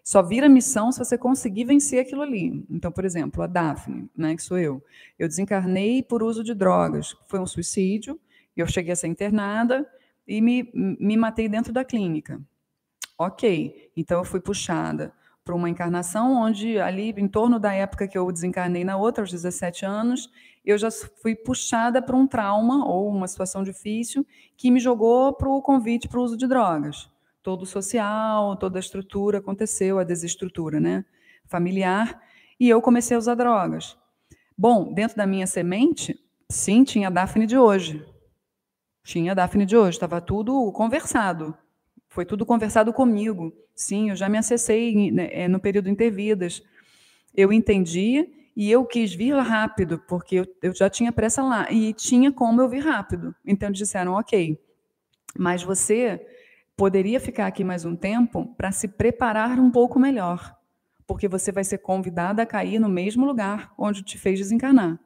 Só 0.02 0.22
vira 0.22 0.48
missão 0.50 0.92
se 0.92 0.98
você 0.98 1.16
conseguir 1.16 1.64
vencer 1.64 1.98
aquilo 1.98 2.20
ali. 2.20 2.62
Então, 2.68 2.92
por 2.92 3.06
exemplo, 3.06 3.42
a 3.42 3.46
Daphne, 3.46 4.10
né, 4.14 4.36
que 4.36 4.42
sou 4.42 4.58
eu, 4.58 4.84
eu 5.18 5.26
desencarnei 5.26 6.02
por 6.02 6.22
uso 6.22 6.44
de 6.44 6.52
drogas. 6.52 7.16
Foi 7.26 7.40
um 7.40 7.46
suicídio, 7.46 8.20
eu 8.54 8.66
cheguei 8.66 8.92
a 8.92 8.96
ser 8.96 9.06
internada 9.06 9.88
e 10.28 10.42
me, 10.42 10.70
me 10.74 11.16
matei 11.16 11.48
dentro 11.48 11.72
da 11.72 11.84
clínica. 11.84 12.38
Ok, 13.16 13.90
então 13.96 14.18
eu 14.18 14.24
fui 14.24 14.40
puxada 14.40 15.12
para 15.44 15.54
uma 15.54 15.70
encarnação 15.70 16.34
onde 16.34 16.78
ali, 16.78 17.14
em 17.16 17.28
torno 17.28 17.58
da 17.58 17.72
época 17.72 18.08
que 18.08 18.16
eu 18.16 18.30
desencarnei 18.30 18.84
na 18.84 18.96
outra, 18.96 19.22
aos 19.22 19.30
17 19.30 19.86
anos, 19.86 20.30
eu 20.64 20.78
já 20.78 20.90
fui 20.90 21.34
puxada 21.34 22.00
para 22.00 22.16
um 22.16 22.26
trauma 22.26 22.86
ou 22.86 23.08
uma 23.08 23.28
situação 23.28 23.62
difícil 23.62 24.26
que 24.56 24.70
me 24.70 24.80
jogou 24.80 25.32
para 25.34 25.48
o 25.48 25.60
convite 25.60 26.08
para 26.08 26.18
o 26.18 26.22
uso 26.22 26.36
de 26.36 26.46
drogas 26.46 27.12
todo 27.44 27.66
social, 27.66 28.56
toda 28.56 28.78
a 28.78 28.80
estrutura 28.80 29.38
aconteceu, 29.38 29.98
a 29.98 30.04
desestrutura, 30.04 30.80
né? 30.80 31.04
Familiar, 31.44 32.22
e 32.58 32.70
eu 32.70 32.80
comecei 32.80 33.14
a 33.14 33.18
usar 33.18 33.34
drogas. 33.34 33.98
Bom, 34.56 34.94
dentro 34.94 35.18
da 35.18 35.26
minha 35.26 35.46
semente, 35.46 36.18
sim, 36.48 36.82
tinha 36.82 37.08
a 37.08 37.10
Daphne 37.10 37.46
de 37.46 37.58
hoje. 37.58 38.02
Tinha 39.04 39.32
a 39.32 39.34
Daphne 39.34 39.66
de 39.66 39.76
hoje, 39.76 39.90
estava 39.90 40.22
tudo 40.22 40.72
conversado. 40.72 41.54
Foi 42.08 42.24
tudo 42.24 42.46
conversado 42.46 42.94
comigo. 42.94 43.52
Sim, 43.74 44.08
eu 44.08 44.16
já 44.16 44.26
me 44.26 44.38
acessei 44.38 45.12
né, 45.12 45.28
é, 45.30 45.46
no 45.46 45.60
período 45.60 45.90
intervidas. 45.90 46.62
Eu 47.34 47.52
entendi 47.52 48.26
e 48.56 48.70
eu 48.70 48.84
quis 48.84 49.12
vir 49.12 49.34
rápido, 49.34 49.98
porque 50.06 50.36
eu, 50.36 50.46
eu 50.62 50.74
já 50.74 50.88
tinha 50.88 51.10
pressa 51.10 51.42
lá. 51.42 51.70
E 51.72 51.92
tinha 51.92 52.32
como 52.32 52.60
eu 52.60 52.68
vir 52.68 52.84
rápido. 52.84 53.34
Então 53.44 53.70
disseram, 53.70 54.12
ok, 54.12 54.58
mas 55.36 55.62
você 55.62 56.24
poderia 56.76 57.18
ficar 57.18 57.46
aqui 57.46 57.64
mais 57.64 57.84
um 57.84 57.96
tempo 57.96 58.54
para 58.56 58.70
se 58.70 58.88
preparar 58.88 59.58
um 59.58 59.70
pouco 59.70 59.98
melhor, 59.98 60.56
porque 61.06 61.28
você 61.28 61.50
vai 61.50 61.64
ser 61.64 61.78
convidada 61.78 62.42
a 62.42 62.46
cair 62.46 62.78
no 62.78 62.88
mesmo 62.88 63.26
lugar 63.26 63.72
onde 63.76 64.02
te 64.02 64.18
fez 64.18 64.38
desencarnar. 64.38 64.98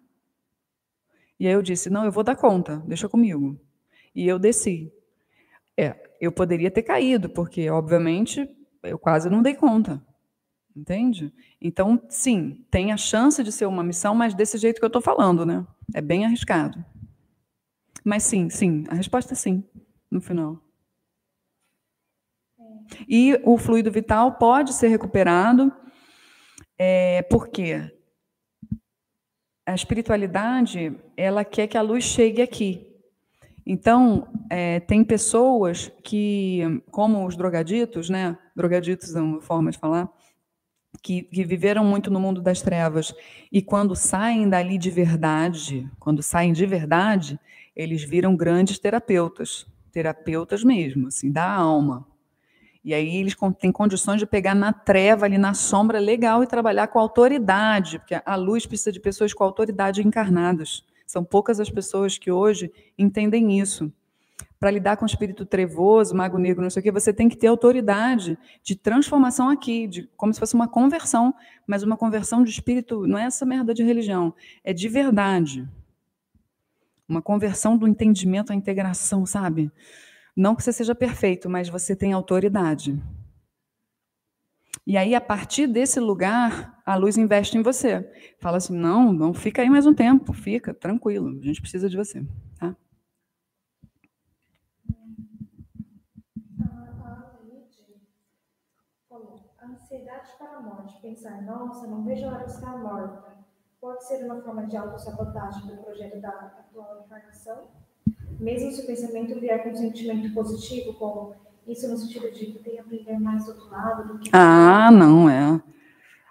E 1.40 1.46
aí 1.46 1.52
eu 1.52 1.62
disse: 1.62 1.88
não, 1.88 2.04
eu 2.04 2.12
vou 2.12 2.24
dar 2.24 2.36
conta, 2.36 2.82
deixa 2.86 3.08
comigo. 3.08 3.58
E 4.14 4.26
eu 4.26 4.38
desci. 4.38 4.92
É, 5.76 5.94
eu 6.20 6.32
poderia 6.32 6.70
ter 6.70 6.82
caído, 6.82 7.28
porque, 7.28 7.70
obviamente, 7.70 8.48
eu 8.82 8.98
quase 8.98 9.30
não 9.30 9.42
dei 9.42 9.54
conta. 9.54 10.04
Entende? 10.78 11.32
Então, 11.60 12.00
sim, 12.08 12.64
tem 12.70 12.92
a 12.92 12.96
chance 12.96 13.42
de 13.42 13.50
ser 13.50 13.66
uma 13.66 13.82
missão, 13.82 14.14
mas 14.14 14.32
desse 14.32 14.56
jeito 14.56 14.78
que 14.78 14.84
eu 14.84 14.88
estou 14.88 15.02
falando, 15.02 15.44
né? 15.44 15.66
É 15.92 16.00
bem 16.00 16.24
arriscado. 16.24 16.84
Mas 18.04 18.22
sim, 18.22 18.48
sim, 18.48 18.84
a 18.88 18.94
resposta 18.94 19.34
é 19.34 19.36
sim, 19.36 19.64
no 20.08 20.20
final. 20.20 20.62
E 23.08 23.40
o 23.44 23.58
fluido 23.58 23.90
vital 23.90 24.38
pode 24.38 24.72
ser 24.72 24.86
recuperado, 24.86 25.72
é, 26.78 27.22
porque 27.22 27.92
a 29.66 29.74
espiritualidade 29.74 30.96
ela 31.16 31.44
quer 31.44 31.66
que 31.66 31.76
a 31.76 31.82
luz 31.82 32.04
chegue 32.04 32.40
aqui. 32.40 32.86
Então, 33.66 34.28
é, 34.48 34.78
tem 34.78 35.02
pessoas 35.02 35.92
que, 36.04 36.62
como 36.92 37.26
os 37.26 37.36
drogaditos, 37.36 38.08
né? 38.08 38.38
Drogaditos 38.54 39.16
é 39.16 39.20
uma 39.20 39.40
forma 39.40 39.72
de 39.72 39.76
falar, 39.76 40.08
que, 41.02 41.22
que, 41.22 41.44
viveram 41.44 41.84
muito 41.84 42.10
no 42.10 42.20
mundo 42.20 42.40
das 42.40 42.62
trevas 42.62 43.14
e 43.52 43.62
quando 43.62 43.94
saem 43.94 44.48
dali 44.48 44.78
de 44.78 44.90
verdade, 44.90 45.88
quando 45.98 46.22
saem 46.22 46.52
de 46.52 46.66
verdade, 46.66 47.38
eles 47.74 48.02
viram 48.02 48.36
grandes 48.36 48.78
terapeutas, 48.78 49.66
terapeutas 49.92 50.64
mesmo, 50.64 51.08
assim, 51.08 51.30
da 51.30 51.48
alma. 51.50 52.06
E 52.84 52.94
aí 52.94 53.16
eles 53.16 53.36
têm 53.58 53.70
condições 53.70 54.18
de 54.18 54.26
pegar 54.26 54.54
na 54.54 54.72
treva, 54.72 55.26
ali 55.26 55.36
na 55.36 55.52
sombra 55.54 55.98
legal 55.98 56.42
e 56.42 56.46
trabalhar 56.46 56.88
com 56.88 56.98
autoridade, 56.98 57.98
porque 57.98 58.20
a 58.24 58.34
luz 58.36 58.64
precisa 58.64 58.92
de 58.92 59.00
pessoas 59.00 59.34
com 59.34 59.44
autoridade 59.44 60.06
encarnadas. 60.06 60.84
São 61.06 61.24
poucas 61.24 61.60
as 61.60 61.70
pessoas 61.70 62.18
que 62.18 62.30
hoje 62.30 62.72
entendem 62.96 63.58
isso. 63.58 63.92
Para 64.58 64.72
lidar 64.72 64.96
com 64.96 65.04
o 65.04 65.06
espírito 65.06 65.46
trevoso, 65.46 66.16
mago 66.16 66.36
negro, 66.36 66.62
não 66.62 66.70
sei 66.70 66.80
o 66.80 66.82
quê, 66.82 66.90
você 66.90 67.12
tem 67.12 67.28
que 67.28 67.36
ter 67.36 67.46
autoridade 67.46 68.36
de 68.62 68.74
transformação 68.74 69.48
aqui, 69.48 69.86
de 69.86 70.08
como 70.16 70.34
se 70.34 70.40
fosse 70.40 70.54
uma 70.54 70.66
conversão, 70.66 71.32
mas 71.66 71.84
uma 71.84 71.96
conversão 71.96 72.42
de 72.42 72.50
espírito, 72.50 73.06
não 73.06 73.16
é 73.16 73.24
essa 73.24 73.46
merda 73.46 73.72
de 73.72 73.84
religião, 73.84 74.34
é 74.64 74.72
de 74.72 74.88
verdade. 74.88 75.68
Uma 77.08 77.22
conversão 77.22 77.76
do 77.76 77.86
entendimento, 77.86 78.52
a 78.52 78.56
integração, 78.56 79.24
sabe? 79.24 79.70
Não 80.36 80.56
que 80.56 80.62
você 80.62 80.72
seja 80.72 80.94
perfeito, 80.94 81.48
mas 81.48 81.68
você 81.68 81.94
tem 81.94 82.12
autoridade. 82.12 83.00
E 84.86 84.96
aí, 84.96 85.14
a 85.14 85.20
partir 85.20 85.66
desse 85.66 86.00
lugar, 86.00 86.80
a 86.86 86.96
luz 86.96 87.18
investe 87.18 87.58
em 87.58 87.62
você. 87.62 88.10
Fala 88.40 88.56
assim: 88.56 88.74
não, 88.74 89.12
não 89.12 89.34
fica 89.34 89.62
aí 89.62 89.68
mais 89.68 89.84
um 89.84 89.92
tempo, 89.92 90.32
fica, 90.32 90.72
tranquilo, 90.72 91.38
a 91.42 91.44
gente 91.44 91.60
precisa 91.60 91.88
de 91.88 91.96
você. 91.96 92.24
A 100.58 100.62
morte, 100.62 101.00
pensar, 101.00 101.42
nossa, 101.42 101.86
não 101.86 102.04
vejo 102.04 102.26
a 102.26 102.34
hora 102.34 102.44
de 102.44 102.52
estar 102.52 102.76
morta, 102.78 103.36
pode 103.80 104.06
ser 104.06 104.24
uma 104.24 104.40
forma 104.42 104.66
de 104.66 104.76
autossabotagem 104.76 105.66
do 105.66 105.82
projeto 105.82 106.20
da 106.20 106.28
atual 106.28 107.04
encarnação? 107.06 107.68
mesmo 108.38 108.70
se 108.70 108.82
o 108.82 108.86
pensamento 108.86 109.38
vier 109.40 109.62
com 109.62 109.70
um 109.70 109.76
sentimento 109.76 110.32
positivo, 110.32 110.94
com 110.94 111.34
isso 111.66 111.88
no 111.88 111.96
sentido 111.96 112.30
de 112.30 112.46
que 112.46 112.58
tem 112.62 112.74
que 112.74 112.78
aprender 112.78 113.18
mais 113.18 113.44
do 113.44 113.52
outro 113.52 113.68
lado 113.70 114.08
do 114.08 114.18
que. 114.18 114.30
Ah, 114.32 114.90
não, 114.90 115.28
é. 115.28 115.60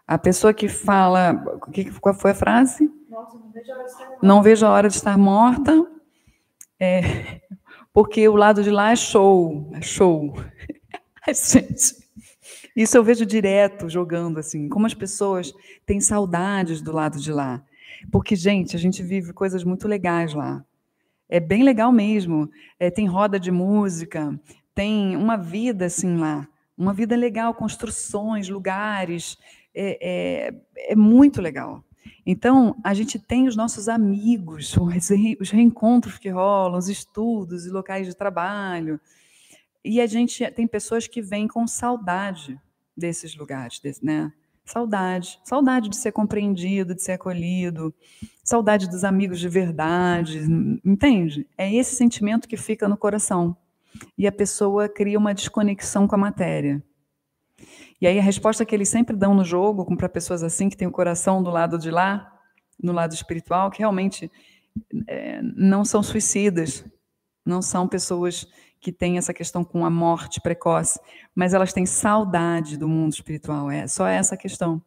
A 0.07 0.17
pessoa 0.17 0.53
que 0.53 0.67
fala. 0.67 1.35
Que, 1.71 1.91
qual 1.99 2.15
foi 2.15 2.31
a 2.31 2.35
frase? 2.35 2.91
Nossa, 3.09 3.37
não 3.37 3.51
vejo 3.51 3.71
a 3.71 3.75
hora 3.75 3.83
de 3.83 3.91
estar 3.91 4.07
morta. 4.07 4.27
Não 4.27 4.41
vejo 4.41 4.65
a 4.65 4.71
hora 4.71 4.89
de 4.89 4.95
estar 4.95 5.17
morta. 5.17 5.87
É, 6.79 7.41
porque 7.93 8.27
o 8.27 8.35
lado 8.35 8.63
de 8.63 8.71
lá 8.71 8.91
é 8.91 8.95
show. 8.95 9.69
É 9.73 9.81
show. 9.81 10.33
gente, 11.27 12.06
isso 12.77 12.95
eu 12.95 13.03
vejo 13.03 13.25
direto 13.25 13.89
jogando 13.89 14.37
assim, 14.37 14.69
como 14.69 14.85
as 14.85 14.93
pessoas 14.93 15.51
têm 15.83 15.99
saudades 15.99 16.79
do 16.79 16.91
lado 16.91 17.19
de 17.19 17.31
lá. 17.31 17.65
Porque, 18.11 18.35
gente, 18.35 18.75
a 18.75 18.79
gente 18.79 19.01
vive 19.01 19.33
coisas 19.33 19.63
muito 19.63 19.87
legais 19.87 20.35
lá. 20.35 20.63
É 21.27 21.39
bem 21.39 21.63
legal 21.63 21.91
mesmo. 21.91 22.47
É, 22.79 22.91
tem 22.91 23.07
roda 23.07 23.39
de 23.39 23.49
música, 23.49 24.39
tem 24.75 25.17
uma 25.17 25.35
vida 25.35 25.85
assim 25.85 26.17
lá, 26.17 26.47
uma 26.77 26.93
vida 26.93 27.15
legal, 27.15 27.51
construções, 27.55 28.47
lugares. 28.47 29.39
É, 29.73 29.97
é, 29.99 30.91
é 30.91 30.95
muito 30.95 31.41
legal. 31.41 31.83
Então, 32.23 32.75
a 32.83 32.93
gente 32.93 33.17
tem 33.17 33.47
os 33.47 33.55
nossos 33.55 33.89
amigos, 33.89 34.77
os 35.41 35.49
reencontros 35.49 36.19
que 36.19 36.29
rolam, 36.29 36.77
os 36.77 36.89
estudos 36.89 37.65
e 37.65 37.71
locais 37.71 38.05
de 38.05 38.15
trabalho. 38.15 38.99
E 39.83 39.99
a 39.99 40.05
gente 40.05 40.45
tem 40.51 40.67
pessoas 40.67 41.07
que 41.07 41.23
vêm 41.23 41.47
com 41.47 41.65
saudade 41.65 42.59
desses 42.97 43.35
lugares, 43.35 43.79
né? 44.01 44.31
Saudade. 44.65 45.39
Saudade 45.45 45.87
de 45.87 45.95
ser 45.95 46.11
compreendido, 46.11 46.93
de 46.93 47.01
ser 47.01 47.13
acolhido. 47.13 47.93
Saudade 48.43 48.89
dos 48.89 49.03
amigos 49.05 49.39
de 49.39 49.47
verdade. 49.47 50.41
Entende? 50.83 51.47
É 51.57 51.73
esse 51.73 51.95
sentimento 51.95 52.47
que 52.47 52.57
fica 52.57 52.87
no 52.87 52.97
coração. 52.97 53.55
E 54.17 54.27
a 54.27 54.31
pessoa 54.31 54.89
cria 54.89 55.17
uma 55.17 55.33
desconexão 55.33 56.05
com 56.07 56.15
a 56.15 56.17
matéria. 56.17 56.83
E 57.99 58.05
aí 58.05 58.19
a 58.19 58.21
resposta 58.21 58.65
que 58.65 58.75
eles 58.75 58.89
sempre 58.89 59.15
dão 59.15 59.33
no 59.33 59.43
jogo, 59.43 59.85
para 59.95 60.09
pessoas 60.09 60.43
assim 60.43 60.69
que 60.69 60.77
têm 60.77 60.87
o 60.87 60.91
coração 60.91 61.41
do 61.41 61.49
lado 61.49 61.79
de 61.79 61.89
lá, 61.89 62.31
no 62.81 62.91
lado 62.91 63.13
espiritual, 63.13 63.71
que 63.71 63.79
realmente 63.79 64.29
é, 65.07 65.41
não 65.41 65.83
são 65.83 66.03
suicidas, 66.03 66.85
não 67.45 67.61
são 67.61 67.87
pessoas 67.87 68.47
que 68.87 68.91
têm 68.93 69.17
essa 69.17 69.33
questão 69.33 69.65
com 69.65 69.83
a 69.85 69.89
morte 69.89 70.39
precoce, 70.39 70.97
mas 71.35 71.53
elas 71.53 71.73
têm 71.73 71.85
saudade 71.85 72.77
do 72.77 72.87
mundo 72.87 73.11
espiritual. 73.11 73.69
É 73.69 73.85
só 73.85 74.07
essa 74.07 74.37
questão. 74.37 74.81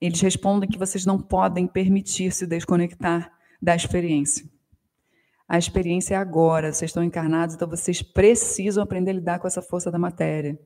Eles 0.00 0.20
respondem 0.20 0.68
que 0.68 0.76
vocês 0.76 1.06
não 1.06 1.16
podem 1.16 1.68
permitir 1.68 2.32
se 2.32 2.48
desconectar 2.48 3.32
da 3.62 3.76
experiência. 3.76 4.44
A 5.48 5.56
experiência 5.56 6.16
é 6.16 6.18
agora, 6.18 6.72
vocês 6.72 6.88
estão 6.88 7.04
encarnados, 7.04 7.54
então 7.54 7.68
vocês 7.68 8.02
precisam 8.02 8.82
aprender 8.82 9.12
a 9.12 9.14
lidar 9.14 9.38
com 9.38 9.46
essa 9.46 9.62
força 9.62 9.88
da 9.88 9.98
matéria. 9.98 10.58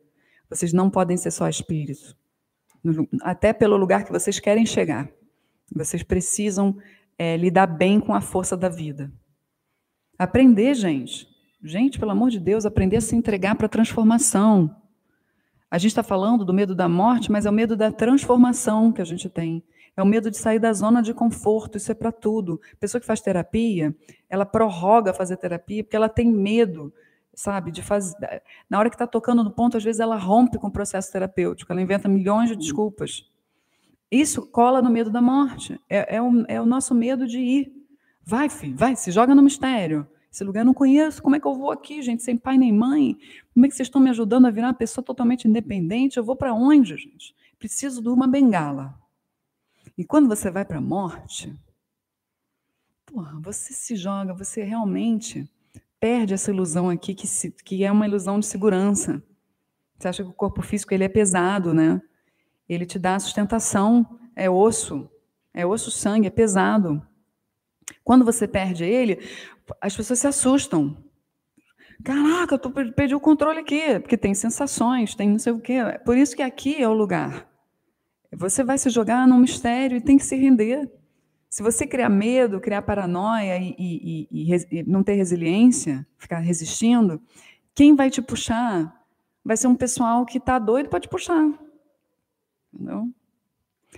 Vocês 0.49 0.73
não 0.73 0.89
podem 0.89 1.19
ser 1.19 1.31
só 1.31 1.47
espíritos. 1.47 2.17
Até 3.21 3.53
pelo 3.53 3.77
lugar 3.77 4.03
que 4.03 4.13
vocês 4.13 4.41
querem 4.41 4.65
chegar. 4.65 5.11
Vocês 5.71 6.03
precisam 6.03 6.75
é, 7.19 7.37
lidar 7.37 7.67
bem 7.67 8.01
com 8.01 8.15
a 8.15 8.23
força 8.23 8.57
da 8.57 8.71
vida. 8.71 9.13
Aprender, 10.19 10.75
gente. 10.75 11.34
Gente, 11.67 11.99
pelo 11.99 12.11
amor 12.11 12.29
de 12.29 12.39
Deus, 12.39 12.67
aprender 12.67 12.99
a 12.99 13.01
se 13.01 13.17
entregar 13.17 13.55
para 13.55 13.65
a 13.65 13.71
transformação. 13.71 14.77
A 15.71 15.79
gente 15.79 15.93
está 15.93 16.03
falando 16.03 16.45
do 16.45 16.53
medo 16.53 16.75
da 16.75 16.87
morte, 16.87 17.33
mas 17.33 17.47
é 17.47 17.51
o 17.51 17.53
medo 17.55 17.75
da 17.75 17.91
transformação 17.91 18.93
que 18.93 19.01
a 19.01 19.05
gente 19.05 19.31
tem. 19.31 19.65
É 19.97 20.03
o 20.03 20.07
medo 20.07 20.31
de 20.31 20.37
sair 20.37 20.59
da 20.59 20.71
zona 20.75 21.01
de 21.01 21.15
conforto, 21.15 21.79
isso 21.79 21.91
é 21.91 21.95
para 21.95 22.13
tudo. 22.13 22.61
Pessoa 22.79 23.01
que 23.01 23.07
faz 23.07 23.23
terapia, 23.23 23.97
ela 24.29 24.45
prorroga 24.45 25.15
fazer 25.15 25.39
terapia 25.39 25.83
porque 25.83 25.97
ela 25.97 26.09
tem 26.09 26.31
medo, 26.31 26.93
sabe, 27.33 27.71
de 27.71 27.81
fazer. 27.81 28.43
Na 28.69 28.79
hora 28.79 28.91
que 28.91 28.97
está 28.97 29.07
tocando 29.07 29.43
no 29.43 29.51
ponto, 29.51 29.79
às 29.79 29.85
vezes 29.85 30.01
ela 30.01 30.17
rompe 30.17 30.59
com 30.59 30.67
o 30.67 30.73
processo 30.73 31.11
terapêutico, 31.11 31.73
ela 31.73 31.81
inventa 31.81 32.11
milhões 32.11 32.51
de 32.51 32.57
desculpas. 32.57 33.27
Isso 34.11 34.47
cola 34.49 34.83
no 34.83 34.91
medo 34.91 35.09
da 35.09 35.23
morte. 35.23 35.81
É, 35.89 36.17
é, 36.17 36.23
o, 36.23 36.45
é 36.47 36.61
o 36.61 36.67
nosso 36.67 36.95
medo 36.95 37.27
de 37.27 37.39
ir. 37.39 37.73
Vai, 38.23 38.51
filho, 38.51 38.77
vai, 38.77 38.95
se 38.95 39.11
joga 39.11 39.35
no 39.35 39.43
mistério. 39.43 40.07
Esse 40.35 40.43
lugar 40.43 40.63
eu 40.63 40.65
não 40.65 40.75
conheço. 40.75 41.23
Como 41.23 41.37
é 41.37 41.41
que 41.41 41.47
eu 41.47 41.55
vou 41.55 41.71
aqui, 41.71 42.03
gente, 42.03 42.21
sem 42.25 42.37
pai 42.37 42.59
nem 42.59 42.73
mãe? 42.73 43.17
Como 43.55 43.65
é 43.65 43.69
que 43.69 43.77
vocês 43.77 43.87
estão 43.87 44.01
me 44.01 44.11
ajudando 44.11 44.47
a 44.47 44.51
virar 44.51 44.67
uma 44.67 44.75
pessoa 44.75 45.05
totalmente 45.05 45.47
independente? 45.47 46.17
Eu 46.17 46.25
vou 46.25 46.35
para 46.35 46.53
onde, 46.53 46.97
gente? 46.97 47.33
Preciso 47.57 48.03
de 48.03 48.09
uma 48.09 48.27
bengala. 48.27 48.99
E 49.97 50.05
quando 50.05 50.29
você 50.29 50.51
vai 50.51 50.65
para 50.65 50.79
a 50.79 50.81
morte, 50.81 51.57
porra, 53.07 53.39
você 53.41 53.73
se 53.73 53.95
joga, 53.95 54.35
você 54.35 54.65
realmente 54.65 55.49
perde 56.01 56.35
essa 56.35 56.51
ilusão 56.51 56.91
aqui 56.91 57.15
que, 57.15 57.29
se, 57.29 57.53
que 57.53 57.85
é 57.85 57.93
uma 57.93 58.05
ilusão 58.05 58.41
de 58.41 58.47
segurança. 58.47 59.23
Você 59.97 60.09
acha 60.09 60.25
que 60.25 60.31
o 60.31 60.35
corpo 60.35 60.63
físico 60.63 60.93
ele 60.93 61.05
é 61.05 61.09
pesado, 61.09 61.73
né? 61.73 62.03
Ele 62.69 62.85
te 62.85 62.99
dá 62.99 63.21
sustentação, 63.21 64.19
é 64.35 64.51
osso, 64.51 65.09
é 65.53 65.65
osso, 65.65 65.93
sangue, 65.93 66.27
é 66.27 66.31
pesado. 66.31 67.01
Quando 68.03 68.25
você 68.25 68.47
perde 68.47 68.85
ele, 68.85 69.19
as 69.81 69.97
pessoas 69.97 70.19
se 70.19 70.27
assustam. 70.27 70.97
Caraca, 72.03 72.61
eu 72.63 72.93
perdi 72.93 73.15
o 73.15 73.21
controle 73.21 73.61
aqui, 73.61 73.99
porque 74.01 74.17
tem 74.17 74.35
sensações, 74.35 75.15
tem 75.15 75.31
não 75.31 75.39
sei 75.39 75.53
o 75.53 75.61
quê. 75.61 75.79
Por 76.05 76.17
isso 76.17 76.37
que 76.37 76.43
aqui 76.43 76.83
é 76.83 76.89
o 76.89 76.93
lugar. 76.93 77.49
Você 78.33 78.65
vai 78.65 78.79
se 78.79 78.91
jogar 78.91 79.27
num 79.27 79.39
mistério 79.39 79.97
e 79.97 80.01
tem 80.01 80.17
que 80.17 80.25
se 80.25 80.37
render. 80.37 80.91
Se 81.49 81.63
você 81.63 81.87
criar 81.87 82.09
medo, 82.09 82.61
criar 82.61 82.83
paranoia 82.83 83.57
e, 83.59 83.77
e, 83.79 84.29
e, 84.31 84.79
e 84.79 84.83
não 84.83 85.05
ter 85.05 85.15
resiliência, 85.15 86.05
ficar 86.19 86.41
resistindo, 86.41 87.23
quem 87.75 87.95
vai 87.95 88.11
te 88.11 88.21
puxar 88.21 88.93
vai 89.45 89.57
ser 89.57 89.69
um 89.69 89.77
pessoal 89.77 90.27
que 90.27 90.39
está 90.39 90.59
doido 90.59 90.89
para 90.89 91.01
te 91.01 91.09
puxar. 91.09 91.47
Entendeu? 92.73 93.09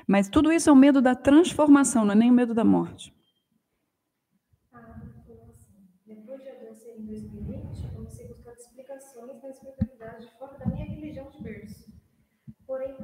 Mas 0.06 0.28
tudo 0.28 0.52
isso 0.52 0.68
é 0.68 0.72
o 0.72 0.76
medo 0.76 1.00
da 1.00 1.14
transformação, 1.14 2.04
não 2.04 2.12
é 2.12 2.16
nem 2.16 2.30
o 2.30 2.34
medo 2.34 2.52
da 2.52 2.64
morte. 2.64 3.14
Ah, 4.72 5.00
depois 6.06 6.42
de 6.42 6.48
adoecer 6.48 6.98
em 6.98 7.06
2020, 7.06 7.88
comecei 7.94 8.26
a 8.26 8.28
buscar 8.28 8.52
explicações 8.52 9.40
da 9.40 9.48
espiritualidade 9.48 10.30
fora 10.38 10.58
da 10.58 10.66
minha 10.66 10.84
religião 10.84 11.30
de 11.30 11.42
berço. 11.42 11.86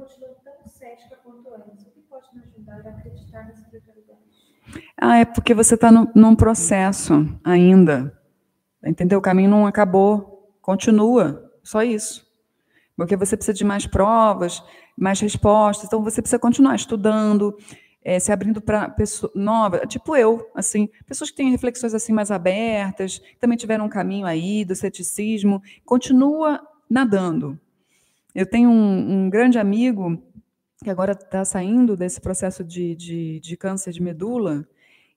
Porém, 0.03 0.07
continuo 0.07 0.35
tão 0.43 0.67
cética 0.67 1.17
quanto 1.23 1.53
antes. 1.53 1.85
O 1.85 1.91
que 1.91 2.01
pode 2.01 2.27
me 2.33 2.41
ajudar 2.43 2.85
a 2.85 2.89
acreditar 2.89 3.43
na 3.45 3.53
espiritualidade? 3.53 4.19
Ah, 4.99 5.17
é 5.17 5.25
porque 5.25 5.53
você 5.53 5.75
está 5.75 5.91
num 5.91 6.35
processo 6.35 7.13
ainda. 7.43 8.17
Entendeu? 8.85 9.19
O 9.19 9.21
caminho 9.21 9.49
não 9.49 9.65
acabou. 9.65 10.55
Continua. 10.61 11.51
Só 11.63 11.83
isso. 11.83 12.25
Porque 12.95 13.15
você 13.15 13.35
precisa 13.35 13.57
de 13.57 13.63
mais 13.63 13.87
provas, 13.87 14.63
mais 14.97 15.19
respostas. 15.19 15.87
Então, 15.87 16.03
você 16.03 16.21
precisa 16.21 16.39
continuar 16.39 16.75
estudando, 16.75 17.57
é, 18.03 18.19
se 18.19 18.31
abrindo 18.31 18.61
para 18.61 18.89
pessoas 18.89 19.31
novas, 19.33 19.81
tipo 19.87 20.15
eu, 20.15 20.45
assim, 20.53 20.89
pessoas 21.07 21.31
que 21.31 21.37
têm 21.37 21.51
reflexões 21.51 21.93
assim 21.93 22.11
mais 22.11 22.29
abertas, 22.29 23.21
também 23.39 23.57
tiveram 23.57 23.85
um 23.85 23.89
caminho 23.89 24.25
aí 24.25 24.65
do 24.65 24.75
ceticismo, 24.75 25.61
continua 25.85 26.61
nadando. 26.89 27.57
Eu 28.33 28.45
tenho 28.45 28.69
um, 28.69 29.25
um 29.25 29.29
grande 29.29 29.59
amigo 29.59 30.21
que 30.83 30.89
agora 30.89 31.13
está 31.13 31.45
saindo 31.45 31.95
desse 31.95 32.19
processo 32.19 32.63
de, 32.63 32.95
de, 32.95 33.39
de, 33.39 33.55
câncer 33.55 33.91
de 33.91 34.01
medula, 34.01 34.67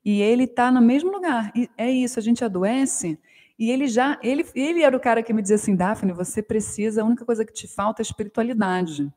e 0.05 0.23
ele 0.23 0.45
está 0.45 0.71
no 0.71 0.81
mesmo 0.81 1.11
lugar. 1.11 1.51
E 1.55 1.69
é 1.77 1.91
isso, 1.91 2.19
a 2.19 2.23
gente 2.23 2.45
adoece, 2.45 3.19
e 3.59 3.71
ele 3.71 3.89
já, 3.89 4.19
ele, 4.23 4.47
ele 4.55 4.83
era 4.83 4.97
o 4.97 5.01
cara 5.01 5.23
que 5.23 5.33
me 5.33 5.41
dizia 5.41 5.57
assim, 5.57 5.75
Daphne, 5.75 6.13
você 6.13 6.43
precisa, 6.43 7.03
a 7.03 7.05
única 7.05 7.25
coisa 7.25 7.45
que 7.45 7.53
te 7.53 7.67
falta 7.67 8.03
é 8.03 8.05
espiritualidade. 8.05 9.11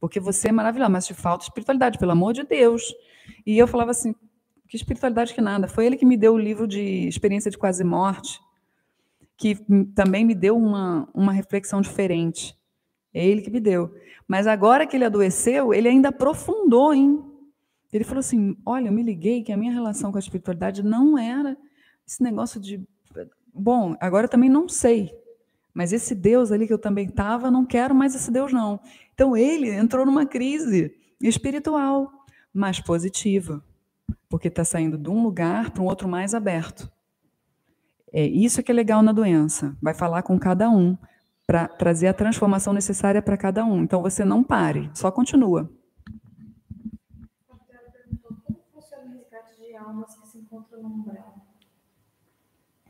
Porque 0.00 0.20
você 0.20 0.48
é 0.48 0.52
maravilhosa, 0.52 0.90
mas 0.90 1.06
te 1.06 1.14
falta 1.14 1.44
espiritualidade, 1.44 1.98
pelo 1.98 2.12
amor 2.12 2.32
de 2.32 2.42
Deus. 2.42 2.94
E 3.46 3.56
eu 3.56 3.66
falava 3.66 3.92
assim, 3.92 4.14
que 4.68 4.76
espiritualidade 4.76 5.32
que 5.32 5.40
nada. 5.40 5.68
Foi 5.68 5.86
ele 5.86 5.96
que 5.96 6.04
me 6.04 6.16
deu 6.16 6.34
o 6.34 6.38
livro 6.38 6.66
de 6.66 7.06
experiência 7.06 7.50
de 7.50 7.56
quase 7.56 7.84
morte, 7.84 8.40
que 9.36 9.56
também 9.94 10.24
me 10.24 10.34
deu 10.34 10.56
uma, 10.56 11.08
uma 11.14 11.32
reflexão 11.32 11.80
diferente. 11.80 12.56
É 13.16 13.26
ele 13.26 13.40
que 13.40 13.50
me 13.50 13.60
deu. 13.60 13.94
Mas 14.28 14.46
agora 14.46 14.86
que 14.86 14.94
ele 14.94 15.06
adoeceu, 15.06 15.72
ele 15.72 15.88
ainda 15.88 16.10
aprofundou, 16.10 16.92
hein? 16.92 17.24
Ele 17.90 18.04
falou 18.04 18.20
assim: 18.20 18.54
Olha, 18.66 18.88
eu 18.88 18.92
me 18.92 19.02
liguei 19.02 19.42
que 19.42 19.50
a 19.50 19.56
minha 19.56 19.72
relação 19.72 20.12
com 20.12 20.18
a 20.18 20.20
espiritualidade 20.20 20.82
não 20.82 21.16
era 21.16 21.56
esse 22.06 22.22
negócio 22.22 22.60
de. 22.60 22.86
Bom, 23.54 23.96
agora 24.00 24.26
eu 24.26 24.28
também 24.28 24.50
não 24.50 24.68
sei. 24.68 25.10
Mas 25.72 25.94
esse 25.94 26.14
Deus 26.14 26.52
ali 26.52 26.66
que 26.66 26.72
eu 26.74 26.78
também 26.78 27.06
estava, 27.06 27.50
não 27.50 27.64
quero 27.64 27.94
mais 27.94 28.14
esse 28.14 28.30
Deus, 28.30 28.52
não. 28.52 28.78
Então 29.14 29.34
ele 29.34 29.70
entrou 29.70 30.04
numa 30.04 30.26
crise 30.26 30.94
espiritual, 31.18 32.12
mas 32.52 32.80
positiva, 32.80 33.64
porque 34.28 34.48
está 34.48 34.62
saindo 34.62 34.98
de 34.98 35.08
um 35.08 35.22
lugar 35.22 35.70
para 35.70 35.82
um 35.82 35.86
outro 35.86 36.06
mais 36.06 36.34
aberto. 36.34 36.90
É 38.12 38.26
isso 38.26 38.62
que 38.62 38.70
é 38.70 38.74
legal 38.74 39.02
na 39.02 39.12
doença. 39.12 39.74
Vai 39.80 39.94
falar 39.94 40.22
com 40.22 40.38
cada 40.38 40.68
um 40.68 40.98
para 41.46 41.68
trazer 41.68 42.08
a 42.08 42.14
transformação 42.14 42.72
necessária 42.72 43.22
para 43.22 43.36
cada 43.36 43.64
um. 43.64 43.82
Então 43.82 44.02
você 44.02 44.24
não 44.24 44.42
pare, 44.42 44.90
só 44.92 45.10
continua. 45.10 45.70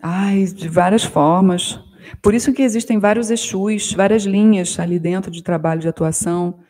Ai, 0.00 0.44
de 0.44 0.68
várias 0.68 1.04
formas. 1.04 1.80
Por 2.22 2.32
isso 2.32 2.52
que 2.52 2.62
existem 2.62 2.98
vários 2.98 3.30
Exus, 3.30 3.92
várias 3.92 4.24
linhas 4.24 4.78
ali 4.78 4.98
dentro 4.98 5.30
de 5.30 5.42
trabalho 5.42 5.80
de 5.80 5.88
atuação. 5.88 6.60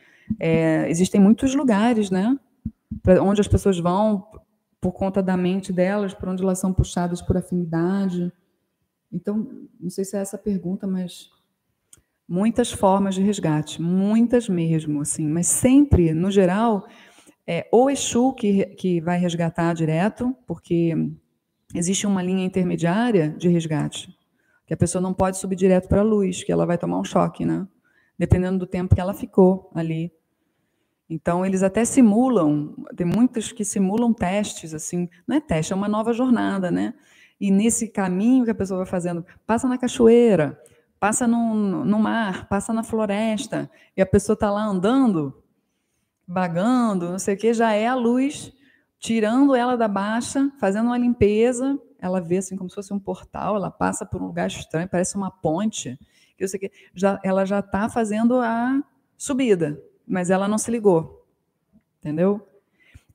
É, 0.40 0.88
existem 0.88 1.20
muitos 1.20 1.54
lugares, 1.54 2.10
né? 2.10 2.36
Pra 3.02 3.22
onde 3.22 3.40
as 3.40 3.48
pessoas 3.48 3.78
vão 3.78 4.26
por 4.80 4.92
conta 4.92 5.22
da 5.22 5.36
mente 5.36 5.72
delas, 5.72 6.14
por 6.14 6.28
onde 6.28 6.42
elas 6.42 6.58
são 6.58 6.72
puxadas 6.72 7.20
por 7.20 7.36
afinidade. 7.36 8.32
Então, 9.12 9.46
não 9.80 9.90
sei 9.90 10.04
se 10.04 10.16
é 10.16 10.20
essa 10.20 10.36
a 10.36 10.38
pergunta, 10.38 10.86
mas 10.86 11.30
muitas 12.28 12.72
formas 12.72 13.14
de 13.14 13.22
resgate, 13.22 13.80
muitas 13.80 14.48
mesmo, 14.48 15.00
assim, 15.00 15.26
mas 15.28 15.46
sempre, 15.46 16.12
no 16.12 16.30
geral, 16.30 16.86
é 17.46 17.68
o 17.70 17.88
Exu 17.88 18.32
que, 18.32 18.66
que 18.74 19.00
vai 19.00 19.18
resgatar 19.18 19.72
direto, 19.74 20.34
porque 20.46 20.94
existe 21.74 22.06
uma 22.06 22.22
linha 22.22 22.44
intermediária 22.44 23.30
de 23.30 23.48
resgate, 23.48 24.16
que 24.66 24.74
a 24.74 24.76
pessoa 24.76 25.00
não 25.00 25.14
pode 25.14 25.38
subir 25.38 25.54
direto 25.54 25.88
para 25.88 26.00
a 26.00 26.04
luz, 26.04 26.42
que 26.42 26.50
ela 26.50 26.66
vai 26.66 26.76
tomar 26.76 26.98
um 26.98 27.04
choque, 27.04 27.44
né? 27.44 27.66
Dependendo 28.18 28.58
do 28.58 28.66
tempo 28.66 28.94
que 28.94 29.00
ela 29.00 29.14
ficou 29.14 29.70
ali. 29.74 30.10
Então, 31.08 31.46
eles 31.46 31.62
até 31.62 31.84
simulam, 31.84 32.74
tem 32.96 33.06
muitos 33.06 33.52
que 33.52 33.64
simulam 33.64 34.12
testes, 34.12 34.74
assim, 34.74 35.08
não 35.26 35.36
é 35.36 35.40
teste, 35.40 35.72
é 35.72 35.76
uma 35.76 35.88
nova 35.88 36.12
jornada, 36.12 36.68
né? 36.68 36.94
E 37.40 37.50
nesse 37.50 37.86
caminho 37.86 38.44
que 38.44 38.50
a 38.50 38.54
pessoa 38.54 38.78
vai 38.78 38.86
fazendo, 38.86 39.24
passa 39.46 39.68
na 39.68 39.78
cachoeira, 39.78 40.60
passa 40.98 41.26
no, 41.26 41.84
no 41.84 41.98
mar, 41.98 42.48
passa 42.48 42.72
na 42.72 42.82
floresta, 42.82 43.70
e 43.96 44.02
a 44.02 44.06
pessoa 44.06 44.34
está 44.34 44.50
lá 44.50 44.64
andando, 44.64 45.42
vagando, 46.26 47.10
não 47.10 47.18
sei 47.18 47.34
o 47.34 47.38
que, 47.38 47.52
já 47.54 47.72
é 47.72 47.86
a 47.86 47.94
luz 47.94 48.52
tirando 48.98 49.54
ela 49.54 49.76
da 49.76 49.88
baixa, 49.88 50.50
fazendo 50.58 50.86
uma 50.86 50.98
limpeza, 50.98 51.78
ela 52.00 52.20
vê 52.20 52.38
assim 52.38 52.56
como 52.56 52.68
se 52.68 52.74
fosse 52.74 52.92
um 52.92 52.98
portal, 52.98 53.56
ela 53.56 53.70
passa 53.70 54.04
por 54.04 54.22
um 54.22 54.26
lugar 54.26 54.48
estranho, 54.48 54.88
parece 54.88 55.16
uma 55.16 55.30
ponte, 55.30 55.98
eu 56.38 56.48
sei 56.48 56.60
que 56.60 56.72
já, 56.94 57.20
ela 57.22 57.44
já 57.44 57.60
está 57.60 57.88
fazendo 57.88 58.40
a 58.40 58.82
subida, 59.16 59.80
mas 60.06 60.30
ela 60.30 60.48
não 60.48 60.58
se 60.58 60.70
ligou, 60.70 61.24
entendeu? 62.00 62.46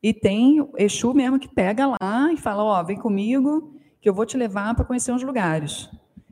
E 0.02 0.14
tem 0.14 0.68
Exu 0.78 1.14
mesmo 1.14 1.40
que 1.40 1.48
pega 1.48 1.96
lá 2.02 2.32
e 2.34 2.38
fala, 2.38 2.64
ó, 2.64 2.80
oh, 2.80 2.86
vem 2.86 2.98
comigo 2.98 3.76
que 4.00 4.10
eu 4.10 4.14
vou 4.14 4.26
te 4.26 4.36
levar 4.36 4.74
para 4.74 4.86
conhecer 4.86 5.12
uns 5.12 5.22
lugares. 5.22 5.90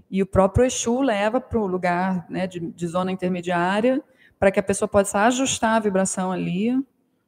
E 0.10 0.22
o 0.24 0.26
próprio 0.26 0.66
Exu 0.66 1.02
leva 1.02 1.40
para 1.40 1.60
o 1.60 1.68
lugar 1.68 2.26
né, 2.30 2.48
de, 2.48 2.60
de 2.60 2.88
zona 2.88 3.12
intermediária 3.12 4.04
para 4.40 4.52
que 4.52 4.60
a 4.60 4.64
pessoa 4.64 4.88
possa 4.88 5.26
ajustar 5.26 5.76
a 5.76 5.80
vibração 5.80 6.32
ali. 6.32 6.72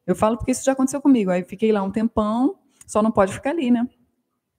Eu 0.08 0.16
falo 0.16 0.38
porque 0.38 0.52
isso 0.52 0.64
já 0.64 0.72
aconteceu 0.72 1.02
comigo. 1.02 1.30
Aí 1.30 1.44
fiquei 1.44 1.72
lá 1.72 1.84
um 1.84 1.92
tempão, 1.92 2.56
só 2.88 3.04
não 3.04 3.12
pode 3.12 3.34
ficar 3.34 3.52
ali, 3.52 3.70
né? 3.70 3.88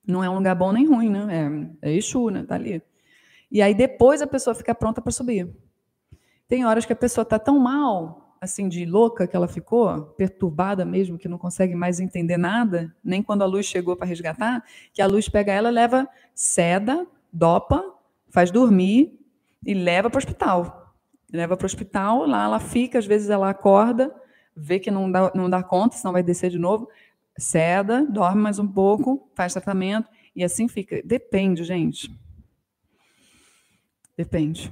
Não 0.06 0.22
é 0.22 0.28
um 0.28 0.36
lugar 0.36 0.54
bom 0.54 0.72
nem 0.72 0.86
ruim, 0.86 1.10
né? 1.10 1.70
É, 1.82 1.90
é 1.90 1.96
Exu, 1.96 2.28
né? 2.28 2.44
Tá 2.44 2.54
ali. 2.54 2.82
E 3.50 3.60
aí 3.60 3.74
depois 3.74 4.22
a 4.22 4.26
pessoa 4.26 4.54
fica 4.54 4.74
pronta 4.74 5.00
para 5.00 5.12
subir. 5.12 5.48
Tem 6.46 6.64
horas 6.64 6.84
que 6.84 6.92
a 6.92 6.96
pessoa 6.96 7.22
está 7.22 7.38
tão 7.38 7.58
mal, 7.58 8.36
assim, 8.40 8.68
de 8.68 8.84
louca 8.84 9.26
que 9.26 9.34
ela 9.34 9.48
ficou, 9.48 10.02
perturbada 10.16 10.84
mesmo, 10.84 11.16
que 11.16 11.28
não 11.28 11.38
consegue 11.38 11.74
mais 11.74 11.98
entender 11.98 12.36
nada, 12.36 12.94
nem 13.02 13.22
quando 13.22 13.42
a 13.42 13.46
luz 13.46 13.66
chegou 13.66 13.96
para 13.96 14.06
resgatar, 14.06 14.62
que 14.92 15.00
a 15.00 15.06
luz 15.06 15.28
pega 15.28 15.52
ela, 15.52 15.70
leva 15.70 16.08
seda, 16.34 17.06
dopa, 17.32 17.82
faz 18.32 18.50
dormir 18.50 19.16
e 19.64 19.74
leva 19.74 20.10
para 20.10 20.16
o 20.16 20.18
hospital. 20.18 20.96
Leva 21.30 21.56
para 21.56 21.64
o 21.64 21.66
hospital, 21.66 22.26
lá 22.26 22.44
ela 22.44 22.58
fica, 22.58 22.98
às 22.98 23.06
vezes 23.06 23.30
ela 23.30 23.48
acorda, 23.48 24.12
vê 24.56 24.80
que 24.80 24.90
não 24.90 25.10
dá, 25.10 25.30
não 25.34 25.48
dá 25.48 25.62
conta, 25.62 25.96
senão 25.96 26.12
vai 26.12 26.22
descer 26.22 26.50
de 26.50 26.58
novo, 26.58 26.88
ceda, 27.38 28.04
dorme 28.06 28.42
mais 28.42 28.58
um 28.58 28.66
pouco, 28.66 29.30
faz 29.34 29.52
tratamento 29.52 30.10
e 30.34 30.42
assim 30.42 30.66
fica. 30.66 31.00
Depende, 31.04 31.62
gente. 31.62 32.10
Depende. 34.16 34.70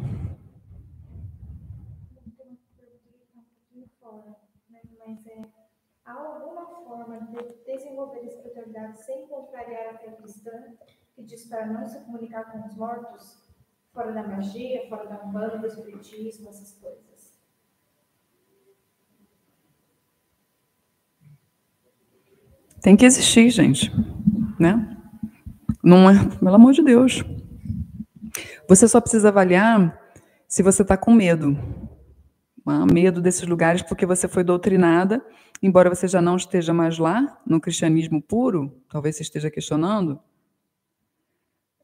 Há 6.05 6.13
alguma 6.13 6.67
forma 6.85 7.21
de 7.21 7.55
desenvolver 7.65 8.25
espiritualidade 8.25 9.05
sem 9.05 9.27
contrariar 9.27 9.95
a 9.95 9.99
fé 9.99 10.13
cristã 10.13 10.51
que 11.15 11.23
diz 11.23 11.45
para 11.47 11.67
não 11.67 11.87
se 11.87 12.01
comunicar 12.01 12.51
com 12.51 12.67
os 12.67 12.77
mortos? 12.77 13.50
Fora 13.93 14.13
da 14.13 14.23
magia, 14.23 14.89
fora 14.89 15.07
da 15.07 15.23
umbanda, 15.25 15.59
do 15.59 15.67
espiritismo, 15.67 16.49
essas 16.49 16.73
coisas. 16.81 17.11
Tem 22.81 22.97
que 22.97 23.05
existir, 23.05 23.51
gente. 23.51 23.93
Né? 24.59 24.97
Não 25.83 26.09
é, 26.09 26.15
pelo 26.37 26.55
amor 26.55 26.73
de 26.73 26.83
Deus. 26.83 27.23
Você 28.69 28.87
só 28.87 29.01
precisa 29.01 29.29
avaliar 29.29 29.99
se 30.47 30.63
você 30.63 30.83
está 30.83 30.97
com 30.97 31.13
medo. 31.13 31.57
Ah, 32.67 32.87
medo 32.87 33.21
desses 33.21 33.47
lugares 33.47 33.83
porque 33.83 34.07
você 34.07 34.29
foi 34.29 34.45
doutrinada, 34.45 35.25
embora 35.61 35.93
você 35.93 36.07
já 36.07 36.23
não 36.23 36.37
esteja 36.37 36.73
mais 36.73 36.99
lá, 36.99 37.41
no 37.45 37.61
cristianismo 37.61 38.23
puro, 38.23 38.73
talvez 38.89 39.17
você 39.17 39.23
esteja 39.23 39.51
questionando, 39.51 40.21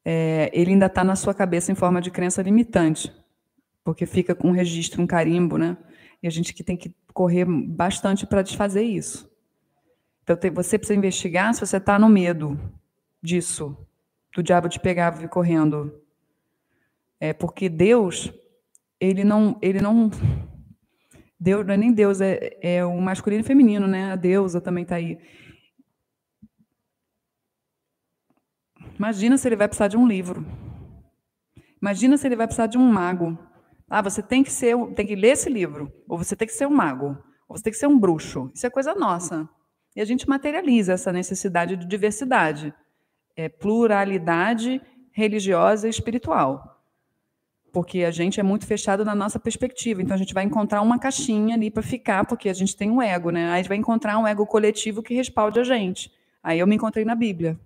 é, 0.09 0.53
ele 0.53 0.71
ainda 0.71 0.87
está 0.87 1.03
na 1.03 1.17
sua 1.17 1.35
cabeça 1.35 1.73
em 1.73 1.75
forma 1.75 2.01
de 2.01 2.13
crença 2.13 2.41
limitante, 2.41 3.13
porque 3.83 4.07
fica 4.07 4.37
com 4.37 4.51
um 4.51 4.53
registro, 4.53 5.03
um 5.03 5.07
carimbo, 5.07 5.59
né? 5.59 5.77
E 6.23 6.29
a 6.29 6.31
gente 6.31 6.55
que 6.55 6.63
tem 6.63 6.77
que 6.77 6.95
correr 7.13 7.45
bastante 7.45 8.25
para 8.25 8.41
desfazer 8.41 8.85
isso. 8.85 9.29
Então, 10.23 10.37
você 10.55 10.79
precisa 10.79 10.97
investigar 10.97 11.53
se 11.53 11.61
você 11.61 11.79
está 11.79 11.99
no 11.99 12.09
medo 12.09 12.57
disso, 13.21 13.77
do 14.33 14.45
diabo 14.45 14.69
te 14.69 14.79
pegar 14.79 15.11
vir 15.11 15.29
correndo. 15.29 16.01
É 17.19 17.33
porque 17.33 17.69
Deus, 17.69 18.33
ele 19.01 19.25
não, 19.25 19.59
ele 19.61 19.81
não, 19.81 20.09
Deus 21.39 21.67
não 21.67 21.75
é 21.75 21.77
nem 21.77 21.93
Deus, 21.93 22.21
é, 22.21 22.57
é 22.63 22.85
o 22.85 23.01
masculino 23.01 23.41
e 23.41 23.45
feminino, 23.45 23.89
né? 23.89 24.13
A 24.13 24.17
deusa 24.17 24.61
também 24.61 24.85
está 24.85 24.95
aí. 24.95 25.19
Imagina 28.99 29.37
se 29.37 29.47
ele 29.47 29.57
vai 29.57 29.69
precisar 29.69 29.89
de 29.89 29.97
um 29.97 30.07
livro. 30.07 30.45
Imagina 31.81 32.17
se 32.17 32.27
ele 32.27 32.37
vai 32.37 32.47
precisar 32.47 32.67
de 32.67 32.79
um 32.79 32.91
mago. 32.91 33.39
Ah, 33.89 34.03
você 34.03 34.23
tem 34.23 34.43
que 34.43 34.51
ser, 34.51 34.77
tem 34.95 35.07
que 35.07 35.15
ler 35.15 35.33
esse 35.33 35.49
livro, 35.49 35.93
ou 36.09 36.19
você 36.19 36.35
tem 36.35 36.49
que 36.49 36.55
ser 36.55 36.67
um 36.67 36.75
mago, 36.75 37.17
ou 37.49 37.57
você 37.57 37.63
tem 37.63 37.73
que 37.73 37.79
ser 37.79 37.87
um 37.87 37.99
bruxo. 37.99 38.51
Isso 38.55 38.67
é 38.67 38.71
coisa 38.71 38.95
nossa. 38.95 39.49
E 39.95 40.01
a 40.01 40.05
gente 40.05 40.29
materializa 40.29 40.95
essa 40.95 41.13
necessidade 41.13 41.77
de 41.77 41.87
diversidade, 41.87 42.75
é, 43.37 43.49
pluralidade 43.49 44.81
religiosa 45.13 45.87
e 45.87 45.91
espiritual. 45.91 46.83
Porque 47.73 48.05
a 48.05 48.11
gente 48.11 48.41
é 48.41 48.43
muito 48.43 48.67
fechado 48.67 49.05
na 49.05 49.15
nossa 49.15 49.39
perspectiva. 49.39 50.03
Então 50.03 50.15
a 50.15 50.19
gente 50.19 50.35
vai 50.35 50.45
encontrar 50.45 50.83
uma 50.83 50.99
caixinha 50.99 51.55
ali 51.55 51.71
para 51.71 51.83
ficar, 51.83 52.27
porque 52.27 52.49
a 52.49 52.55
gente 52.55 52.77
tem 52.77 52.91
um 52.91 53.01
ego, 53.01 53.31
né? 53.31 53.47
Aí 53.47 53.53
a 53.53 53.57
gente 53.59 53.69
vai 53.69 53.77
encontrar 53.77 54.19
um 54.19 54.27
ego 54.27 54.47
coletivo 54.47 55.03
que 55.03 55.15
respalde 55.15 55.61
a 55.61 55.65
gente. 55.65 56.11
Aí 56.43 56.59
eu 56.59 56.67
me 56.67 56.75
encontrei 56.75 57.05
na 57.05 57.15
Bíblia. 57.15 57.59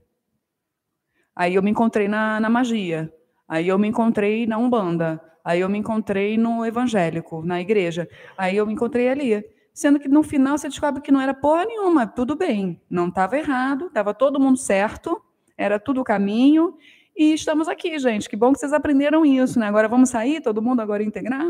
Aí 1.41 1.55
eu 1.55 1.63
me 1.63 1.71
encontrei 1.71 2.07
na, 2.07 2.39
na 2.39 2.51
magia. 2.51 3.11
Aí 3.49 3.67
eu 3.67 3.79
me 3.79 3.89
encontrei 3.89 4.47
na 4.47 4.59
Umbanda. 4.59 5.19
Aí 5.43 5.61
eu 5.61 5.71
me 5.71 5.79
encontrei 5.79 6.37
no 6.37 6.67
evangélico, 6.67 7.43
na 7.43 7.59
igreja. 7.59 8.07
Aí 8.37 8.59
eu 8.59 8.67
me 8.67 8.75
encontrei 8.75 9.09
ali. 9.09 9.43
Sendo 9.73 9.99
que 9.99 10.07
no 10.07 10.23
final 10.23 10.59
você 10.59 10.69
descobre 10.69 11.01
que 11.01 11.11
não 11.11 11.19
era 11.19 11.33
porra 11.33 11.65
nenhuma, 11.65 12.07
tudo 12.07 12.37
bem. 12.37 12.79
Não 12.91 13.09
estava 13.09 13.39
errado, 13.39 13.87
estava 13.87 14.13
todo 14.13 14.39
mundo 14.39 14.59
certo, 14.59 15.19
era 15.57 15.81
tudo 15.81 16.03
o 16.03 16.05
caminho. 16.05 16.77
E 17.17 17.33
estamos 17.33 17.69
aqui, 17.69 17.99
gente. 17.99 18.29
Que 18.29 18.37
bom 18.37 18.53
que 18.53 18.59
vocês 18.59 18.75
aprenderam 18.75 19.25
isso, 19.25 19.59
né? 19.59 19.67
Agora 19.67 19.89
vamos 19.89 20.11
sair, 20.11 20.43
todo 20.43 20.61
mundo 20.61 20.81
agora 20.81 21.03
integrar? 21.03 21.47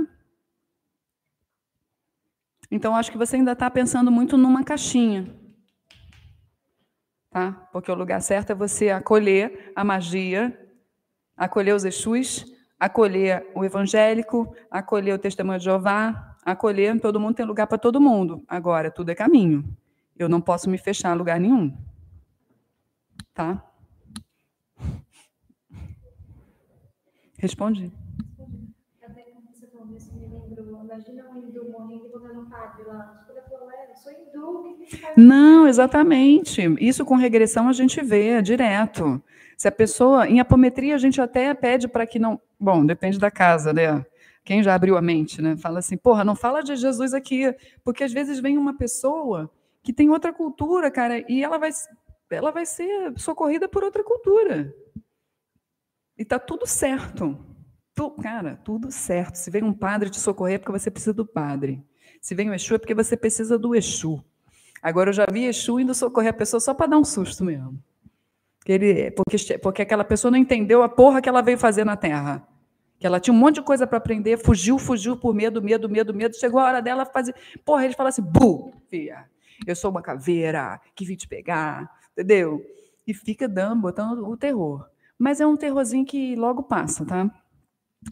Então, 2.70 2.94
acho 2.94 3.10
que 3.10 3.18
você 3.18 3.34
ainda 3.34 3.50
está 3.50 3.68
pensando 3.68 4.08
muito 4.08 4.38
numa 4.38 4.62
caixinha 4.62 5.34
tá? 7.30 7.52
Porque 7.72 7.90
o 7.90 7.94
lugar 7.94 8.20
certo 8.20 8.50
é 8.50 8.54
você 8.54 8.90
acolher 8.90 9.72
a 9.74 9.84
magia, 9.84 10.58
acolher 11.36 11.74
os 11.74 11.84
Exus, 11.84 12.44
acolher 12.78 13.46
o 13.54 13.64
evangélico, 13.64 14.54
acolher 14.70 15.14
o 15.14 15.18
testemunho 15.18 15.58
de 15.58 15.64
Jeová, 15.64 16.36
acolher, 16.44 16.98
todo 17.00 17.20
mundo 17.20 17.36
tem 17.36 17.46
lugar 17.46 17.66
para 17.66 17.78
todo 17.78 18.00
mundo. 18.00 18.42
Agora, 18.48 18.90
tudo 18.90 19.10
é 19.10 19.14
caminho. 19.14 19.64
Eu 20.18 20.28
não 20.28 20.40
posso 20.40 20.68
me 20.68 20.76
fechar 20.76 21.14
em 21.14 21.18
lugar 21.18 21.38
nenhum. 21.38 21.76
Tá? 23.32 23.64
Respondi. 27.38 27.90
Até 29.02 29.22
quando 29.22 29.46
você 29.50 29.66
falou 29.68 29.96
isso, 29.96 30.12
me 30.14 30.26
lembrou. 30.26 30.84
Imagina 30.84 31.30
um 31.30 31.38
hindu 31.38 31.70
morrendo 31.70 32.06
e 32.06 32.10
botando 32.10 32.40
um 32.40 32.50
padre 32.50 32.84
lá. 32.84 33.24
Não, 35.16 35.66
exatamente. 35.66 36.62
Isso 36.80 37.04
com 37.04 37.16
regressão 37.16 37.68
a 37.68 37.72
gente 37.72 38.02
vê 38.02 38.40
direto. 38.42 39.22
Se 39.56 39.68
a 39.68 39.72
pessoa. 39.72 40.28
Em 40.28 40.40
apometria, 40.40 40.94
a 40.94 40.98
gente 40.98 41.20
até 41.20 41.52
pede 41.54 41.86
para 41.86 42.06
que 42.06 42.18
não. 42.18 42.40
Bom, 42.58 42.84
depende 42.84 43.18
da 43.18 43.30
casa, 43.30 43.72
né? 43.72 44.04
Quem 44.44 44.62
já 44.62 44.74
abriu 44.74 44.96
a 44.96 45.02
mente, 45.02 45.42
né? 45.42 45.56
Fala 45.56 45.80
assim, 45.80 45.96
porra, 45.96 46.24
não 46.24 46.34
fala 46.34 46.62
de 46.62 46.74
Jesus 46.76 47.12
aqui. 47.14 47.54
Porque 47.84 48.04
às 48.04 48.12
vezes 48.12 48.40
vem 48.40 48.56
uma 48.56 48.76
pessoa 48.76 49.50
que 49.82 49.92
tem 49.92 50.10
outra 50.10 50.32
cultura, 50.32 50.90
cara, 50.90 51.24
e 51.28 51.42
ela 51.42 51.58
vai, 51.58 51.70
ela 52.30 52.50
vai 52.50 52.66
ser 52.66 53.12
socorrida 53.16 53.68
por 53.68 53.82
outra 53.82 54.04
cultura. 54.04 54.74
E 56.16 56.24
tá 56.24 56.38
tudo 56.38 56.66
certo. 56.66 57.38
Tu, 57.94 58.10
cara, 58.12 58.56
tudo 58.64 58.90
certo. 58.90 59.36
Se 59.36 59.50
vem 59.50 59.62
um 59.62 59.72
padre 59.72 60.10
te 60.10 60.18
socorrer 60.18 60.56
é 60.56 60.58
porque 60.58 60.72
você 60.72 60.90
precisa 60.90 61.14
do 61.14 61.26
padre. 61.26 61.82
Se 62.20 62.34
vem 62.34 62.50
o 62.50 62.54
Exu 62.54 62.74
é 62.74 62.78
porque 62.78 62.94
você 62.94 63.16
precisa 63.16 63.58
do 63.58 63.74
Exu. 63.74 64.22
Agora 64.82 65.10
eu 65.10 65.14
já 65.14 65.26
vi 65.30 65.44
Exu 65.44 65.80
indo 65.80 65.94
socorrer 65.94 66.30
a 66.30 66.36
pessoa 66.36 66.60
só 66.60 66.74
para 66.74 66.86
dar 66.86 66.98
um 66.98 67.04
susto 67.04 67.44
mesmo. 67.44 67.82
Ele, 68.66 69.10
porque, 69.10 69.58
porque 69.58 69.82
aquela 69.82 70.04
pessoa 70.04 70.30
não 70.30 70.38
entendeu 70.38 70.82
a 70.82 70.88
porra 70.88 71.20
que 71.20 71.28
ela 71.28 71.42
veio 71.42 71.58
fazer 71.58 71.84
na 71.84 71.96
Terra. 71.96 72.46
Que 72.98 73.06
ela 73.06 73.18
tinha 73.18 73.32
um 73.32 73.36
monte 73.36 73.56
de 73.56 73.62
coisa 73.62 73.86
para 73.86 73.96
aprender, 73.96 74.36
fugiu, 74.38 74.78
fugiu 74.78 75.16
por 75.16 75.34
medo, 75.34 75.62
medo, 75.62 75.88
medo, 75.88 76.12
medo. 76.12 76.36
Chegou 76.36 76.60
a 76.60 76.64
hora 76.64 76.82
dela 76.82 77.06
fazer. 77.06 77.34
Porra, 77.64 77.84
eles 77.84 77.96
falam 77.96 78.10
assim: 78.10 78.22
bu, 78.22 78.72
filha, 78.88 79.24
eu 79.66 79.74
sou 79.74 79.90
uma 79.90 80.02
caveira 80.02 80.78
que 80.94 81.06
vim 81.06 81.16
te 81.16 81.26
pegar, 81.26 81.90
entendeu? 82.12 82.62
E 83.06 83.14
fica 83.14 83.48
dando, 83.48 83.80
botando 83.80 84.28
o 84.28 84.36
terror. 84.36 84.86
Mas 85.18 85.40
é 85.40 85.46
um 85.46 85.56
terrorzinho 85.56 86.04
que 86.04 86.36
logo 86.36 86.62
passa, 86.62 87.04
tá? 87.04 87.30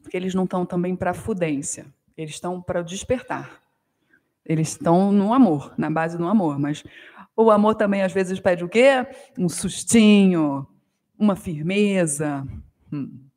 Porque 0.02 0.16
eles 0.16 0.34
não 0.34 0.44
estão 0.44 0.64
também 0.64 0.96
para 0.96 1.12
fudência, 1.14 1.86
eles 2.16 2.32
estão 2.32 2.61
para 2.61 2.82
despertar. 2.82 3.68
Eles 4.49 4.70
estão 4.70 5.12
no 5.12 5.34
amor, 5.34 5.74
na 5.76 5.90
base 5.90 6.16
do 6.16 6.26
amor, 6.26 6.59
mas 6.59 6.82
o 7.36 7.51
amor 7.51 7.74
também 7.74 8.03
às 8.03 8.12
vezes 8.12 8.40
pede 8.40 8.64
o 8.64 8.68
quê? 8.68 9.07
Um 9.38 9.49
sustinho, 9.49 10.66
uma 11.18 11.36
firmeza. 11.36 12.46
Hum. 12.90 13.28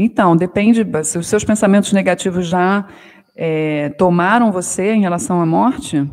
Então, 0.00 0.36
depende, 0.36 0.86
se 1.02 1.18
os 1.18 1.26
seus 1.26 1.42
pensamentos 1.42 1.92
negativos 1.92 2.46
já 2.46 2.88
é, 3.34 3.88
tomaram 3.90 4.52
você 4.52 4.92
em 4.92 5.00
relação 5.00 5.40
à 5.40 5.46
morte, 5.46 6.08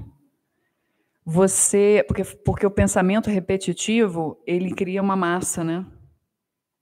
você, 1.26 2.06
porque, 2.08 2.24
porque 2.24 2.66
o 2.66 2.72
pensamento 2.72 3.30
repetitivo, 3.32 4.40
ele 4.46 4.72
cria 4.76 5.02
uma 5.02 5.16
massa, 5.16 5.64
né? 5.64 5.84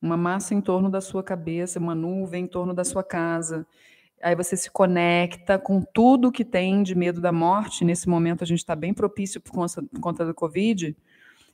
Uma 0.01 0.17
massa 0.17 0.53
em 0.53 0.59
torno 0.59 0.89
da 0.89 0.99
sua 0.99 1.23
cabeça, 1.23 1.79
uma 1.79 1.95
nuvem 1.95 2.43
em 2.43 2.47
torno 2.47 2.73
da 2.73 2.83
sua 2.83 3.03
casa. 3.03 3.65
Aí 4.21 4.35
você 4.35 4.57
se 4.57 4.69
conecta 4.69 5.57
com 5.57 5.81
tudo 5.81 6.31
que 6.31 6.43
tem 6.43 6.83
de 6.83 6.93
medo 6.93 7.21
da 7.21 7.31
morte. 7.31 7.85
Nesse 7.85 8.09
momento 8.09 8.43
a 8.43 8.47
gente 8.47 8.59
está 8.59 8.75
bem 8.75 8.93
propício 8.93 9.39
por 9.39 9.53
conta, 9.53 9.81
por 9.81 9.99
conta 10.01 10.25
do 10.25 10.33
Covid 10.33 10.95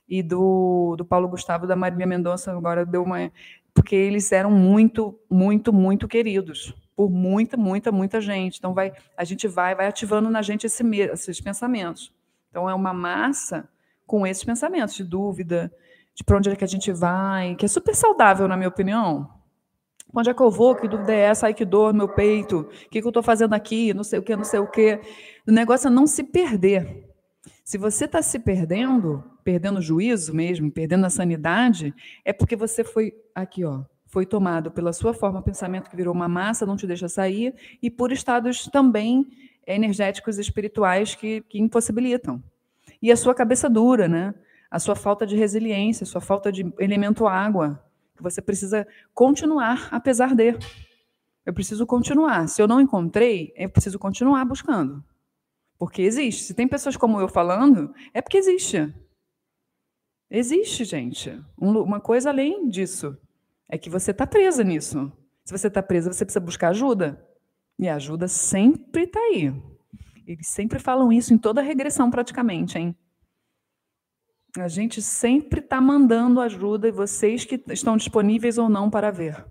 e 0.08 0.22
do, 0.22 0.96
do 0.96 1.04
Paulo 1.04 1.28
Gustavo 1.28 1.68
da 1.68 1.76
Maria 1.76 2.06
Mendonça 2.06 2.50
agora 2.50 2.84
deu 2.84 3.04
uma 3.04 3.30
porque 3.72 3.94
eles 3.94 4.32
eram 4.32 4.50
muito, 4.50 5.16
muito, 5.30 5.72
muito 5.72 6.08
queridos 6.08 6.74
por 6.96 7.08
muita, 7.08 7.56
muita, 7.56 7.90
muita 7.90 8.20
gente. 8.20 8.58
Então 8.58 8.74
vai, 8.74 8.92
a 9.16 9.24
gente 9.24 9.48
vai, 9.48 9.74
vai 9.74 9.86
ativando 9.86 10.28
na 10.28 10.42
gente 10.42 10.66
esse, 10.66 10.84
esses 11.12 11.40
pensamentos. 11.40 12.12
Então, 12.50 12.68
é 12.68 12.74
uma 12.74 12.92
massa 12.92 13.68
com 14.06 14.26
esses 14.26 14.44
pensamentos 14.44 14.94
de 14.94 15.04
dúvida, 15.04 15.72
de 16.14 16.24
para 16.24 16.36
onde 16.36 16.50
é 16.50 16.56
que 16.56 16.64
a 16.64 16.68
gente 16.68 16.92
vai, 16.92 17.54
que 17.54 17.64
é 17.64 17.68
super 17.68 17.94
saudável, 17.94 18.48
na 18.48 18.56
minha 18.56 18.68
opinião. 18.68 19.30
Onde 20.12 20.28
é 20.28 20.34
que 20.34 20.42
eu 20.42 20.50
vou? 20.50 20.74
Que 20.74 20.88
dúvida 20.88 21.12
é 21.12 21.20
essa? 21.20 21.46
Ai, 21.46 21.54
que 21.54 21.64
dor 21.64 21.92
no 21.92 21.98
meu 21.98 22.08
peito. 22.08 22.60
O 22.60 22.88
que, 22.90 23.00
que 23.00 23.06
eu 23.06 23.10
estou 23.10 23.22
fazendo 23.22 23.54
aqui? 23.54 23.94
Não 23.94 24.02
sei 24.02 24.18
o 24.18 24.22
que, 24.22 24.34
não 24.34 24.44
sei 24.44 24.58
o 24.58 24.66
que. 24.66 25.00
O 25.46 25.52
negócio 25.52 25.86
é 25.86 25.90
não 25.90 26.06
se 26.06 26.24
perder. 26.24 27.08
Se 27.64 27.78
você 27.78 28.06
está 28.06 28.20
se 28.20 28.40
perdendo, 28.40 29.22
perdendo 29.44 29.78
o 29.78 29.82
juízo 29.82 30.34
mesmo, 30.34 30.72
perdendo 30.72 31.06
a 31.06 31.10
sanidade, 31.10 31.94
é 32.24 32.32
porque 32.32 32.56
você 32.56 32.82
foi 32.82 33.14
aqui, 33.32 33.64
ó, 33.64 33.82
foi 34.06 34.26
tomado 34.26 34.72
pela 34.72 34.92
sua 34.92 35.14
forma 35.14 35.40
pensamento 35.40 35.88
que 35.88 35.94
virou 35.94 36.12
uma 36.12 36.26
massa, 36.26 36.66
não 36.66 36.76
te 36.76 36.84
deixa 36.84 37.08
sair, 37.08 37.54
e 37.80 37.88
por 37.88 38.10
estados 38.10 38.66
também 38.66 39.28
energéticos 39.74 40.38
e 40.38 40.40
espirituais 40.40 41.14
que, 41.14 41.42
que 41.42 41.60
impossibilitam. 41.60 42.42
E 43.00 43.10
a 43.10 43.16
sua 43.16 43.34
cabeça 43.34 43.68
dura, 43.68 44.08
né? 44.08 44.34
A 44.70 44.78
sua 44.78 44.94
falta 44.94 45.26
de 45.26 45.36
resiliência, 45.36 46.04
a 46.04 46.06
sua 46.06 46.20
falta 46.20 46.52
de 46.52 46.72
elemento 46.78 47.26
água, 47.26 47.82
que 48.16 48.22
você 48.22 48.40
precisa 48.40 48.86
continuar 49.14 49.88
apesar 49.90 50.34
de. 50.34 50.56
Eu 51.44 51.54
preciso 51.54 51.86
continuar. 51.86 52.48
Se 52.48 52.60
eu 52.60 52.68
não 52.68 52.80
encontrei, 52.80 53.52
eu 53.56 53.68
preciso 53.68 53.98
continuar 53.98 54.44
buscando. 54.44 55.02
Porque 55.78 56.02
existe. 56.02 56.44
Se 56.44 56.54
tem 56.54 56.68
pessoas 56.68 56.96
como 56.96 57.20
eu 57.20 57.28
falando, 57.28 57.92
é 58.12 58.20
porque 58.20 58.36
existe. 58.36 58.94
Existe, 60.30 60.84
gente. 60.84 61.42
uma 61.56 61.98
coisa 62.00 62.30
além 62.30 62.68
disso 62.68 63.16
é 63.68 63.78
que 63.78 63.88
você 63.88 64.10
está 64.10 64.26
presa 64.26 64.62
nisso. 64.62 65.10
Se 65.44 65.56
você 65.56 65.68
está 65.68 65.82
presa, 65.82 66.12
você 66.12 66.24
precisa 66.24 66.44
buscar 66.44 66.68
ajuda. 66.68 67.26
E 67.80 67.88
a 67.88 67.94
ajuda 67.94 68.28
sempre 68.28 69.04
está 69.04 69.18
aí. 69.18 69.50
Eles 70.26 70.48
sempre 70.48 70.78
falam 70.78 71.10
isso 71.10 71.32
em 71.32 71.38
toda 71.38 71.62
regressão, 71.62 72.10
praticamente, 72.10 72.76
hein? 72.76 72.94
A 74.58 74.68
gente 74.68 75.00
sempre 75.00 75.60
está 75.60 75.80
mandando 75.80 76.42
ajuda 76.42 76.88
e 76.88 76.92
vocês 76.92 77.46
que 77.46 77.58
estão 77.68 77.96
disponíveis 77.96 78.58
ou 78.58 78.68
não 78.68 78.90
para 78.90 79.10
ver. 79.10 79.42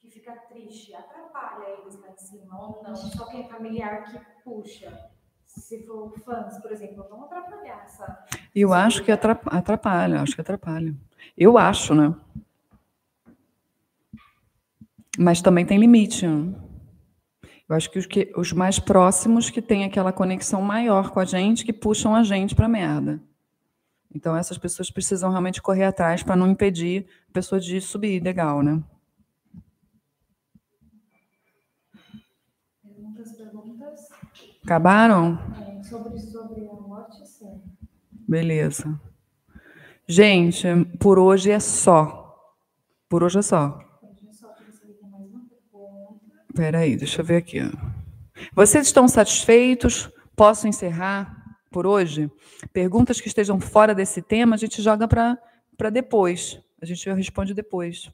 que 0.00 0.08
fica 0.08 0.34
triste 0.48 0.94
atrapalha 0.94 1.78
eles 1.78 2.00
lá 2.00 2.08
em 2.08 2.16
cima 2.16 2.58
ou 2.58 2.82
não? 2.82 2.96
Só 2.96 3.26
quem 3.26 3.44
é 3.44 3.48
familiar 3.48 4.10
que 4.10 4.42
puxa. 4.42 5.19
Se 5.60 5.86
for 5.86 6.12
fãs, 6.24 6.58
por 6.58 6.72
exemplo, 6.72 7.06
vão 7.08 7.24
atrapalhar 7.24 7.84
essa. 7.84 8.26
Eu 8.54 8.72
acho 8.72 9.04
que 9.04 9.12
atrapalha, 9.12 10.22
acho 10.22 10.34
que 10.34 10.40
atrapalha. 10.40 10.94
Eu 11.36 11.58
acho, 11.58 11.94
né? 11.94 12.14
Mas 15.18 15.42
também 15.42 15.66
tem 15.66 15.78
limite. 15.78 16.26
Né? 16.26 16.54
Eu 17.68 17.76
acho 17.76 17.90
que 17.90 17.98
os, 17.98 18.06
que 18.06 18.32
os 18.36 18.52
mais 18.52 18.78
próximos 18.78 19.50
que 19.50 19.60
têm 19.60 19.84
aquela 19.84 20.12
conexão 20.12 20.62
maior 20.62 21.10
com 21.10 21.20
a 21.20 21.24
gente, 21.24 21.64
que 21.64 21.72
puxam 21.72 22.14
a 22.14 22.22
gente 22.22 22.54
para 22.54 22.66
merda. 22.66 23.20
Então, 24.12 24.36
essas 24.36 24.58
pessoas 24.58 24.90
precisam 24.90 25.30
realmente 25.30 25.62
correr 25.62 25.84
atrás 25.84 26.22
para 26.22 26.34
não 26.34 26.50
impedir 26.50 27.06
a 27.28 27.32
pessoa 27.32 27.60
de 27.60 27.80
subir 27.80 28.20
legal, 28.22 28.62
né? 28.62 28.82
Perguntas, 32.82 33.32
perguntas? 33.36 34.08
Acabaram? 34.64 35.38
É, 35.78 35.82
sobre, 35.82 36.20
sobre 36.20 36.68
a 36.68 36.74
morte, 36.74 37.26
sim. 37.26 37.60
Beleza. 38.28 39.00
Gente, 40.06 40.66
por 40.98 41.18
hoje 41.18 41.50
é 41.50 41.60
só. 41.60 42.36
Por 43.08 43.22
hoje 43.22 43.38
é 43.38 43.42
só. 43.42 43.80
Espera 46.48 46.78
aí, 46.78 46.96
deixa 46.96 47.20
eu 47.20 47.24
ver 47.24 47.36
aqui. 47.36 47.60
Vocês 48.54 48.86
estão 48.86 49.06
satisfeitos? 49.08 50.10
Posso 50.36 50.66
encerrar? 50.66 51.40
por 51.70 51.86
hoje, 51.86 52.30
perguntas 52.72 53.20
que 53.20 53.28
estejam 53.28 53.60
fora 53.60 53.94
desse 53.94 54.20
tema, 54.20 54.56
a 54.56 54.58
gente 54.58 54.82
joga 54.82 55.06
para 55.06 55.90
depois. 55.90 56.60
A 56.82 56.86
gente 56.86 57.08
responde 57.12 57.54
depois. 57.54 58.10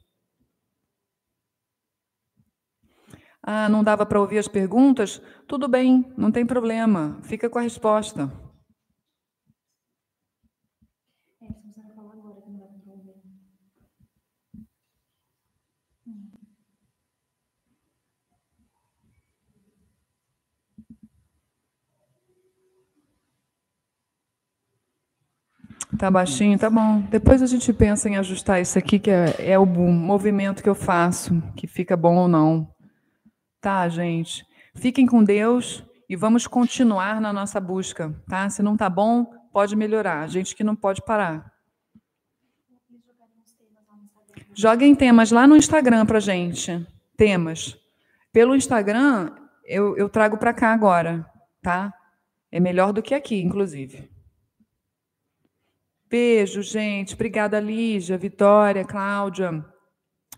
Ah, 3.47 3.69
não 3.69 3.83
dava 3.83 4.05
para 4.05 4.21
ouvir 4.21 4.39
as 4.39 4.49
perguntas? 4.49 5.23
Tudo 5.47 5.69
bem, 5.69 6.05
não 6.19 6.31
tem 6.31 6.45
problema. 6.45 7.19
Fica 7.23 7.49
com 7.49 7.59
a 7.59 7.63
resposta. 7.63 8.31
Tá 25.99 26.11
baixinho, 26.11 26.59
tá 26.59 26.69
bom. 26.69 27.01
Depois 27.11 27.43
a 27.43 27.47
gente 27.47 27.73
pensa 27.73 28.09
em 28.09 28.17
ajustar 28.17 28.61
isso 28.61 28.79
aqui, 28.79 28.99
que 28.99 29.11
é, 29.11 29.35
é 29.53 29.59
o 29.59 29.67
movimento 29.67 30.63
que 30.63 30.69
eu 30.69 30.75
faço, 30.75 31.43
que 31.57 31.67
fica 31.67 31.97
bom 31.97 32.17
ou 32.17 32.29
não. 32.29 32.69
Tá, 33.67 33.89
gente? 33.89 34.47
Fiquem 34.77 35.07
com 35.09 35.25
Deus 35.25 35.85
e 36.09 36.15
vamos 36.15 36.47
continuar 36.47 37.21
na 37.21 37.33
nossa 37.33 37.59
busca, 37.59 38.15
tá? 38.29 38.49
Se 38.49 38.63
não 38.63 38.77
tá 38.77 38.89
bom, 38.89 39.25
pode 39.53 39.75
melhorar. 39.75 40.21
A 40.21 40.29
gente 40.29 40.55
que 40.55 40.63
não 40.63 40.77
pode 40.77 41.03
parar. 41.03 41.53
Joguem 44.55 44.95
temas 44.95 45.33
lá 45.33 45.49
no 45.49 45.57
Instagram 45.57 46.07
pra 46.07 46.21
gente. 46.21 46.87
Temas. 47.17 47.77
Pelo 48.33 48.55
Instagram, 48.55 49.35
eu, 49.65 49.97
eu 49.97 50.09
trago 50.09 50.39
para 50.39 50.55
cá 50.55 50.73
agora, 50.73 51.29
tá? 51.61 51.93
É 52.53 52.61
melhor 52.61 52.93
do 52.93 53.03
que 53.03 53.17
aqui, 53.17 53.43
inclusive. 53.43 54.09
Beijo, 56.09 56.63
gente. 56.63 57.15
Obrigada, 57.15 57.59
Lígia, 57.59 58.17
Vitória, 58.17 58.85
Cláudia, 58.85 59.65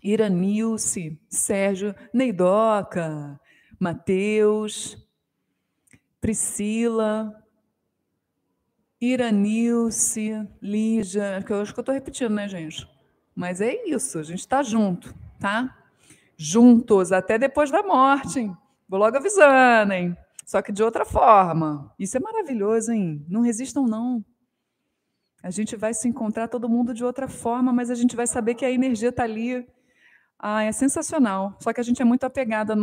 Iranilce, 0.03 1.19
Sérgio, 1.29 1.95
Neidoca, 2.13 3.39
Matheus, 3.79 4.97
Priscila, 6.19 7.33
Iranilce, 9.01 10.47
Lígia, 10.61 11.41
que 11.45 11.53
eu 11.53 11.61
acho 11.61 11.73
que 11.73 11.79
eu 11.79 11.81
estou 11.81 11.95
repetindo, 11.95 12.33
né, 12.33 12.47
gente? 12.47 12.87
Mas 13.33 13.61
é 13.61 13.87
isso, 13.87 14.19
a 14.19 14.23
gente 14.23 14.39
está 14.39 14.61
junto, 14.61 15.15
tá? 15.39 15.77
Juntos, 16.35 17.11
até 17.11 17.37
depois 17.37 17.71
da 17.71 17.81
morte, 17.81 18.39
hein? 18.39 18.57
Vou 18.87 18.99
logo 18.99 19.15
avisando, 19.15 19.93
hein? 19.93 20.17
Só 20.45 20.61
que 20.61 20.71
de 20.71 20.83
outra 20.83 21.05
forma. 21.05 21.93
Isso 21.97 22.17
é 22.17 22.19
maravilhoso, 22.19 22.91
hein? 22.91 23.23
Não 23.29 23.41
resistam, 23.41 23.85
não. 23.85 24.25
A 25.41 25.49
gente 25.51 25.75
vai 25.75 25.93
se 25.93 26.07
encontrar 26.07 26.47
todo 26.47 26.67
mundo 26.67 26.93
de 26.93 27.05
outra 27.05 27.27
forma, 27.27 27.71
mas 27.71 27.89
a 27.89 27.95
gente 27.95 28.15
vai 28.15 28.27
saber 28.27 28.55
que 28.55 28.65
a 28.65 28.71
energia 28.71 29.09
está 29.09 29.23
ali. 29.23 29.65
Ah, 30.39 30.63
é 30.63 30.71
sensacional. 30.71 31.57
Só 31.59 31.73
que 31.73 31.81
a 31.81 31.83
gente 31.83 32.01
é 32.01 32.05
muito 32.05 32.23
apegada 32.23 32.73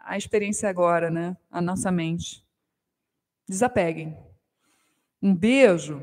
à 0.00 0.16
experiência 0.16 0.68
agora, 0.68 1.10
né? 1.10 1.36
A 1.50 1.60
nossa 1.60 1.92
mente. 1.92 2.42
Desapeguem. 3.46 4.16
Um 5.22 5.34
beijo. 5.34 6.02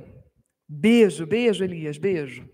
Beijo, 0.69 1.25
beijo, 1.25 1.63
Elias, 1.63 1.97
beijo. 1.97 2.47